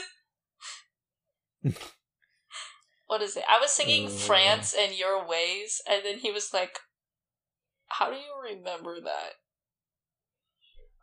what 3.08 3.22
is 3.22 3.36
it? 3.38 3.44
I 3.50 3.60
was 3.60 3.72
singing 3.72 4.06
Uh. 4.08 4.10
France 4.10 4.74
and 4.78 4.94
Your 4.98 5.28
Ways, 5.28 5.82
and 5.90 6.02
then 6.06 6.20
he 6.20 6.32
was 6.32 6.54
like, 6.54 6.80
How 7.88 8.10
do 8.10 8.16
you 8.18 8.34
remember 8.58 8.98
that? 9.04 9.34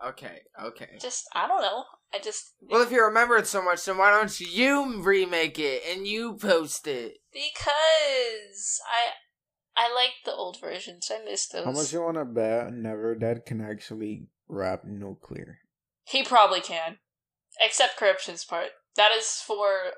Okay, 0.08 0.40
okay. 0.62 0.96
Just 1.00 1.28
I 1.34 1.46
don't 1.46 1.60
know. 1.60 1.84
I 2.12 2.18
just 2.20 2.54
Well, 2.62 2.80
if 2.82 2.90
you 2.90 3.04
remember 3.04 3.36
it 3.36 3.46
so 3.46 3.62
much, 3.62 3.84
then 3.84 3.98
why 3.98 4.10
don't 4.10 4.40
you 4.40 5.02
remake 5.02 5.58
it 5.58 5.82
and 5.90 6.06
you 6.06 6.36
post 6.36 6.86
it? 6.86 7.18
because 7.32 8.80
I 8.90 9.12
I 9.80 9.94
like 9.94 10.12
the 10.26 10.34
old 10.34 10.60
versions. 10.60 11.10
I 11.10 11.24
miss 11.24 11.48
those. 11.48 11.64
How 11.64 11.72
much 11.72 11.90
you 11.90 12.02
wanna 12.02 12.26
bet 12.26 12.70
Never 12.70 13.14
Dead 13.14 13.46
can 13.46 13.62
actually 13.62 14.26
rap 14.46 14.84
nuclear? 14.84 15.60
He 16.04 16.22
probably 16.22 16.60
can. 16.60 16.98
Except 17.58 17.96
Corruption's 17.96 18.44
part. 18.44 18.72
That 18.96 19.10
is 19.16 19.42
for 19.46 19.92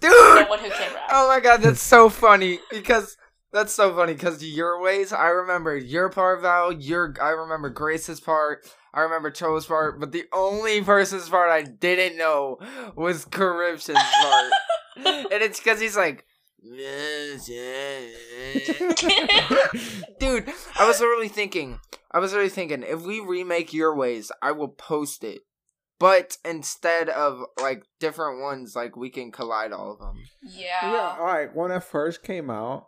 Dude! 0.00 0.12
someone 0.12 0.58
who 0.58 0.70
can 0.70 0.92
rap. 0.92 1.08
Oh 1.12 1.28
my 1.28 1.38
god, 1.38 1.62
that's 1.62 1.82
so 1.82 2.08
funny 2.08 2.58
because 2.72 3.16
that's 3.52 3.72
so 3.72 3.94
funny 3.94 4.14
because 4.14 4.42
your 4.42 4.82
ways. 4.82 5.12
I 5.12 5.28
remember 5.28 5.76
your 5.76 6.08
part, 6.08 6.42
Val. 6.42 6.72
Your 6.72 7.14
I 7.22 7.30
remember 7.30 7.70
Grace's 7.70 8.18
part. 8.18 8.68
I 8.92 9.02
remember 9.02 9.30
Cho's 9.30 9.66
part, 9.66 10.00
but 10.00 10.10
the 10.10 10.24
only 10.32 10.82
person's 10.82 11.28
part 11.28 11.48
I 11.48 11.62
didn't 11.62 12.18
know 12.18 12.58
was 12.96 13.24
Corruption's 13.24 14.00
part, 14.20 14.52
and 14.96 15.42
it's 15.42 15.60
because 15.60 15.80
he's 15.80 15.96
like, 15.96 16.26
dude. 20.18 20.48
I 20.78 20.86
was 20.86 21.00
literally 21.00 21.28
thinking. 21.28 21.80
I 22.10 22.18
was 22.18 22.32
literally 22.32 22.50
thinking 22.50 22.82
if 22.82 23.02
we 23.02 23.20
remake 23.20 23.72
your 23.72 23.94
ways, 23.94 24.32
I 24.42 24.52
will 24.52 24.68
post 24.68 25.24
it. 25.24 25.40
But 25.98 26.38
instead 26.44 27.08
of 27.10 27.42
like 27.60 27.84
different 27.98 28.40
ones, 28.40 28.74
like 28.74 28.96
we 28.96 29.10
can 29.10 29.30
collide 29.30 29.72
all 29.72 29.92
of 29.92 29.98
them. 29.98 30.14
yeah. 30.42 30.92
Yeah, 30.92 31.16
all 31.18 31.24
right. 31.26 31.54
When 31.54 31.70
it 31.70 31.84
first 31.84 32.22
came 32.22 32.48
out, 32.50 32.86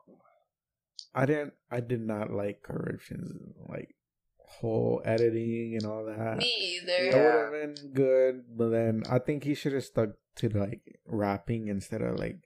I 1.14 1.27
didn't. 1.27 1.53
I 1.70 1.81
did 1.81 2.01
not 2.01 2.31
like 2.33 2.62
corrections, 2.62 3.55
like 3.68 3.95
whole 4.39 5.03
editing 5.05 5.77
and 5.81 5.91
all 5.91 6.07
that. 6.07 6.39
Me 6.39 6.81
That 6.87 7.01
either. 7.03 7.05
Yeah. 7.05 7.35
would 7.35 7.43
have 7.43 7.53
been 7.77 7.93
good, 7.93 8.45
but 8.57 8.68
then 8.70 9.03
I 9.11 9.18
think 9.18 9.45
he 9.45 9.55
should 9.55 9.75
have 9.75 9.85
stuck 9.85 10.11
to 10.37 10.49
like 10.49 10.81
rapping 11.07 11.68
instead 11.68 12.01
of 12.03 12.18
like. 12.18 12.39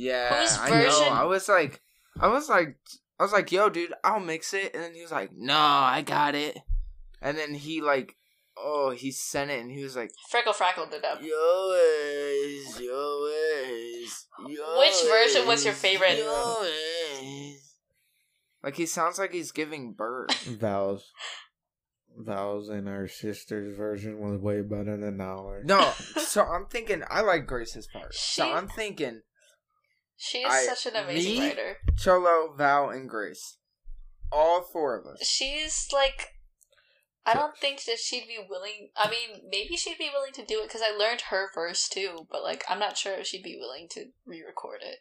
Yeah, 0.00 0.40
Whose 0.42 0.56
I 0.56 0.70
version- 0.70 1.00
know. 1.06 1.08
I 1.12 1.24
was 1.24 1.48
like, 1.48 1.80
I 2.20 2.28
was 2.28 2.48
like, 2.48 2.76
I 3.18 3.24
was 3.24 3.32
like, 3.32 3.50
yo, 3.50 3.68
dude, 3.68 3.92
I'll 4.04 4.20
mix 4.20 4.54
it, 4.54 4.72
and 4.72 4.82
then 4.82 4.94
he 4.94 5.02
was 5.02 5.10
like, 5.10 5.30
no, 5.36 5.58
I 5.58 6.02
got 6.06 6.36
it, 6.36 6.56
and 7.20 7.36
then 7.36 7.54
he 7.54 7.80
like, 7.80 8.14
oh, 8.56 8.90
he 8.90 9.10
sent 9.10 9.50
it, 9.50 9.60
and 9.60 9.72
he 9.72 9.82
was 9.82 9.96
like, 9.96 10.12
Freckle 10.30 10.52
Frackle 10.52 10.88
did 10.88 11.02
that. 11.02 11.20
yours, 11.22 12.80
yours, 12.80 14.26
yours. 14.46 14.78
Which 14.78 15.10
version 15.10 15.46
was 15.48 15.64
your 15.64 15.74
favorite? 15.74 16.18
Yours. 16.18 17.74
Like 18.62 18.76
he 18.76 18.86
sounds 18.86 19.18
like 19.18 19.32
he's 19.32 19.50
giving 19.52 19.92
birth. 19.94 20.44
Vows. 20.60 21.10
Vows 22.16 22.68
and 22.68 22.88
our 22.88 23.06
sister's 23.06 23.76
version 23.76 24.18
was 24.18 24.40
way 24.40 24.60
better 24.62 24.96
than 24.96 25.20
ours. 25.20 25.64
No, 25.66 25.90
so 26.18 26.42
I'm 26.44 26.66
thinking 26.66 27.02
I 27.10 27.20
like 27.22 27.46
Grace's 27.46 27.86
part. 27.92 28.14
So 28.14 28.52
I'm 28.52 28.68
thinking 28.68 29.22
She 30.20 30.38
is 30.38 30.52
I- 30.52 30.66
such 30.66 30.86
an 30.92 30.96
amazing 30.96 31.40
me? 31.40 31.48
writer. 31.48 31.76
Cholo, 31.96 32.52
Val, 32.56 32.90
and 32.90 33.08
Grace. 33.08 33.56
All 34.32 34.62
four 34.62 34.98
of 34.98 35.06
us. 35.06 35.24
She's 35.26 35.88
like, 35.92 36.34
I 37.24 37.34
don't 37.34 37.56
think 37.56 37.84
that 37.84 37.98
she'd 37.98 38.26
be 38.26 38.38
willing. 38.50 38.90
I 38.96 39.08
mean, 39.08 39.42
maybe 39.48 39.76
she'd 39.76 39.96
be 39.96 40.10
willing 40.12 40.32
to 40.32 40.44
do 40.44 40.58
it 40.60 40.64
because 40.64 40.82
I 40.82 40.90
learned 40.90 41.22
her 41.30 41.50
verse 41.54 41.88
too, 41.88 42.26
but 42.30 42.42
like, 42.42 42.64
I'm 42.68 42.80
not 42.80 42.98
sure 42.98 43.14
if 43.14 43.26
she'd 43.28 43.44
be 43.44 43.56
willing 43.58 43.86
to 43.92 44.06
re-record 44.26 44.80
it. 44.82 44.98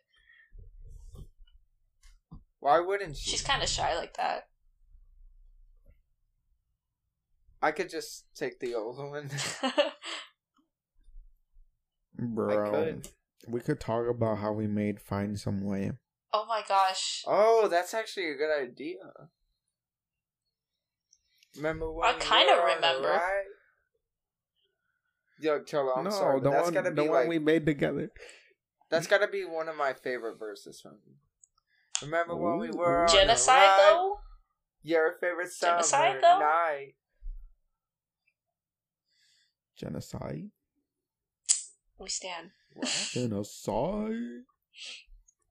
Why 2.59 2.80
wouldn't 2.80 3.18
she? 3.18 3.32
She's 3.32 3.41
kind 3.41 3.63
of 3.63 3.70
shy 3.70 3.95
like 3.97 4.15
that. 4.18 4.47
I 7.61 7.72
could 7.72 7.89
just 7.89 8.26
take 8.36 8.59
the 8.59 8.76
old 8.76 8.97
one. 8.97 9.32
Bro, 12.20 12.72
could. 12.72 13.09
We 13.48 13.60
could 13.62 13.80
talk 13.80 14.08
about 14.10 14.38
how 14.39 14.52
we 14.52 14.68
made 14.68 15.00
"Find 15.00 15.39
Some 15.39 15.62
Way." 15.64 15.91
oh 16.34 16.45
my 16.48 16.62
gosh. 16.68 17.24
oh, 17.26 17.68
that's 17.70 17.93
actually 17.93 18.30
a 18.30 18.36
good 18.36 18.52
idea. 18.56 18.98
Remember 21.56 21.91
when? 21.91 22.08
I 22.08 22.14
kinda 22.20 22.54
were 22.54 22.70
on 22.70 22.82
the 22.82 22.88
remember. 22.88 23.08
ride? 23.10 23.43
Yo, 25.39 25.64
Cholo, 25.64 25.93
I'm 25.95 26.04
no, 26.06 26.10
sorry, 26.10 26.39
the 26.39 26.45
but 26.45 26.52
that's 26.52 26.64
one, 26.66 26.74
gotta 26.74 26.89
the 26.89 27.02
be 27.04 27.08
one 27.10 27.20
like 27.22 27.28
we 27.30 27.39
made 27.39 27.66
together. 27.66 28.12
that's 28.89 29.08
gotta 29.08 29.28
be 29.28 29.43
one 29.45 29.70
of 29.70 29.76
my 29.76 29.93
favorite 29.93 30.38
verses 30.39 30.82
from 30.82 30.98
you. 31.06 31.14
Remember 32.02 32.36
when 32.36 32.60
we 32.60 32.70
Ooh. 32.70 32.78
were 32.78 33.02
on 33.02 33.08
the 33.08 33.14
Genocide 33.14 33.56
ride? 33.56 33.78
though? 33.91 34.20
Your 34.84 35.14
favorite 35.20 35.52
summer 35.52 35.74
Genocide, 35.78 36.18
though? 36.22 36.39
night. 36.39 36.93
Genocide. 39.76 40.50
We 42.00 42.10
stand. 42.10 42.52
What? 42.78 43.10
Genocide. 43.12 44.44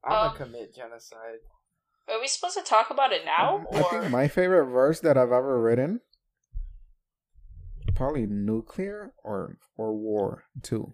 I'm 0.05 0.13
Um, 0.13 0.29
gonna 0.29 0.37
commit 0.39 0.75
genocide. 0.75 1.41
Are 2.09 2.21
we 2.21 2.29
supposed 2.29 2.57
to 2.57 2.63
talk 2.63 2.91
about 2.91 3.13
it 3.13 3.25
now? 3.25 3.57
Um, 3.59 3.67
I 3.73 3.81
Or 3.81 3.91
think 4.01 4.11
my 4.13 4.29
favorite 4.29 4.67
verse 4.67 5.01
that 5.01 5.19
I've 5.19 5.33
ever 5.33 5.61
written, 5.61 6.01
probably 7.95 8.27
nuclear 8.27 9.13
or 9.25 9.59
or 9.77 9.95
war 9.95 10.45
too. 10.63 10.93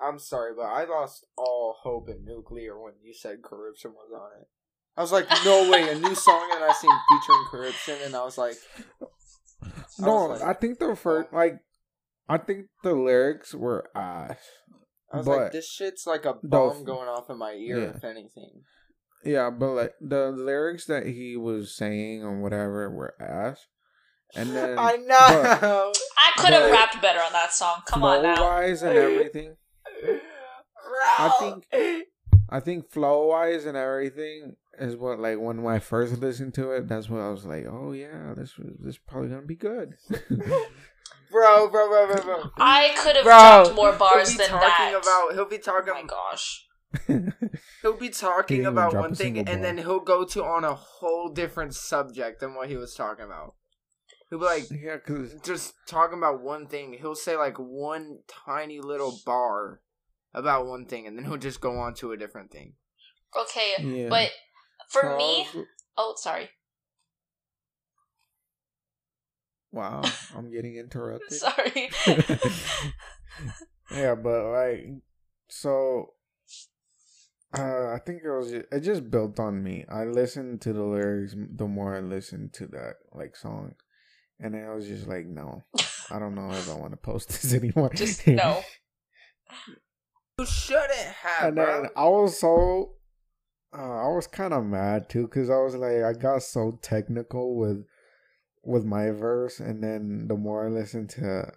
I'm 0.00 0.18
sorry, 0.18 0.52
but 0.54 0.64
I 0.66 0.84
lost 0.84 1.26
all 1.36 1.76
hope 1.82 2.08
in 2.08 2.24
nuclear 2.24 2.80
when 2.80 2.94
you 3.02 3.14
said 3.14 3.42
corruption 3.42 3.92
was 3.92 4.10
on 4.12 4.40
it. 4.40 4.48
I 4.96 5.00
was 5.00 5.12
like, 5.12 5.26
no 5.44 5.70
way, 5.70 5.88
a 5.90 5.94
new 5.98 6.14
song 6.26 6.50
and 6.54 6.62
I 6.64 6.72
seen 6.72 6.90
featuring 7.08 7.44
corruption, 7.50 7.96
and 8.04 8.14
I 8.14 8.24
was 8.24 8.36
like, 8.36 8.56
No, 9.98 10.26
was 10.28 10.42
I, 10.42 10.46
like- 10.48 10.60
think 10.60 10.78
the 10.78 10.94
first 10.96 11.32
like, 11.32 11.58
I 12.28 12.38
think 12.38 12.66
the 12.82 12.94
lyrics 12.94 13.54
were 13.54 13.90
ass. 13.94 14.38
I 15.12 15.18
was 15.18 15.26
But- 15.26 15.38
like, 15.38 15.52
this 15.52 15.68
shit's 15.68 16.06
like 16.06 16.24
a 16.24 16.36
the- 16.42 16.48
bomb 16.48 16.84
going 16.84 17.08
off 17.08 17.28
in 17.30 17.38
my 17.38 17.52
ear, 17.52 17.78
Yeah. 17.78 17.96
if 17.96 18.04
anything. 18.04 18.62
Yeah, 19.24 19.50
but 19.50 19.70
like 19.74 19.94
the 20.00 20.30
lyrics 20.32 20.86
that 20.86 21.06
he 21.06 21.36
was 21.36 21.76
saying 21.76 22.24
or 22.24 22.40
whatever 22.40 22.90
were 22.90 23.14
ass, 23.20 23.66
and 24.34 24.50
then 24.56 24.78
I 24.78 24.96
know. 24.96 25.92
I 26.18 26.32
could 26.38 26.52
have 26.52 26.70
rapped 26.72 27.00
better 27.02 27.20
on 27.20 27.32
that 27.32 27.52
song. 27.52 27.82
Come 27.86 28.02
on 28.02 28.22
now. 28.22 28.42
wise 28.42 28.82
and 28.82 28.96
everything. 28.96 29.56
I 31.18 31.28
think 31.38 31.66
I 32.48 32.60
think 32.60 32.90
flow 32.90 33.28
wise 33.28 33.64
and 33.64 33.76
everything 33.76 34.56
is 34.78 34.96
what 34.96 35.20
like 35.20 35.38
when 35.38 35.64
I 35.66 35.78
first 35.78 36.18
listened 36.20 36.54
to 36.54 36.72
it, 36.72 36.88
that's 36.88 37.08
when 37.08 37.20
I 37.20 37.30
was 37.30 37.44
like, 37.44 37.66
oh 37.66 37.92
yeah, 37.92 38.34
this 38.36 38.56
was 38.58 38.72
this 38.80 38.94
is 38.94 38.98
probably 39.06 39.28
gonna 39.30 39.42
be 39.42 39.54
good. 39.56 39.94
bro, 41.30 41.68
bro, 41.68 41.88
bro, 41.88 42.06
bro, 42.06 42.22
bro. 42.22 42.50
I 42.56 42.94
could 42.98 43.16
have 43.16 43.24
Bro, 43.24 43.38
dropped 43.38 43.74
more 43.74 43.92
bars 43.92 44.30
he'll 44.30 44.38
be 44.38 44.44
than 44.44 44.50
talking 44.50 44.92
that. 44.92 45.00
about. 45.02 45.34
He'll 45.34 45.48
be 45.48 45.58
talking. 45.58 45.90
oh 45.90 45.94
talking. 45.94 46.06
my 46.06 46.12
gosh. 46.30 46.66
He'll 47.82 47.96
be 47.96 48.10
talking 48.10 48.58
He 48.58 48.64
about 48.64 48.94
one 48.94 49.14
thing, 49.14 49.38
and 49.38 49.46
bar. 49.46 49.56
then 49.56 49.78
he'll 49.78 50.00
go 50.00 50.24
to 50.26 50.44
on 50.44 50.62
a 50.64 50.74
whole 50.74 51.28
different 51.30 51.74
subject 51.74 52.40
than 52.40 52.54
what 52.54 52.68
he 52.68 52.76
was 52.76 52.94
talking 52.94 53.24
about. 53.24 53.54
He'll 54.28 54.38
be 54.38 54.44
like, 54.44 54.70
yeah, 54.70 54.98
cause 54.98 55.34
just 55.42 55.74
talking 55.86 56.18
about 56.18 56.42
one 56.42 56.66
thing. 56.66 56.94
He'll 57.00 57.14
say 57.14 57.36
like 57.36 57.56
one 57.58 58.18
tiny 58.46 58.80
little 58.80 59.18
bar 59.24 59.80
about 60.34 60.66
one 60.66 60.84
thing, 60.86 61.06
and 61.06 61.16
then 61.16 61.24
he'll 61.24 61.36
just 61.38 61.60
go 61.60 61.78
on 61.78 61.94
to 61.94 62.12
a 62.12 62.16
different 62.16 62.50
thing. 62.50 62.74
Okay, 63.38 63.72
yeah. 63.80 64.08
but 64.08 64.30
for 64.90 65.02
So 65.02 65.08
I 65.14 65.16
me, 65.18 65.46
oh 65.96 66.14
sorry, 66.16 66.50
wow, 69.72 70.02
I'm 70.36 70.50
getting 70.52 70.76
interrupted. 70.84 71.32
sorry. 71.32 71.90
yeah, 73.90 74.14
but 74.14 74.44
like, 74.52 74.86
so 75.48 76.12
uh, 77.56 77.88
I 77.92 77.98
think 78.04 78.22
it 78.24 78.30
was 78.30 78.50
ju- 78.50 78.64
it 78.70 78.80
just 78.80 79.10
built 79.10 79.38
on 79.40 79.62
me. 79.62 79.84
I 79.90 80.04
listened 80.04 80.60
to 80.62 80.72
the 80.72 80.82
lyrics 80.82 81.34
the 81.36 81.66
more 81.66 81.96
I 81.96 82.00
listened 82.00 82.52
to 82.54 82.66
that 82.68 82.94
like 83.12 83.36
song, 83.36 83.74
and 84.40 84.56
I 84.56 84.72
was 84.74 84.86
just 84.86 85.06
like, 85.06 85.26
no, 85.26 85.64
I 86.10 86.18
don't 86.18 86.34
know 86.34 86.50
if 86.52 86.70
I 86.70 86.74
want 86.74 86.92
to 86.92 86.96
post 86.98 87.28
this 87.30 87.52
anymore. 87.52 87.90
Just 87.94 88.26
no. 88.26 88.62
You 90.38 90.46
shouldn't 90.46 90.90
have, 91.22 91.48
and 91.48 91.56
bro. 91.56 91.82
then 91.82 91.90
I 91.96 92.04
was 92.08 92.38
so. 92.40 92.94
Uh, 93.76 94.04
I 94.06 94.08
was 94.08 94.26
kind 94.26 94.52
of 94.52 94.64
mad 94.66 95.08
too 95.08 95.22
because 95.22 95.48
I 95.48 95.56
was 95.56 95.74
like 95.74 96.02
I 96.02 96.12
got 96.12 96.42
so 96.42 96.78
technical 96.82 97.56
with 97.56 97.86
with 98.64 98.84
my 98.84 99.10
verse, 99.10 99.60
and 99.60 99.82
then 99.82 100.26
the 100.28 100.36
more 100.36 100.66
I 100.66 100.70
listen 100.70 101.06
to 101.08 101.52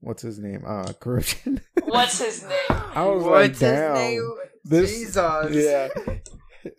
what's 0.00 0.22
his 0.22 0.38
name, 0.38 0.62
uh, 0.66 0.92
corruption. 1.00 1.60
What's 1.84 2.18
his 2.18 2.42
name? 2.42 2.50
I 2.70 3.04
was 3.06 3.24
like, 3.24 3.50
What's 3.50 3.60
damn, 3.60 3.94
his 3.96 4.00
name? 4.00 4.34
this- 4.64 4.90
Jesus. 4.90 5.16
yeah, 5.52 5.88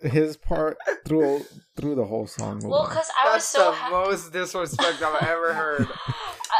his 0.10 0.38
part 0.38 0.78
through 1.08 1.44
through 1.76 1.96
the 1.96 2.06
whole 2.06 2.28
song. 2.28 2.62
Well, 2.64 2.84
because 2.88 3.10
I 3.20 3.34
was 3.34 3.34
That's 3.34 3.46
so 3.48 3.72
the 3.72 3.76
happy. 3.78 3.94
most 3.94 4.32
disrespect 4.34 5.02
I've 5.02 5.24
ever 5.28 5.54
heard. 5.54 5.88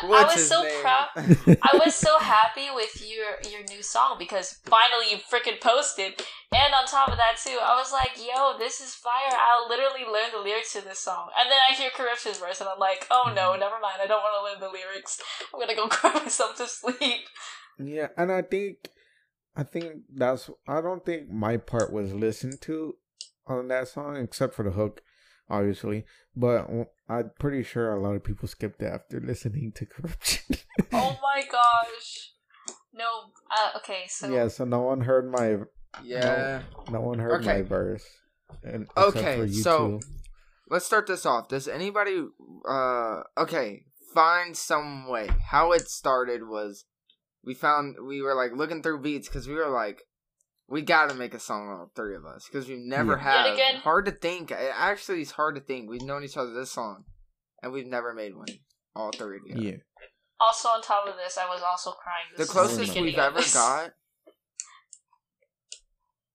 I, 0.04 0.08
I 0.22 0.24
was 0.26 0.48
so 0.48 0.64
name? 0.64 0.82
proud. 0.82 1.08
I 1.62 1.78
was 1.84 1.96
so 1.96 2.20
happy 2.20 2.68
with 2.74 3.02
your 3.06 3.38
your 3.50 3.64
new 3.66 3.82
song 3.84 4.16
because 4.18 4.60
finally 4.66 5.12
you 5.12 5.18
freaking 5.18 5.60
posted. 5.62 6.22
And 6.54 6.74
on 6.74 6.86
top 6.86 7.10
of 7.10 7.18
that 7.18 7.38
too, 7.42 7.58
I 7.62 7.76
was 7.76 7.92
like, 7.94 8.12
"Yo, 8.18 8.58
this 8.58 8.82
is 8.82 8.94
fire!" 8.94 9.38
I'll 9.38 9.70
literally 9.70 10.06
learn 10.06 10.32
the 10.34 10.40
lyrics 10.40 10.74
to 10.74 10.82
this 10.82 11.00
song. 11.00 11.30
And 11.40 11.50
then 11.50 11.58
I 11.70 11.74
hear 11.76 11.90
Corruption's 11.96 12.40
verse, 12.40 12.60
and 12.60 12.70
I'm 12.70 12.80
like, 12.80 13.08
"Oh 13.12 13.26
Mm-hmm. 13.28 13.36
no, 13.36 13.56
never 13.56 13.80
mind. 13.82 14.00
I 14.02 14.08
don't 14.08 14.22
want 14.22 14.36
to 14.38 14.44
learn 14.52 14.72
the 14.72 14.78
lyrics. 14.78 15.22
I'm 15.54 15.60
gonna 15.60 15.76
go 15.76 15.88
cry 15.90 16.14
myself 16.14 16.58
to 16.58 16.68
sleep." 16.68 17.22
yeah, 17.80 18.08
and 18.18 18.32
I 18.32 18.42
think 18.42 18.90
I 19.56 19.64
think 19.64 20.02
that's 20.14 20.50
I 20.68 20.82
don't 20.82 21.06
think 21.06 21.30
my 21.30 21.58
part 21.58 21.92
was 21.94 22.14
listened 22.14 22.62
to 22.62 22.96
on 23.48 23.68
that 23.70 23.88
song 23.88 24.16
except 24.18 24.54
for 24.54 24.64
the 24.64 24.72
hook, 24.72 25.02
obviously. 25.52 26.06
But 26.36 26.68
I'm 27.10 27.32
pretty 27.40 27.62
sure 27.64 27.94
a 27.94 28.02
lot 28.02 28.16
of 28.16 28.24
people 28.24 28.48
skipped 28.48 28.82
it 28.82 28.86
after 28.88 29.20
listening 29.20 29.74
to 29.76 29.86
corruption. 29.86 30.56
Oh 30.94 31.18
my 31.22 31.44
gosh. 31.52 32.32
No. 32.94 33.06
Uh, 33.52 33.78
okay, 33.78 34.04
so 34.08 34.28
yeah, 34.34 34.48
so 34.48 34.64
no 34.66 34.82
one 34.82 35.02
heard 35.02 35.30
my 35.30 35.58
Yeah. 36.04 36.62
no 36.90 37.02
one 37.02 37.20
heard 37.20 37.46
my 37.46 37.54
Okay. 37.58 37.62
verse. 37.62 38.06
And 38.64 38.88
Okay, 38.98 39.48
so- 39.52 40.00
two. 40.00 40.08
Let's 40.70 40.86
start 40.86 41.06
this 41.08 41.26
off. 41.26 41.50
Does 41.50 41.68
anybody 41.68 42.24
uh 42.68 43.24
okay, 43.38 43.84
find 44.14 44.56
some 44.56 45.10
way. 45.10 45.28
How 45.52 45.74
it 45.74 45.90
started 45.90 46.48
was 46.48 46.86
we 47.44 47.54
found 47.54 47.98
we 48.08 48.22
were 48.22 48.34
like 48.36 48.54
looking 48.56 48.82
through 48.82 49.02
beats 49.02 49.28
cuz 49.28 49.48
we 49.48 49.56
were 49.56 49.70
like 49.70 50.04
we 50.72 50.82
got 50.82 51.10
to 51.10 51.16
make 51.16 51.34
a 51.34 51.40
song 51.40 51.70
all 51.70 51.92
three 51.96 52.16
of 52.16 52.26
us 52.26 52.48
cuz 52.52 52.68
we 52.68 52.78
never 52.78 53.14
Yeah. 53.18 53.24
have. 53.24 53.54
Again- 53.54 53.76
Hard 53.82 54.06
to 54.06 54.12
think. 54.12 54.52
It 54.52 54.72
actually 54.74 55.22
it's 55.22 55.32
hard 55.32 55.56
to 55.56 55.62
think. 55.62 55.90
We've 55.90 56.02
known 56.02 56.24
each 56.24 56.38
other 56.38 56.52
this 56.54 56.76
long 56.78 57.06
and 57.62 57.72
we've 57.72 57.86
never 57.88 58.14
made 58.14 58.36
one 58.36 58.48
all 58.96 59.12
three 59.12 59.40
together. 59.42 59.62
Yeah. 59.62 59.78
also 60.40 60.70
on 60.70 60.82
top 60.82 61.08
of 61.08 61.16
this, 61.18 61.38
I 61.38 61.46
was 61.48 61.62
also 61.62 61.92
crying. 61.92 62.26
The 62.32 62.38
This 62.40 62.48
is 62.48 62.54
closest 62.54 62.80
beginning 62.80 63.04
we've 63.06 63.20
ever 63.20 63.42
got 63.54 63.94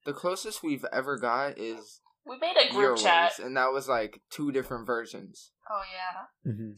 The 0.05 0.13
closest 0.13 0.63
we've 0.63 0.85
ever 0.93 1.19
got 1.19 1.59
is 1.59 2.01
We 2.25 2.39
made 2.39 2.57
a 2.57 2.73
Your 2.73 2.89
group 2.95 2.99
chat. 2.99 3.33
Ways, 3.39 3.47
and 3.47 3.57
that 3.57 3.73
was 3.73 3.89
like 3.89 4.21
two 4.31 4.53
different 4.53 4.87
versions. 4.87 5.53
Oh 5.71 5.83
yeah. 5.93 6.53
hmm 6.53 6.73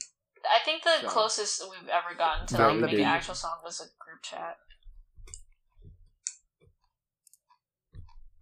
I 0.50 0.60
think 0.64 0.82
the 0.84 1.00
So- 1.02 1.08
closest 1.08 1.62
we've 1.68 1.88
ever 1.88 2.14
gotten 2.14 2.46
to 2.46 2.56
Found 2.56 2.80
like, 2.80 2.80
the 2.80 2.86
making 2.96 3.00
an 3.04 3.10
actual 3.10 3.34
song 3.34 3.60
was 3.64 3.80
a 3.80 3.84
group 4.02 4.22
chat. 4.22 4.56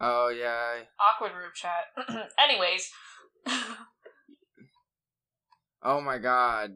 Oh 0.00 0.28
yeah, 0.28 0.82
Awkward 1.00 1.32
group 1.32 1.54
chat. 1.54 1.86
Anyways. 2.38 2.90
oh 5.82 6.00
my 6.00 6.18
god, 6.18 6.72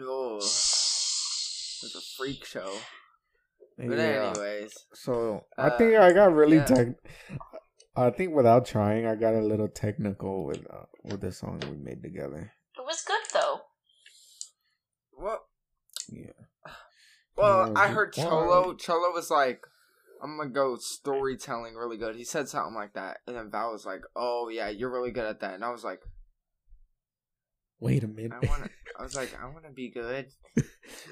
oh, 0.00 0.36
it's 0.38 1.94
a 1.94 2.00
freak 2.16 2.44
show. 2.44 2.74
But 3.76 3.98
Yeah. 3.98 4.30
anyways, 4.32 4.74
So 4.92 5.44
I 5.56 5.68
Uh, 5.68 5.78
think 5.78 5.94
I 5.96 6.12
got 6.12 6.32
really 6.32 6.56
yeah. 6.56 6.64
tech. 6.64 6.88
I 7.94 8.10
think 8.10 8.34
without 8.34 8.66
trying, 8.66 9.06
I 9.06 9.14
got 9.14 9.34
a 9.34 9.40
little 9.40 9.68
technical 9.68 10.44
with 10.44 10.66
uh, 10.70 10.86
with 11.04 11.20
the 11.20 11.32
song 11.32 11.60
we 11.70 11.76
made 11.76 12.02
together. 12.02 12.52
It 12.76 12.84
was 12.84 13.02
good 13.02 13.22
though. 13.32 13.60
well, 15.12 15.46
Yeah. 16.08 16.32
well, 17.36 17.72
I 17.76 17.88
heard 17.88 18.14
why? 18.16 18.22
Cholo. 18.24 18.74
Cholo 18.74 19.10
was 19.12 19.30
like, 19.30 19.62
"I'm 20.22 20.36
gonna 20.36 20.50
go 20.50 20.76
storytelling 20.76 21.74
really 21.74 21.96
good." 21.96 22.16
He 22.16 22.24
said 22.24 22.48
something 22.48 22.74
like 22.74 22.94
that, 22.94 23.18
and 23.26 23.36
then 23.36 23.50
Val 23.50 23.72
was 23.72 23.86
like, 23.86 24.02
"Oh 24.16 24.48
yeah, 24.48 24.68
you're 24.68 24.92
really 24.92 25.10
good 25.10 25.26
at 25.26 25.40
that," 25.40 25.54
and 25.54 25.64
I 25.64 25.70
was 25.70 25.84
like, 25.84 26.00
Wait 27.80 28.02
a 28.02 28.08
minute. 28.08 28.32
"I 28.32 28.46
want 28.46 28.64
to." 28.64 28.70
I 28.98 29.02
was 29.02 29.14
like, 29.14 29.32
"I 29.40 29.46
want 29.46 29.64
to 29.64 29.70
be 29.70 29.90
good." 29.90 30.32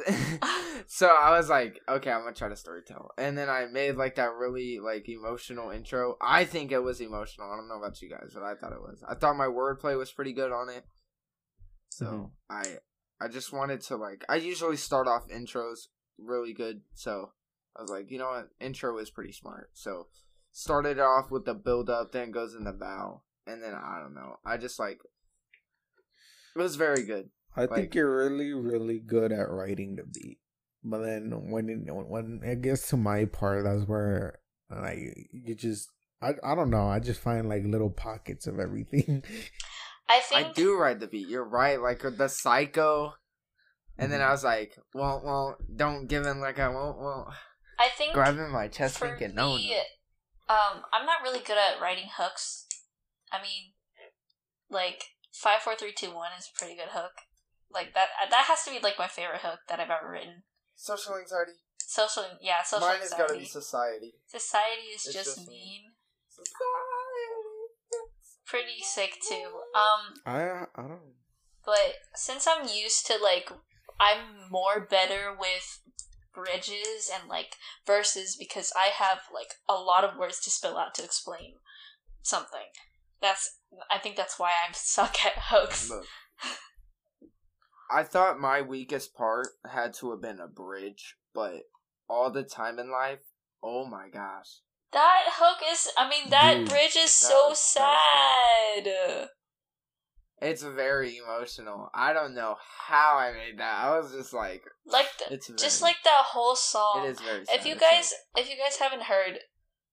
so 0.86 1.08
I 1.08 1.36
was 1.36 1.48
like, 1.48 1.80
okay, 1.88 2.10
I'm 2.10 2.22
gonna 2.22 2.34
try 2.34 2.48
to 2.48 2.54
storytell. 2.54 3.10
And 3.18 3.36
then 3.38 3.48
I 3.48 3.66
made 3.66 3.96
like 3.96 4.16
that 4.16 4.32
really 4.34 4.78
like 4.80 5.08
emotional 5.08 5.70
intro. 5.70 6.16
I 6.20 6.44
think 6.44 6.72
it 6.72 6.80
was 6.80 7.00
emotional. 7.00 7.50
I 7.50 7.56
don't 7.56 7.68
know 7.68 7.78
about 7.78 8.00
you 8.02 8.10
guys, 8.10 8.32
but 8.34 8.42
I 8.42 8.54
thought 8.54 8.72
it 8.72 8.80
was. 8.80 9.02
I 9.08 9.14
thought 9.14 9.36
my 9.36 9.46
wordplay 9.46 9.96
was 9.96 10.10
pretty 10.12 10.32
good 10.32 10.52
on 10.52 10.68
it. 10.68 10.84
So 11.88 12.06
Mhm. 12.06 12.30
I 12.50 12.78
I 13.20 13.28
just 13.28 13.52
wanted 13.52 13.80
to 13.82 13.96
like 13.96 14.24
I 14.28 14.36
usually 14.36 14.76
start 14.76 15.06
off 15.06 15.28
intros 15.28 15.88
really 16.18 16.52
good. 16.52 16.82
So 16.94 17.32
I 17.76 17.82
was 17.82 17.90
like, 17.90 18.10
you 18.10 18.18
know 18.18 18.28
what? 18.28 18.48
Intro 18.60 18.98
is 18.98 19.10
pretty 19.10 19.32
smart. 19.32 19.70
So 19.74 20.06
started 20.52 20.98
off 20.98 21.30
with 21.30 21.44
the 21.44 21.54
build 21.54 21.90
up, 21.90 22.12
then 22.12 22.30
goes 22.30 22.54
in 22.54 22.64
the 22.64 22.72
bow. 22.72 23.22
And 23.46 23.62
then 23.62 23.74
I 23.74 24.00
don't 24.00 24.14
know. 24.14 24.36
I 24.44 24.56
just 24.56 24.78
like 24.78 24.98
it 26.54 26.58
was 26.58 26.76
very 26.76 27.02
good. 27.02 27.30
I 27.56 27.62
like- 27.62 27.74
think 27.74 27.94
you're 27.94 28.16
really, 28.16 28.52
really 28.52 28.98
good 28.98 29.32
at 29.32 29.50
writing 29.50 29.96
the 29.96 30.04
beat. 30.04 30.38
But 30.82 31.02
then 31.02 31.50
when 31.50 31.68
it, 31.68 31.92
when 31.92 32.40
it 32.44 32.62
gets 32.62 32.88
to 32.90 32.96
my 32.96 33.24
part, 33.24 33.64
that's 33.64 33.88
where 33.88 34.38
like 34.70 34.98
you 35.32 35.54
just 35.54 35.90
I 36.22 36.34
I 36.44 36.54
don't 36.54 36.70
know. 36.70 36.88
I 36.88 37.00
just 37.00 37.20
find 37.20 37.48
like 37.48 37.64
little 37.64 37.90
pockets 37.90 38.46
of 38.46 38.58
everything. 38.58 39.22
I 40.08 40.20
think 40.20 40.46
I 40.46 40.52
do 40.52 40.78
write 40.78 41.00
the 41.00 41.08
beat. 41.08 41.28
You're 41.28 41.48
right. 41.48 41.80
Like 41.80 42.04
uh, 42.04 42.10
the 42.10 42.28
psycho. 42.28 43.14
And 43.98 44.12
then 44.12 44.20
mm-hmm. 44.20 44.28
I 44.28 44.32
was 44.32 44.44
like, 44.44 44.78
well, 44.94 45.20
well, 45.24 45.56
don't 45.74 46.06
give 46.06 46.26
in 46.26 46.40
like 46.40 46.58
I 46.58 46.68
won't. 46.68 46.98
Well, 46.98 47.34
I 47.78 47.88
think 47.96 48.14
grabbing 48.14 48.50
my 48.50 48.68
chest 48.68 48.98
for 48.98 49.08
thinking, 49.08 49.34
no, 49.34 49.56
me, 49.56 49.70
no. 50.48 50.54
um, 50.54 50.82
I'm 50.92 51.04
not 51.06 51.22
really 51.22 51.40
good 51.40 51.58
at 51.58 51.80
writing 51.80 52.08
hooks. 52.16 52.66
I 53.32 53.38
mean, 53.42 53.72
like 54.70 55.04
five, 55.32 55.60
four, 55.60 55.74
three, 55.76 55.92
two, 55.92 56.14
one 56.14 56.30
is 56.38 56.50
a 56.54 56.58
pretty 56.58 56.74
good 56.76 56.90
hook. 56.90 57.12
Like 57.72 57.94
that. 57.94 58.08
That 58.30 58.44
has 58.48 58.64
to 58.64 58.70
be 58.70 58.78
like 58.82 58.98
my 58.98 59.08
favorite 59.08 59.40
hook 59.42 59.60
that 59.68 59.80
I've 59.80 59.90
ever 59.90 60.10
written. 60.10 60.42
Social 60.74 61.16
anxiety. 61.16 61.52
Social, 61.78 62.24
yeah, 62.40 62.62
social 62.62 62.88
Mine 62.88 62.98
has 63.00 63.10
got 63.10 63.16
to 63.16 63.22
anxiety. 63.24 63.44
be 63.44 63.48
society. 63.48 64.14
Society 64.26 64.82
is 64.94 65.04
just, 65.04 65.14
just 65.14 65.38
mean. 65.38 65.48
mean. 65.48 65.82
Society. 66.28 66.52
Pretty 68.46 68.82
sick 68.82 69.18
too. 69.28 69.60
Um, 69.74 70.14
I 70.24 70.66
I 70.74 70.82
don't. 70.88 71.00
but 71.64 71.94
since 72.14 72.46
I'm 72.46 72.68
used 72.68 73.06
to 73.08 73.18
like, 73.22 73.50
I'm 73.98 74.50
more 74.50 74.80
better 74.80 75.34
with 75.38 75.80
bridges 76.36 77.10
and 77.12 77.28
like 77.28 77.56
verses 77.86 78.36
because 78.36 78.72
I 78.76 78.90
have 78.92 79.20
like 79.32 79.54
a 79.68 79.74
lot 79.74 80.04
of 80.04 80.18
words 80.18 80.40
to 80.40 80.50
spill 80.50 80.76
out 80.76 80.94
to 80.96 81.04
explain 81.04 81.54
something. 82.22 82.68
That's 83.20 83.58
I 83.90 83.98
think 83.98 84.16
that's 84.16 84.38
why 84.38 84.50
I 84.50 84.72
suck 84.72 85.16
at 85.24 85.32
hooks. 85.36 85.90
Look. 85.90 86.04
I 87.90 88.02
thought 88.02 88.38
my 88.38 88.62
weakest 88.62 89.14
part 89.14 89.48
had 89.64 89.94
to 89.94 90.10
have 90.10 90.20
been 90.20 90.40
a 90.40 90.48
bridge, 90.48 91.16
but 91.32 91.62
all 92.08 92.30
the 92.30 92.42
time 92.42 92.78
in 92.78 92.90
life, 92.90 93.20
oh 93.62 93.86
my 93.86 94.08
gosh. 94.12 94.60
That 94.92 95.24
hook 95.28 95.58
is 95.72 95.88
I 95.96 96.08
mean 96.08 96.30
that 96.30 96.58
Dude, 96.58 96.68
bridge 96.68 96.96
is 96.96 97.18
that 97.20 97.28
so 97.28 97.52
sad. 97.54 99.28
It's 100.40 100.62
very 100.62 101.16
emotional. 101.16 101.90
I 101.94 102.12
don't 102.12 102.34
know 102.34 102.56
how 102.86 103.16
I 103.16 103.32
made 103.32 103.58
that. 103.58 103.84
I 103.84 103.98
was 103.98 104.12
just 104.12 104.34
like, 104.34 104.62
Like 104.84 105.06
the, 105.18 105.34
it's 105.34 105.46
very, 105.48 105.58
just 105.58 105.80
like 105.80 105.96
that 106.04 106.24
whole 106.26 106.54
song. 106.54 107.04
it 107.04 107.10
is 107.10 107.20
very. 107.20 107.44
if 107.48 107.64
you 107.64 107.74
guys 107.74 108.12
if 108.36 108.48
you 108.50 108.56
guys 108.56 108.76
haven't 108.76 109.04
heard 109.04 109.38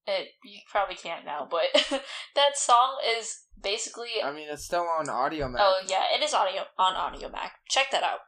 it 0.05 0.27
you 0.43 0.59
probably 0.69 0.95
can't 0.95 1.25
now 1.25 1.47
but 1.49 1.63
that 2.35 2.57
song 2.57 2.97
is 3.17 3.43
basically 3.61 4.09
I 4.23 4.33
mean, 4.33 4.47
it's 4.51 4.65
still 4.65 4.85
on 4.99 5.07
audio, 5.09 5.47
man. 5.47 5.61
oh 5.61 5.81
yeah 5.87 6.03
it 6.13 6.21
is 6.21 6.33
audio 6.33 6.63
on 6.77 6.93
Audiomack 6.95 7.51
check 7.69 7.89
that 7.91 8.03
out 8.03 8.19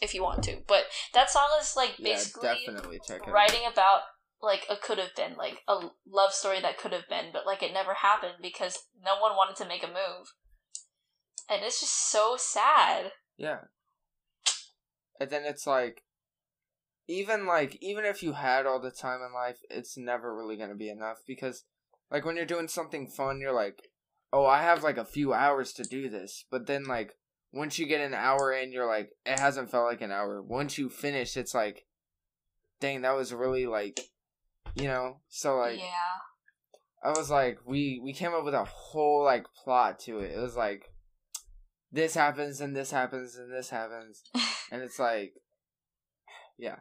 if 0.00 0.14
you 0.14 0.22
want 0.22 0.44
to 0.44 0.58
but 0.68 0.84
that 1.14 1.28
song 1.28 1.48
is 1.60 1.74
like 1.76 1.94
yeah, 1.98 2.14
basically 2.14 2.48
definitely 2.48 3.00
check 3.04 3.22
it. 3.26 3.30
writing 3.32 3.62
about 3.70 4.02
like 4.40 4.64
a 4.70 4.76
could 4.76 4.98
have 4.98 5.14
been 5.16 5.34
like 5.36 5.62
a 5.66 5.88
love 6.08 6.32
story 6.32 6.60
that 6.60 6.78
could 6.78 6.92
have 6.92 7.08
been 7.08 7.26
but 7.32 7.44
like 7.44 7.64
it 7.64 7.72
never 7.72 7.94
happened 7.94 8.34
because 8.40 8.84
no 9.04 9.18
one 9.20 9.32
wanted 9.32 9.56
to 9.56 9.66
make 9.66 9.82
a 9.82 9.88
move 9.88 10.34
and 11.48 11.62
it's 11.62 11.80
just 11.80 12.10
so 12.10 12.36
sad 12.38 13.12
Yeah. 13.36 13.60
And 15.20 15.30
then 15.30 15.44
it's 15.44 15.66
like, 15.66 16.04
even 17.08 17.46
like 17.46 17.76
even 17.80 18.04
if 18.04 18.22
you 18.22 18.34
had 18.34 18.66
all 18.66 18.80
the 18.80 18.90
time 18.90 19.20
in 19.26 19.32
life, 19.32 19.58
it's 19.70 19.96
never 19.96 20.34
really 20.34 20.56
gonna 20.56 20.74
be 20.76 20.90
enough 20.90 21.18
because, 21.26 21.64
like, 22.10 22.24
when 22.24 22.36
you're 22.36 22.44
doing 22.46 22.68
something 22.68 23.08
fun, 23.08 23.40
you're 23.40 23.54
like, 23.54 23.88
oh, 24.32 24.46
I 24.46 24.62
have 24.62 24.82
like 24.84 24.98
a 24.98 25.04
few 25.04 25.32
hours 25.32 25.72
to 25.74 25.82
do 25.82 26.08
this, 26.08 26.44
but 26.50 26.66
then 26.66 26.84
like 26.84 27.14
once 27.52 27.78
you 27.78 27.86
get 27.86 28.00
an 28.00 28.14
hour 28.14 28.52
in, 28.52 28.72
you're 28.72 28.86
like, 28.86 29.10
it 29.24 29.38
hasn't 29.38 29.70
felt 29.70 29.86
like 29.86 30.02
an 30.02 30.12
hour. 30.12 30.42
Once 30.42 30.76
you 30.78 30.88
finish, 30.88 31.36
it's 31.36 31.54
like, 31.54 31.86
dang, 32.78 33.00
that 33.02 33.16
was 33.16 33.32
really 33.32 33.66
like, 33.66 33.98
you 34.74 34.84
know. 34.84 35.20
So 35.28 35.56
like, 35.56 35.78
yeah 35.78 36.18
I 37.02 37.10
was 37.10 37.30
like, 37.30 37.60
we 37.64 38.00
we 38.02 38.12
came 38.12 38.34
up 38.34 38.44
with 38.44 38.54
a 38.54 38.64
whole 38.64 39.24
like 39.24 39.46
plot 39.64 40.00
to 40.00 40.18
it. 40.18 40.32
It 40.32 40.40
was 40.40 40.56
like, 40.56 40.90
this 41.90 42.14
happens 42.14 42.60
and 42.60 42.76
this 42.76 42.90
happens 42.90 43.36
and 43.36 43.52
this 43.52 43.70
happens, 43.70 44.22
and 44.72 44.82
it's 44.82 44.98
like, 44.98 45.34
yeah. 46.58 46.76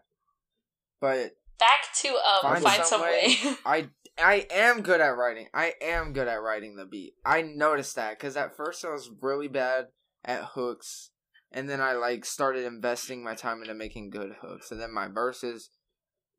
But 0.99 1.35
back 1.59 1.93
to 2.01 2.09
um 2.09 2.41
Find 2.41 2.63
find, 2.63 2.85
some 2.85 2.85
some 2.85 3.01
way, 3.01 3.35
I 3.65 3.89
I 4.17 4.47
am 4.49 4.81
good 4.81 5.01
at 5.01 5.15
writing. 5.17 5.47
I 5.53 5.73
am 5.81 6.13
good 6.13 6.27
at 6.27 6.41
writing 6.41 6.75
the 6.75 6.85
beat. 6.85 7.13
I 7.25 7.41
noticed 7.41 7.95
that 7.95 8.17
because 8.17 8.35
at 8.35 8.55
first 8.55 8.83
I 8.83 8.89
was 8.89 9.09
really 9.21 9.47
bad 9.47 9.87
at 10.25 10.43
hooks, 10.43 11.11
and 11.51 11.69
then 11.69 11.81
I 11.81 11.93
like 11.93 12.25
started 12.25 12.65
investing 12.65 13.23
my 13.23 13.35
time 13.35 13.61
into 13.61 13.75
making 13.75 14.09
good 14.09 14.35
hooks, 14.41 14.71
and 14.71 14.81
then 14.81 14.91
my 14.91 15.07
verses 15.07 15.69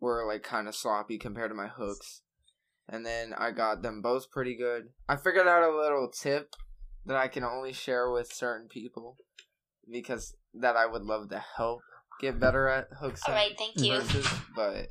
were 0.00 0.26
like 0.26 0.42
kind 0.42 0.68
of 0.68 0.74
sloppy 0.74 1.18
compared 1.18 1.50
to 1.50 1.56
my 1.56 1.68
hooks, 1.68 2.22
and 2.88 3.06
then 3.06 3.32
I 3.36 3.52
got 3.52 3.82
them 3.82 4.02
both 4.02 4.30
pretty 4.30 4.56
good. 4.56 4.88
I 5.08 5.16
figured 5.16 5.46
out 5.46 5.62
a 5.62 5.76
little 5.76 6.10
tip 6.10 6.54
that 7.09 7.16
I 7.16 7.26
can 7.28 7.42
only 7.42 7.72
share 7.72 8.11
with 8.11 8.32
certain 8.32 8.68
people 8.68 9.16
because 9.90 10.34
that 10.54 10.76
I 10.76 10.86
would 10.86 11.02
love 11.02 11.30
to 11.30 11.42
help 11.56 11.80
get 12.20 12.38
better 12.38 12.68
at 12.68 12.88
hooks. 13.00 13.22
all 13.26 13.34
and 13.34 13.42
right 13.42 13.59
thank 13.59 13.80
you 13.80 13.94
verses, 14.00 14.26
but 14.54 14.88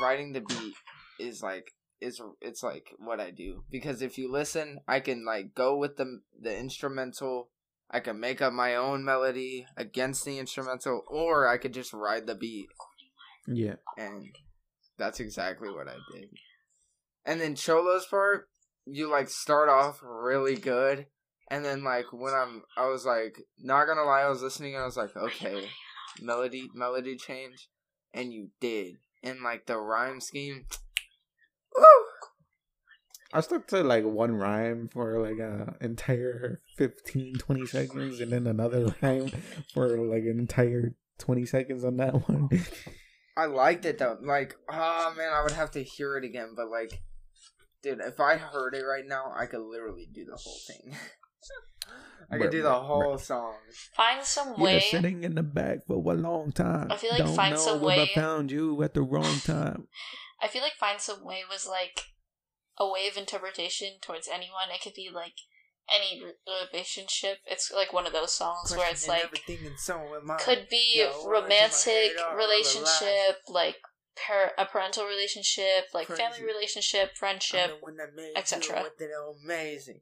writing 0.00 0.32
the 0.32 0.40
beat 0.40 0.74
is 1.18 1.42
like 1.42 1.72
is 2.00 2.20
it's 2.40 2.62
like 2.62 2.90
what 2.98 3.20
I 3.20 3.30
do 3.30 3.64
because 3.70 4.02
if 4.02 4.18
you 4.18 4.30
listen, 4.30 4.78
I 4.86 5.00
can 5.00 5.24
like 5.26 5.54
go 5.54 5.76
with 5.76 5.96
the 5.96 6.20
the 6.40 6.56
instrumental. 6.56 7.50
I 7.90 8.00
can 8.00 8.20
make 8.20 8.42
up 8.42 8.52
my 8.52 8.74
own 8.74 9.02
melody 9.02 9.66
against 9.74 10.26
the 10.26 10.38
instrumental, 10.38 11.02
or 11.08 11.48
I 11.48 11.56
could 11.56 11.72
just 11.72 11.94
ride 11.94 12.26
the 12.26 12.34
beat, 12.34 12.66
Yeah. 13.46 13.76
and 13.96 14.26
that's 14.98 15.20
exactly 15.20 15.70
what 15.70 15.88
I 15.88 15.96
did. 16.12 16.28
And 17.24 17.40
then 17.40 17.54
Cholo's 17.56 18.04
part, 18.04 18.50
you 18.90 19.10
like 19.10 19.28
start 19.28 19.68
off 19.68 20.00
really 20.02 20.56
good, 20.56 21.06
and 21.50 21.64
then 21.64 21.84
like 21.84 22.06
when 22.12 22.34
I'm, 22.34 22.62
I 22.76 22.88
was 22.88 23.04
like, 23.04 23.40
not 23.58 23.86
gonna 23.86 24.04
lie, 24.04 24.22
I 24.22 24.28
was 24.28 24.42
listening 24.42 24.74
and 24.74 24.82
I 24.82 24.86
was 24.86 24.96
like, 24.96 25.16
okay, 25.16 25.68
melody, 26.20 26.68
melody 26.74 27.16
change, 27.16 27.68
and 28.12 28.32
you 28.32 28.50
did, 28.60 28.96
and 29.22 29.42
like 29.42 29.66
the 29.66 29.78
rhyme 29.78 30.20
scheme, 30.20 30.66
woo, 31.76 31.84
I 33.32 33.40
stuck 33.40 33.66
to 33.68 33.82
like 33.82 34.04
one 34.04 34.32
rhyme 34.32 34.88
for 34.88 35.20
like 35.20 35.38
an 35.38 35.74
entire 35.80 36.62
15, 36.76 37.34
20 37.34 37.66
seconds, 37.66 38.20
and 38.20 38.32
then 38.32 38.46
another 38.46 38.94
rhyme 39.02 39.30
for 39.74 39.88
like 39.98 40.22
an 40.22 40.38
entire 40.38 40.94
twenty 41.18 41.44
seconds 41.44 41.84
on 41.84 41.96
that 41.98 42.28
one. 42.28 42.48
I 43.36 43.46
liked 43.46 43.84
it 43.84 43.98
though. 43.98 44.16
Like, 44.22 44.56
oh 44.70 45.14
man, 45.16 45.32
I 45.32 45.42
would 45.42 45.52
have 45.52 45.72
to 45.72 45.82
hear 45.82 46.16
it 46.16 46.24
again, 46.24 46.54
but 46.56 46.70
like, 46.70 47.02
dude, 47.96 48.00
if 48.06 48.20
I 48.20 48.36
heard 48.36 48.74
it 48.74 48.82
right 48.82 49.04
now, 49.06 49.32
I 49.36 49.46
could 49.46 49.60
literally 49.60 50.08
do 50.12 50.24
the 50.24 50.36
whole 50.36 50.58
thing. 50.66 50.94
I 52.30 52.36
Bruh, 52.36 52.42
could 52.42 52.50
do 52.50 52.62
the 52.62 52.74
whole 52.74 53.16
song. 53.16 53.54
Find 53.96 54.22
some 54.22 54.48
You're 54.58 54.66
way. 54.66 54.80
sitting 54.80 55.24
in 55.24 55.34
the 55.34 55.42
back 55.42 55.86
for 55.86 55.94
a 55.94 56.14
long 56.16 56.52
time. 56.52 56.88
I 56.90 56.96
feel 56.96 57.10
like 57.10 57.24
Don't 57.24 57.34
find 57.34 57.54
know 57.54 57.60
some 57.60 57.80
way- 57.80 58.02
I 58.02 58.14
found 58.14 58.50
you 58.50 58.82
at 58.82 58.94
the 58.94 59.02
wrong 59.02 59.38
time. 59.44 59.88
I 60.42 60.48
feel 60.48 60.62
like 60.62 60.74
find 60.74 61.00
some 61.00 61.24
way 61.24 61.40
was 61.50 61.66
like 61.66 62.00
a 62.78 62.86
way 62.88 63.08
of 63.10 63.16
interpretation 63.16 63.94
towards 64.02 64.28
anyone. 64.28 64.68
It 64.72 64.82
could 64.82 64.94
be 64.94 65.08
like 65.12 65.34
any 65.92 66.22
relationship. 66.72 67.38
It's 67.46 67.72
like 67.72 67.92
one 67.92 68.06
of 68.06 68.12
those 68.12 68.32
songs 68.32 68.74
where 68.76 68.90
it's 68.90 69.08
like 69.08 69.24
everything 69.24 69.64
in 69.66 69.78
someone's 69.78 70.24
mind. 70.26 70.40
could 70.40 70.68
be 70.68 70.92
Yo, 70.96 71.06
words 71.06 71.16
in 71.24 71.30
my 71.30 71.40
romantic 71.40 71.92
head 71.92 72.10
are 72.22 72.30
all 72.32 72.36
relationship, 72.36 73.36
like 73.48 73.76
par- 74.26 74.52
a 74.58 74.66
parental 74.66 75.04
relationship, 75.04 75.86
like 75.94 76.08
family 76.08 76.44
relationship, 76.44 77.16
friendship. 77.16 77.80
the 77.80 77.96
that 77.96 78.14
made 78.14 78.32
etc. 78.36 78.78
you 78.78 78.82
with 78.84 79.00
it 79.00 79.10
amazing. 79.44 80.00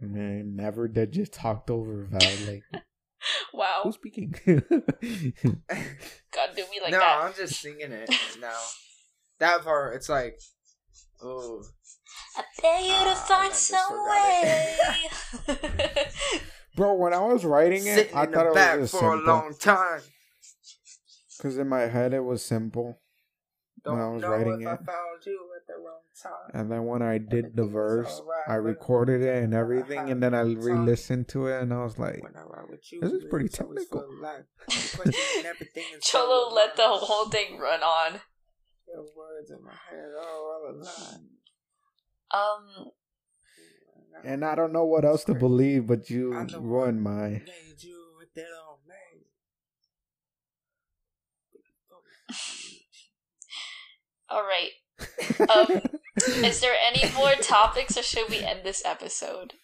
Man, 0.00 0.56
never 0.56 0.88
did 0.88 1.12
just 1.12 1.32
talked 1.32 1.70
over 1.70 2.08
Val. 2.10 2.20
Like, 2.46 2.64
Wow, 3.52 3.82
who's 3.84 3.94
speaking? 3.94 4.34
God, 4.46 4.64
do 6.56 6.64
me 6.70 6.80
like 6.82 6.90
no, 6.90 6.98
that. 6.98 7.22
I'm 7.22 7.32
just 7.34 7.60
singing 7.60 7.92
it 7.92 8.10
now. 8.40 8.58
That 9.38 9.62
part, 9.62 9.94
it's 9.94 10.08
like, 10.08 10.40
oh, 11.22 11.62
I 12.36 12.42
dare 12.60 12.80
you 12.80 12.92
Ah, 12.92 13.04
to 13.04 13.10
I 13.10 13.14
find 13.14 13.54
some 13.54 14.04
way. 14.08 14.76
Bro, 16.76 16.94
when 16.94 17.12
I 17.12 17.20
was 17.20 17.44
writing 17.44 17.86
it, 17.86 17.94
sitting 17.94 18.16
I 18.16 18.26
thought 18.26 18.46
it 18.46 18.54
was 18.54 18.90
just 18.90 19.00
for 19.00 19.14
a 19.14 19.20
long 19.20 19.54
time. 19.58 20.00
Because 21.42 21.58
in 21.58 21.68
my 21.68 21.80
head, 21.88 22.14
it 22.14 22.20
was 22.22 22.40
simple. 22.44 23.00
Don't 23.84 23.94
When 23.98 24.04
I 24.06 24.10
was 24.10 24.22
know 24.22 24.28
writing 24.28 24.60
if 24.62 24.68
I 24.68 24.74
it. 24.74 24.78
found 24.86 25.26
you 25.26 25.40
at 25.56 25.66
the 25.66 25.74
wrong 25.82 26.02
time. 26.22 26.50
And 26.60 26.70
then 26.70 26.84
when 26.86 27.02
I 27.02 27.18
did 27.18 27.56
the 27.56 27.62
Everything 27.62 27.64
was 27.64 27.72
verse, 27.72 28.20
alright 28.20 28.48
I 28.48 28.54
recorded 28.54 29.22
it 29.22 29.42
and 29.42 29.52
everything, 29.52 30.08
and 30.08 30.22
then 30.22 30.34
I 30.34 30.42
re-listened 30.42 31.26
to 31.30 31.48
it, 31.48 31.60
and 31.60 31.74
I 31.74 31.82
was 31.82 31.98
like, 31.98 32.22
I 32.24 32.70
with 32.70 32.92
you, 32.92 33.00
This 33.00 33.10
is 33.10 33.24
pretty 33.28 33.48
technical. 33.48 34.02
for 34.02 34.22
life. 34.22 34.44
Questioning 34.68 35.46
everything 35.46 35.82
in 35.94 36.00
Cholo 36.00 36.44
someone's 36.50 36.54
let 36.54 36.76
the 36.76 36.82
whole 36.86 37.28
thing 37.28 37.58
run 37.58 37.82
on. 37.82 38.20
Your 38.86 39.02
words 39.02 39.50
in 39.50 39.64
my 39.64 39.72
head 39.90 40.10
are 40.14 40.18
all 40.20 40.70
alive. 40.70 41.20
Um, 42.30 42.90
and 44.22 44.44
I 44.44 44.54
don't 44.54 44.72
know 44.72 44.84
what 44.84 45.04
else 45.04 45.24
to 45.24 45.34
believe, 45.34 45.88
but 45.88 46.08
you 46.08 46.36
I'm 46.36 46.46
the 46.46 46.60
ruined 46.60 47.04
one 47.04 47.14
my. 47.16 47.28
Made 47.30 47.82
you 47.82 48.12
with 48.16 48.32
that 48.36 48.42
on 48.42 48.78
me. 48.86 48.94
All 54.28 54.42
right. 54.42 54.70
Um, 55.48 55.80
Is 56.44 56.60
there 56.60 56.74
any 56.86 57.10
more 57.14 57.32
topics, 57.40 57.96
or 57.96 58.02
should 58.02 58.28
we 58.30 58.38
end 58.40 58.60
this 58.64 58.82
episode? 58.84 59.54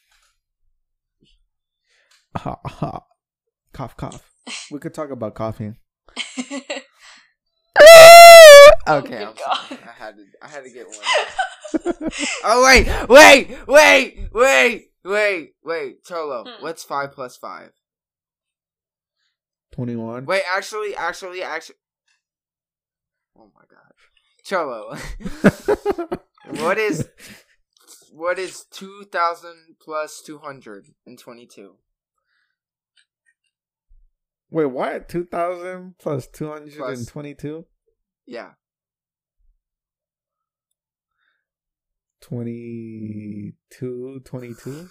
ha, 2.37 2.57
ha. 2.65 3.03
Cough, 3.73 3.97
cough. 3.97 4.33
We 4.71 4.79
could 4.81 4.95
talk 4.95 5.11
about 5.11 5.35
coughing. 5.35 5.77
Okay, 6.57 6.63
Oh, 8.87 8.97
I'm 8.97 9.03
good 9.03 9.15
sorry. 9.15 9.35
God. 9.37 9.79
I 9.87 9.93
had 9.93 10.17
to. 10.17 10.25
I 10.43 10.49
had 10.49 10.65
to 10.65 10.71
get 10.71 10.87
one. 10.87 12.11
oh 12.45 12.65
wait, 12.65 13.09
wait, 13.09 13.59
wait, 13.69 14.29
wait, 14.33 14.91
wait, 15.05 15.51
wait, 15.63 16.05
Cholo. 16.05 16.45
Hmm. 16.47 16.63
What's 16.63 16.83
five 16.85 17.13
plus 17.13 17.37
five? 17.37 17.71
21. 19.73 20.25
Wait, 20.25 20.43
actually, 20.57 20.97
actually, 20.97 21.43
actually. 21.43 21.77
Oh 23.39 23.51
my 23.55 23.63
god, 23.71 23.93
Cholo. 24.45 24.97
what 26.63 26.79
is 26.79 27.09
what 28.13 28.39
is 28.39 28.65
two 28.71 29.05
thousand 29.13 29.77
plus 29.81 30.23
two 30.25 30.39
hundred 30.39 30.87
and 31.07 31.19
twenty-two? 31.19 31.75
Wait, 34.51 34.65
what? 34.65 35.11
2,000 35.11 35.97
plus 35.99 36.27
222? 36.29 37.67
Yeah, 38.25 38.53
22, 42.29 44.21
22? 44.25 44.89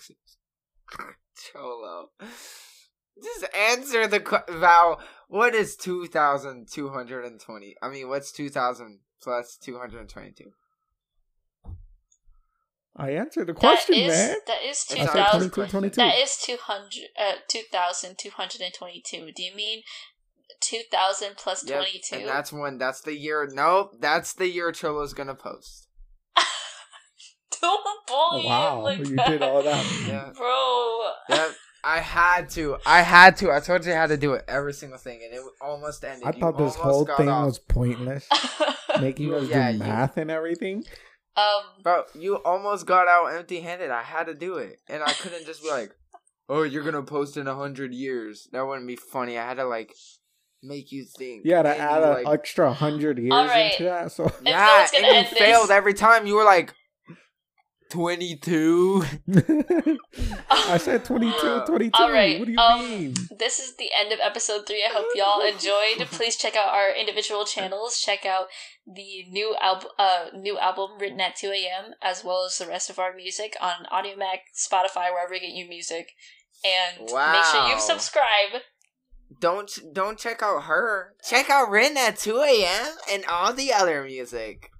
Cholo. 1.35 2.09
Just 3.21 3.45
answer 3.55 4.07
the 4.07 4.43
Val. 4.49 4.99
What 5.27 5.53
is 5.53 5.75
two 5.75 6.07
thousand 6.07 6.67
two 6.71 6.89
hundred 6.89 7.25
and 7.25 7.39
twenty? 7.39 7.75
I 7.81 7.89
mean, 7.89 8.07
what's 8.09 8.31
two 8.31 8.49
thousand 8.49 8.99
plus 9.21 9.57
two 9.61 9.77
hundred 9.77 9.99
and 10.01 10.09
twenty-two? 10.09 10.51
I 12.95 13.11
answered 13.11 13.45
the 13.47 13.53
question, 13.53 13.93
is 13.95 14.07
man. 14.11 14.37
that 14.47 14.63
is 14.63 14.83
two 14.85 14.97
I 14.97 15.01
I 15.01 15.05
said 15.05 15.13
thousand- 15.13 15.49
thousand. 15.51 15.51
22, 15.51 15.71
22. 15.71 15.95
That 15.97 16.17
is 16.17 16.37
two 16.41 16.57
hundred. 16.59 17.03
Uh, 17.19 17.33
two 17.47 17.61
thousand 17.71 18.17
two 18.17 18.31
hundred 18.31 18.61
and 18.61 18.73
twenty-two. 18.73 19.29
Do 19.35 19.43
you 19.43 19.53
mean 19.55 19.81
two 20.61 20.81
thousand 20.91 21.35
plus 21.37 21.63
Yep, 21.67 21.77
twenty-two? 21.77 22.15
and 22.15 22.27
that's 22.27 22.51
when. 22.51 22.77
That's 22.79 23.01
the 23.01 23.15
year. 23.15 23.47
Nope, 23.51 23.97
that's 23.99 24.33
the 24.33 24.47
year 24.47 24.71
Cholo's 24.71 25.13
gonna 25.13 25.35
post. 25.35 25.87
Don't 27.61 27.83
bully 28.07 28.41
him 28.43 28.49
wow, 28.49 28.81
like 28.81 28.99
you 28.99 29.15
that. 29.17 29.27
did 29.27 29.41
all 29.43 29.61
that. 29.61 29.85
Yeah. 30.07 30.31
bro. 30.35 31.09
Yep, 31.29 31.51
I 31.83 31.99
had 31.99 32.49
to. 32.51 32.77
I 32.85 33.01
had 33.01 33.37
to. 33.37 33.51
I 33.51 33.59
told 33.59 33.85
you 33.85 33.91
I 33.93 33.95
had 33.95 34.07
to 34.09 34.17
do 34.17 34.33
it 34.33 34.43
every 34.47 34.73
single 34.73 34.97
thing, 34.99 35.21
and 35.23 35.33
it 35.33 35.41
almost 35.61 36.03
ended. 36.03 36.25
I 36.27 36.31
You 36.31 36.39
thought 36.39 36.57
this 36.57 36.75
whole 36.75 37.05
thing 37.05 37.29
off. 37.29 37.45
was 37.45 37.59
pointless. 37.59 38.27
Making 39.01 39.33
us 39.33 39.47
Yeah, 39.47 39.71
do 39.71 39.77
you- 39.77 39.83
math 39.83 40.17
and 40.17 40.31
everything. 40.31 40.83
um. 41.35 41.63
Bro, 41.83 42.03
you 42.15 42.35
almost 42.37 42.85
got 42.85 43.07
out 43.07 43.27
empty-handed. 43.27 43.91
I 43.91 44.01
had 44.03 44.25
to 44.27 44.33
do 44.33 44.57
it, 44.57 44.79
and 44.89 45.03
I 45.03 45.11
couldn't 45.13 45.45
just 45.45 45.61
be 45.63 45.69
like, 45.69 45.91
"Oh, 46.49 46.63
you're 46.63 46.83
gonna 46.83 47.03
post 47.03 47.37
in 47.37 47.47
a 47.47 47.55
hundred 47.55 47.93
years." 47.93 48.47
That 48.51 48.65
wouldn't 48.65 48.87
be 48.87 48.95
funny. 48.95 49.37
I 49.37 49.45
had 49.47 49.57
to 49.57 49.65
like 49.65 49.93
make 50.63 50.91
you 50.91 51.05
think. 51.17 51.43
Yeah, 51.45 51.61
to 51.61 51.69
add 51.77 52.01
an 52.03 52.23
like, 52.23 52.27
extra 52.27 52.65
100 52.67 53.19
years 53.19 53.31
Alright. 53.31 53.73
into 53.73 53.83
that. 53.83 54.11
So 54.11 54.23
no 54.23 54.31
yeah, 54.51 54.87
and 54.95 55.05
you 55.05 55.11
end 55.13 55.27
this- 55.29 55.37
failed 55.37 55.69
every 55.71 55.93
time. 55.93 56.25
You 56.25 56.35
were 56.35 56.43
like, 56.43 56.73
twenty-two. 57.89 59.03
I 60.49 60.77
said 60.77 61.05
22 61.05 61.61
22 61.65 61.91
Alright, 62.01 62.39
What 62.39 62.45
do 62.45 62.51
you 62.51 62.57
um, 62.59 62.79
mean? 62.81 63.13
This 63.37 63.59
is 63.59 63.75
the 63.77 63.89
end 63.97 64.11
of 64.11 64.19
episode 64.21 64.65
three. 64.67 64.83
I 64.83 64.91
hope 64.91 65.05
y'all 65.15 65.41
enjoyed. 65.41 66.05
Please 66.09 66.35
check 66.35 66.55
out 66.55 66.73
our 66.73 66.91
individual 66.91 67.45
channels. 67.45 67.99
Check 67.99 68.25
out 68.25 68.47
the 68.85 69.25
new 69.29 69.55
album, 69.61 69.89
uh, 69.97 70.25
new 70.35 70.57
album 70.57 70.91
written 70.99 71.21
at 71.21 71.35
two 71.35 71.49
a.m. 71.51 71.93
as 72.01 72.23
well 72.23 72.45
as 72.45 72.57
the 72.57 72.67
rest 72.67 72.89
of 72.89 72.99
our 72.99 73.13
music 73.15 73.55
on 73.61 73.85
Audiomack, 73.91 74.39
Spotify, 74.55 75.11
wherever 75.11 75.33
you 75.33 75.41
get 75.41 75.55
your 75.55 75.67
music. 75.67 76.11
And 76.65 77.01
make 77.01 77.09
sure 77.09 77.67
you 77.67 77.75
Wow. 77.75 77.79
subscribe. 77.79 78.61
Don't 79.39 79.71
don't 79.93 80.17
check 80.17 80.41
out 80.41 80.63
her. 80.63 81.15
Check 81.27 81.49
out 81.49 81.69
Rin 81.69 81.97
at 81.97 82.17
two 82.17 82.39
a.m. 82.39 82.93
and 83.11 83.25
all 83.25 83.53
the 83.53 83.71
other 83.73 84.03
music. 84.03 84.71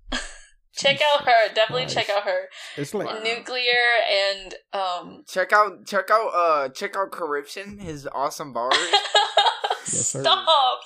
Check 0.78 1.00
out 1.02 1.26
her. 1.26 1.54
Definitely 1.54 1.84
Christ. 1.84 1.96
check 1.96 2.10
out 2.10 2.24
her. 2.24 2.44
It's 2.78 2.94
like 2.94 3.24
Nuclear 3.24 3.84
and 4.12 4.56
um. 4.74 5.24
Check 5.28 5.52
out 5.54 5.86
check 5.86 6.10
out 6.12 6.30
uh 6.34 6.70
check 6.70 6.96
out 6.96 7.12
Corruption. 7.12 7.80
His 7.80 8.08
awesome 8.14 8.54
bars. 8.54 8.76
sir. 9.84 10.22
Stop. 10.22 10.80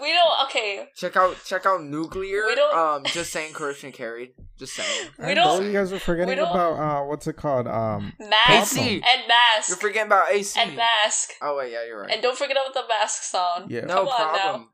We 0.00 0.08
don't. 0.12 0.44
Okay. 0.48 0.86
check 0.96 1.16
out 1.16 1.36
check 1.46 1.66
out 1.66 1.82
Nuclear. 1.82 2.46
We 2.46 2.54
don't- 2.54 2.76
Um, 2.76 3.04
just 3.04 3.30
saying 3.32 3.52
Corruption 3.54 3.92
carried. 3.92 4.30
Just 4.58 4.74
saying. 4.74 5.10
We 5.18 5.24
I 5.26 5.34
don't- 5.34 5.64
you 5.64 5.72
guys 5.72 5.92
are 5.92 5.98
forgetting 5.98 6.38
about 6.38 6.72
uh 6.78 7.04
what's 7.06 7.26
it 7.26 7.36
called? 7.36 7.66
Um 7.68 8.12
Mask 8.18 8.78
and 8.78 9.00
mask 9.02 9.68
You're 9.68 9.76
forgetting 9.76 10.06
about 10.08 10.30
AC. 10.32 10.58
and 10.60 10.76
mask. 10.76 11.30
Oh 11.40 11.56
wait, 11.58 11.72
yeah, 11.72 11.84
you're 11.86 12.00
right. 12.02 12.10
And 12.10 12.22
don't 12.22 12.36
forget 12.36 12.56
about 12.56 12.74
the 12.74 12.82
mask 12.88 13.22
song. 13.22 13.66
yeah. 13.68 13.82
no 13.82 13.94
Come 13.94 14.08
on 14.08 14.18
now. 14.18 14.38
problem. 14.40 14.68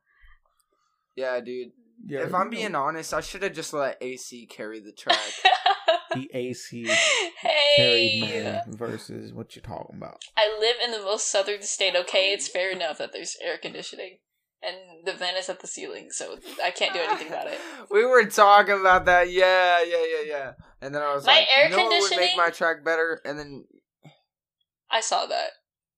Yeah, 1.16 1.40
dude. 1.40 1.72
Yeah 2.06 2.20
if 2.20 2.34
I'm 2.34 2.46
you 2.46 2.58
know, 2.58 2.62
being 2.62 2.74
honest, 2.74 3.14
I 3.14 3.20
should 3.20 3.42
have 3.42 3.54
just 3.54 3.72
let 3.72 3.98
AC 4.00 4.46
carry 4.46 4.80
the 4.80 4.92
track. 4.92 5.18
the 6.14 6.30
AC 6.32 6.84
carried 7.76 8.20
hey, 8.20 8.20
man 8.20 8.62
versus 8.68 9.32
what 9.32 9.54
you're 9.54 9.62
talking 9.62 9.96
about. 9.96 10.22
I 10.36 10.56
live 10.58 10.76
in 10.84 10.92
the 10.92 11.04
most 11.04 11.30
southern 11.30 11.62
state. 11.62 11.96
Okay, 11.96 12.32
it's 12.32 12.48
fair 12.48 12.70
enough 12.70 12.98
that 12.98 13.12
there's 13.12 13.36
air 13.42 13.58
conditioning 13.58 14.18
and 14.62 14.76
the 15.04 15.12
vent 15.12 15.36
is 15.36 15.48
at 15.48 15.60
the 15.60 15.66
ceiling, 15.66 16.08
so 16.10 16.36
I 16.62 16.70
can't 16.70 16.92
do 16.92 17.00
anything 17.00 17.28
about 17.28 17.46
it. 17.46 17.58
we 17.90 18.04
were 18.04 18.24
talking 18.24 18.80
about 18.80 19.04
that. 19.04 19.30
Yeah, 19.30 19.82
yeah, 19.82 20.04
yeah, 20.04 20.22
yeah. 20.26 20.52
And 20.80 20.94
then 20.94 21.02
I 21.02 21.14
was 21.14 21.26
My 21.26 21.34
like, 21.34 21.46
air 21.56 21.70
you 21.70 21.76
know 21.76 21.84
what 21.84 22.10
would 22.10 22.16
make 22.16 22.36
my 22.36 22.50
track 22.50 22.84
better? 22.84 23.20
And 23.24 23.38
then, 23.38 23.64
I 24.90 25.00
saw 25.00 25.26
that, 25.26 25.50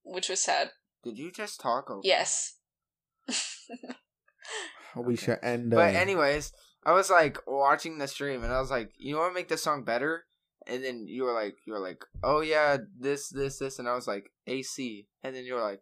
which 0.04 0.28
was 0.28 0.40
sad. 0.40 0.70
did 1.04 1.18
you 1.18 1.30
just 1.30 1.60
talk 1.60 1.90
over? 1.90 2.00
Yes. 2.02 2.56
We 4.96 5.16
should 5.16 5.38
end. 5.42 5.72
Uh, 5.72 5.76
But 5.76 5.94
anyways, 5.94 6.52
I 6.84 6.92
was 6.92 7.10
like 7.10 7.38
watching 7.46 7.98
the 7.98 8.08
stream, 8.08 8.42
and 8.44 8.52
I 8.52 8.60
was 8.60 8.70
like, 8.70 8.90
you 8.98 9.12
know 9.14 9.20
what 9.20 9.28
would 9.28 9.34
make 9.34 9.48
this 9.48 9.62
song 9.62 9.84
better? 9.84 10.24
And 10.66 10.84
then 10.84 11.06
you 11.06 11.24
were 11.24 11.32
like, 11.32 11.56
you 11.66 11.72
were 11.72 11.78
like, 11.80 12.04
oh 12.22 12.40
yeah, 12.40 12.76
this, 12.98 13.28
this, 13.30 13.58
this, 13.58 13.78
and 13.78 13.88
I 13.88 13.94
was 13.94 14.06
like, 14.06 14.30
AC. 14.46 15.06
And 15.22 15.34
then 15.34 15.44
you 15.44 15.54
were 15.54 15.62
like, 15.62 15.80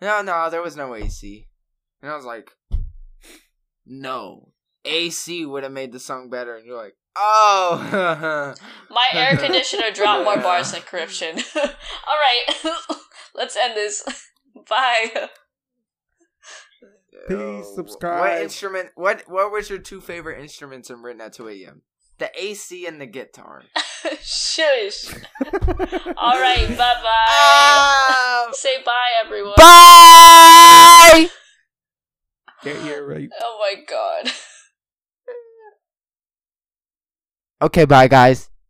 no, 0.00 0.22
no, 0.22 0.48
there 0.50 0.62
was 0.62 0.76
no 0.76 0.94
AC. 0.94 1.48
And 2.02 2.10
I 2.10 2.16
was 2.16 2.24
like, 2.24 2.50
no, 3.86 4.52
AC 4.84 5.44
would 5.44 5.62
have 5.62 5.72
made 5.72 5.92
the 5.92 6.00
song 6.00 6.30
better, 6.30 6.56
and 6.56 6.64
you're 6.66 6.76
like, 6.76 6.94
oh. 7.16 8.54
My 8.90 9.06
air 9.12 9.36
conditioner 9.36 9.90
dropped 9.92 10.24
more 10.24 10.36
bars 10.42 10.72
than 10.72 10.82
Corruption. 10.82 11.36
All 11.56 11.64
right, 12.06 12.74
let's 13.34 13.56
end 13.56 13.76
this. 13.76 14.02
Bye. 14.68 15.28
Peace, 17.28 17.38
Yo, 17.38 17.62
subscribe. 17.74 18.20
What 18.20 18.42
instrument? 18.42 18.90
What 18.94 19.22
What 19.26 19.52
was 19.52 19.70
your 19.70 19.78
two 19.78 20.00
favorite 20.00 20.40
instruments 20.40 20.90
in 20.90 21.02
written 21.02 21.20
at 21.20 21.32
two 21.34 21.48
a.m.? 21.48 21.82
The 22.18 22.30
AC 22.38 22.86
and 22.86 23.00
the 23.00 23.06
guitar. 23.06 23.62
Shush. 24.22 25.06
All 26.16 26.38
right, 26.38 26.68
bye 26.68 26.76
bye. 26.76 27.26
Ah! 27.28 28.48
Say 28.52 28.82
bye, 28.84 29.10
everyone. 29.24 29.54
Bye. 29.56 31.30
Get 32.62 32.84
your 32.84 33.06
right. 33.06 33.30
Oh 33.40 33.58
my 33.58 33.82
god. 33.88 34.30
Okay, 37.62 37.84
bye, 37.84 38.08
guys. 38.08 38.50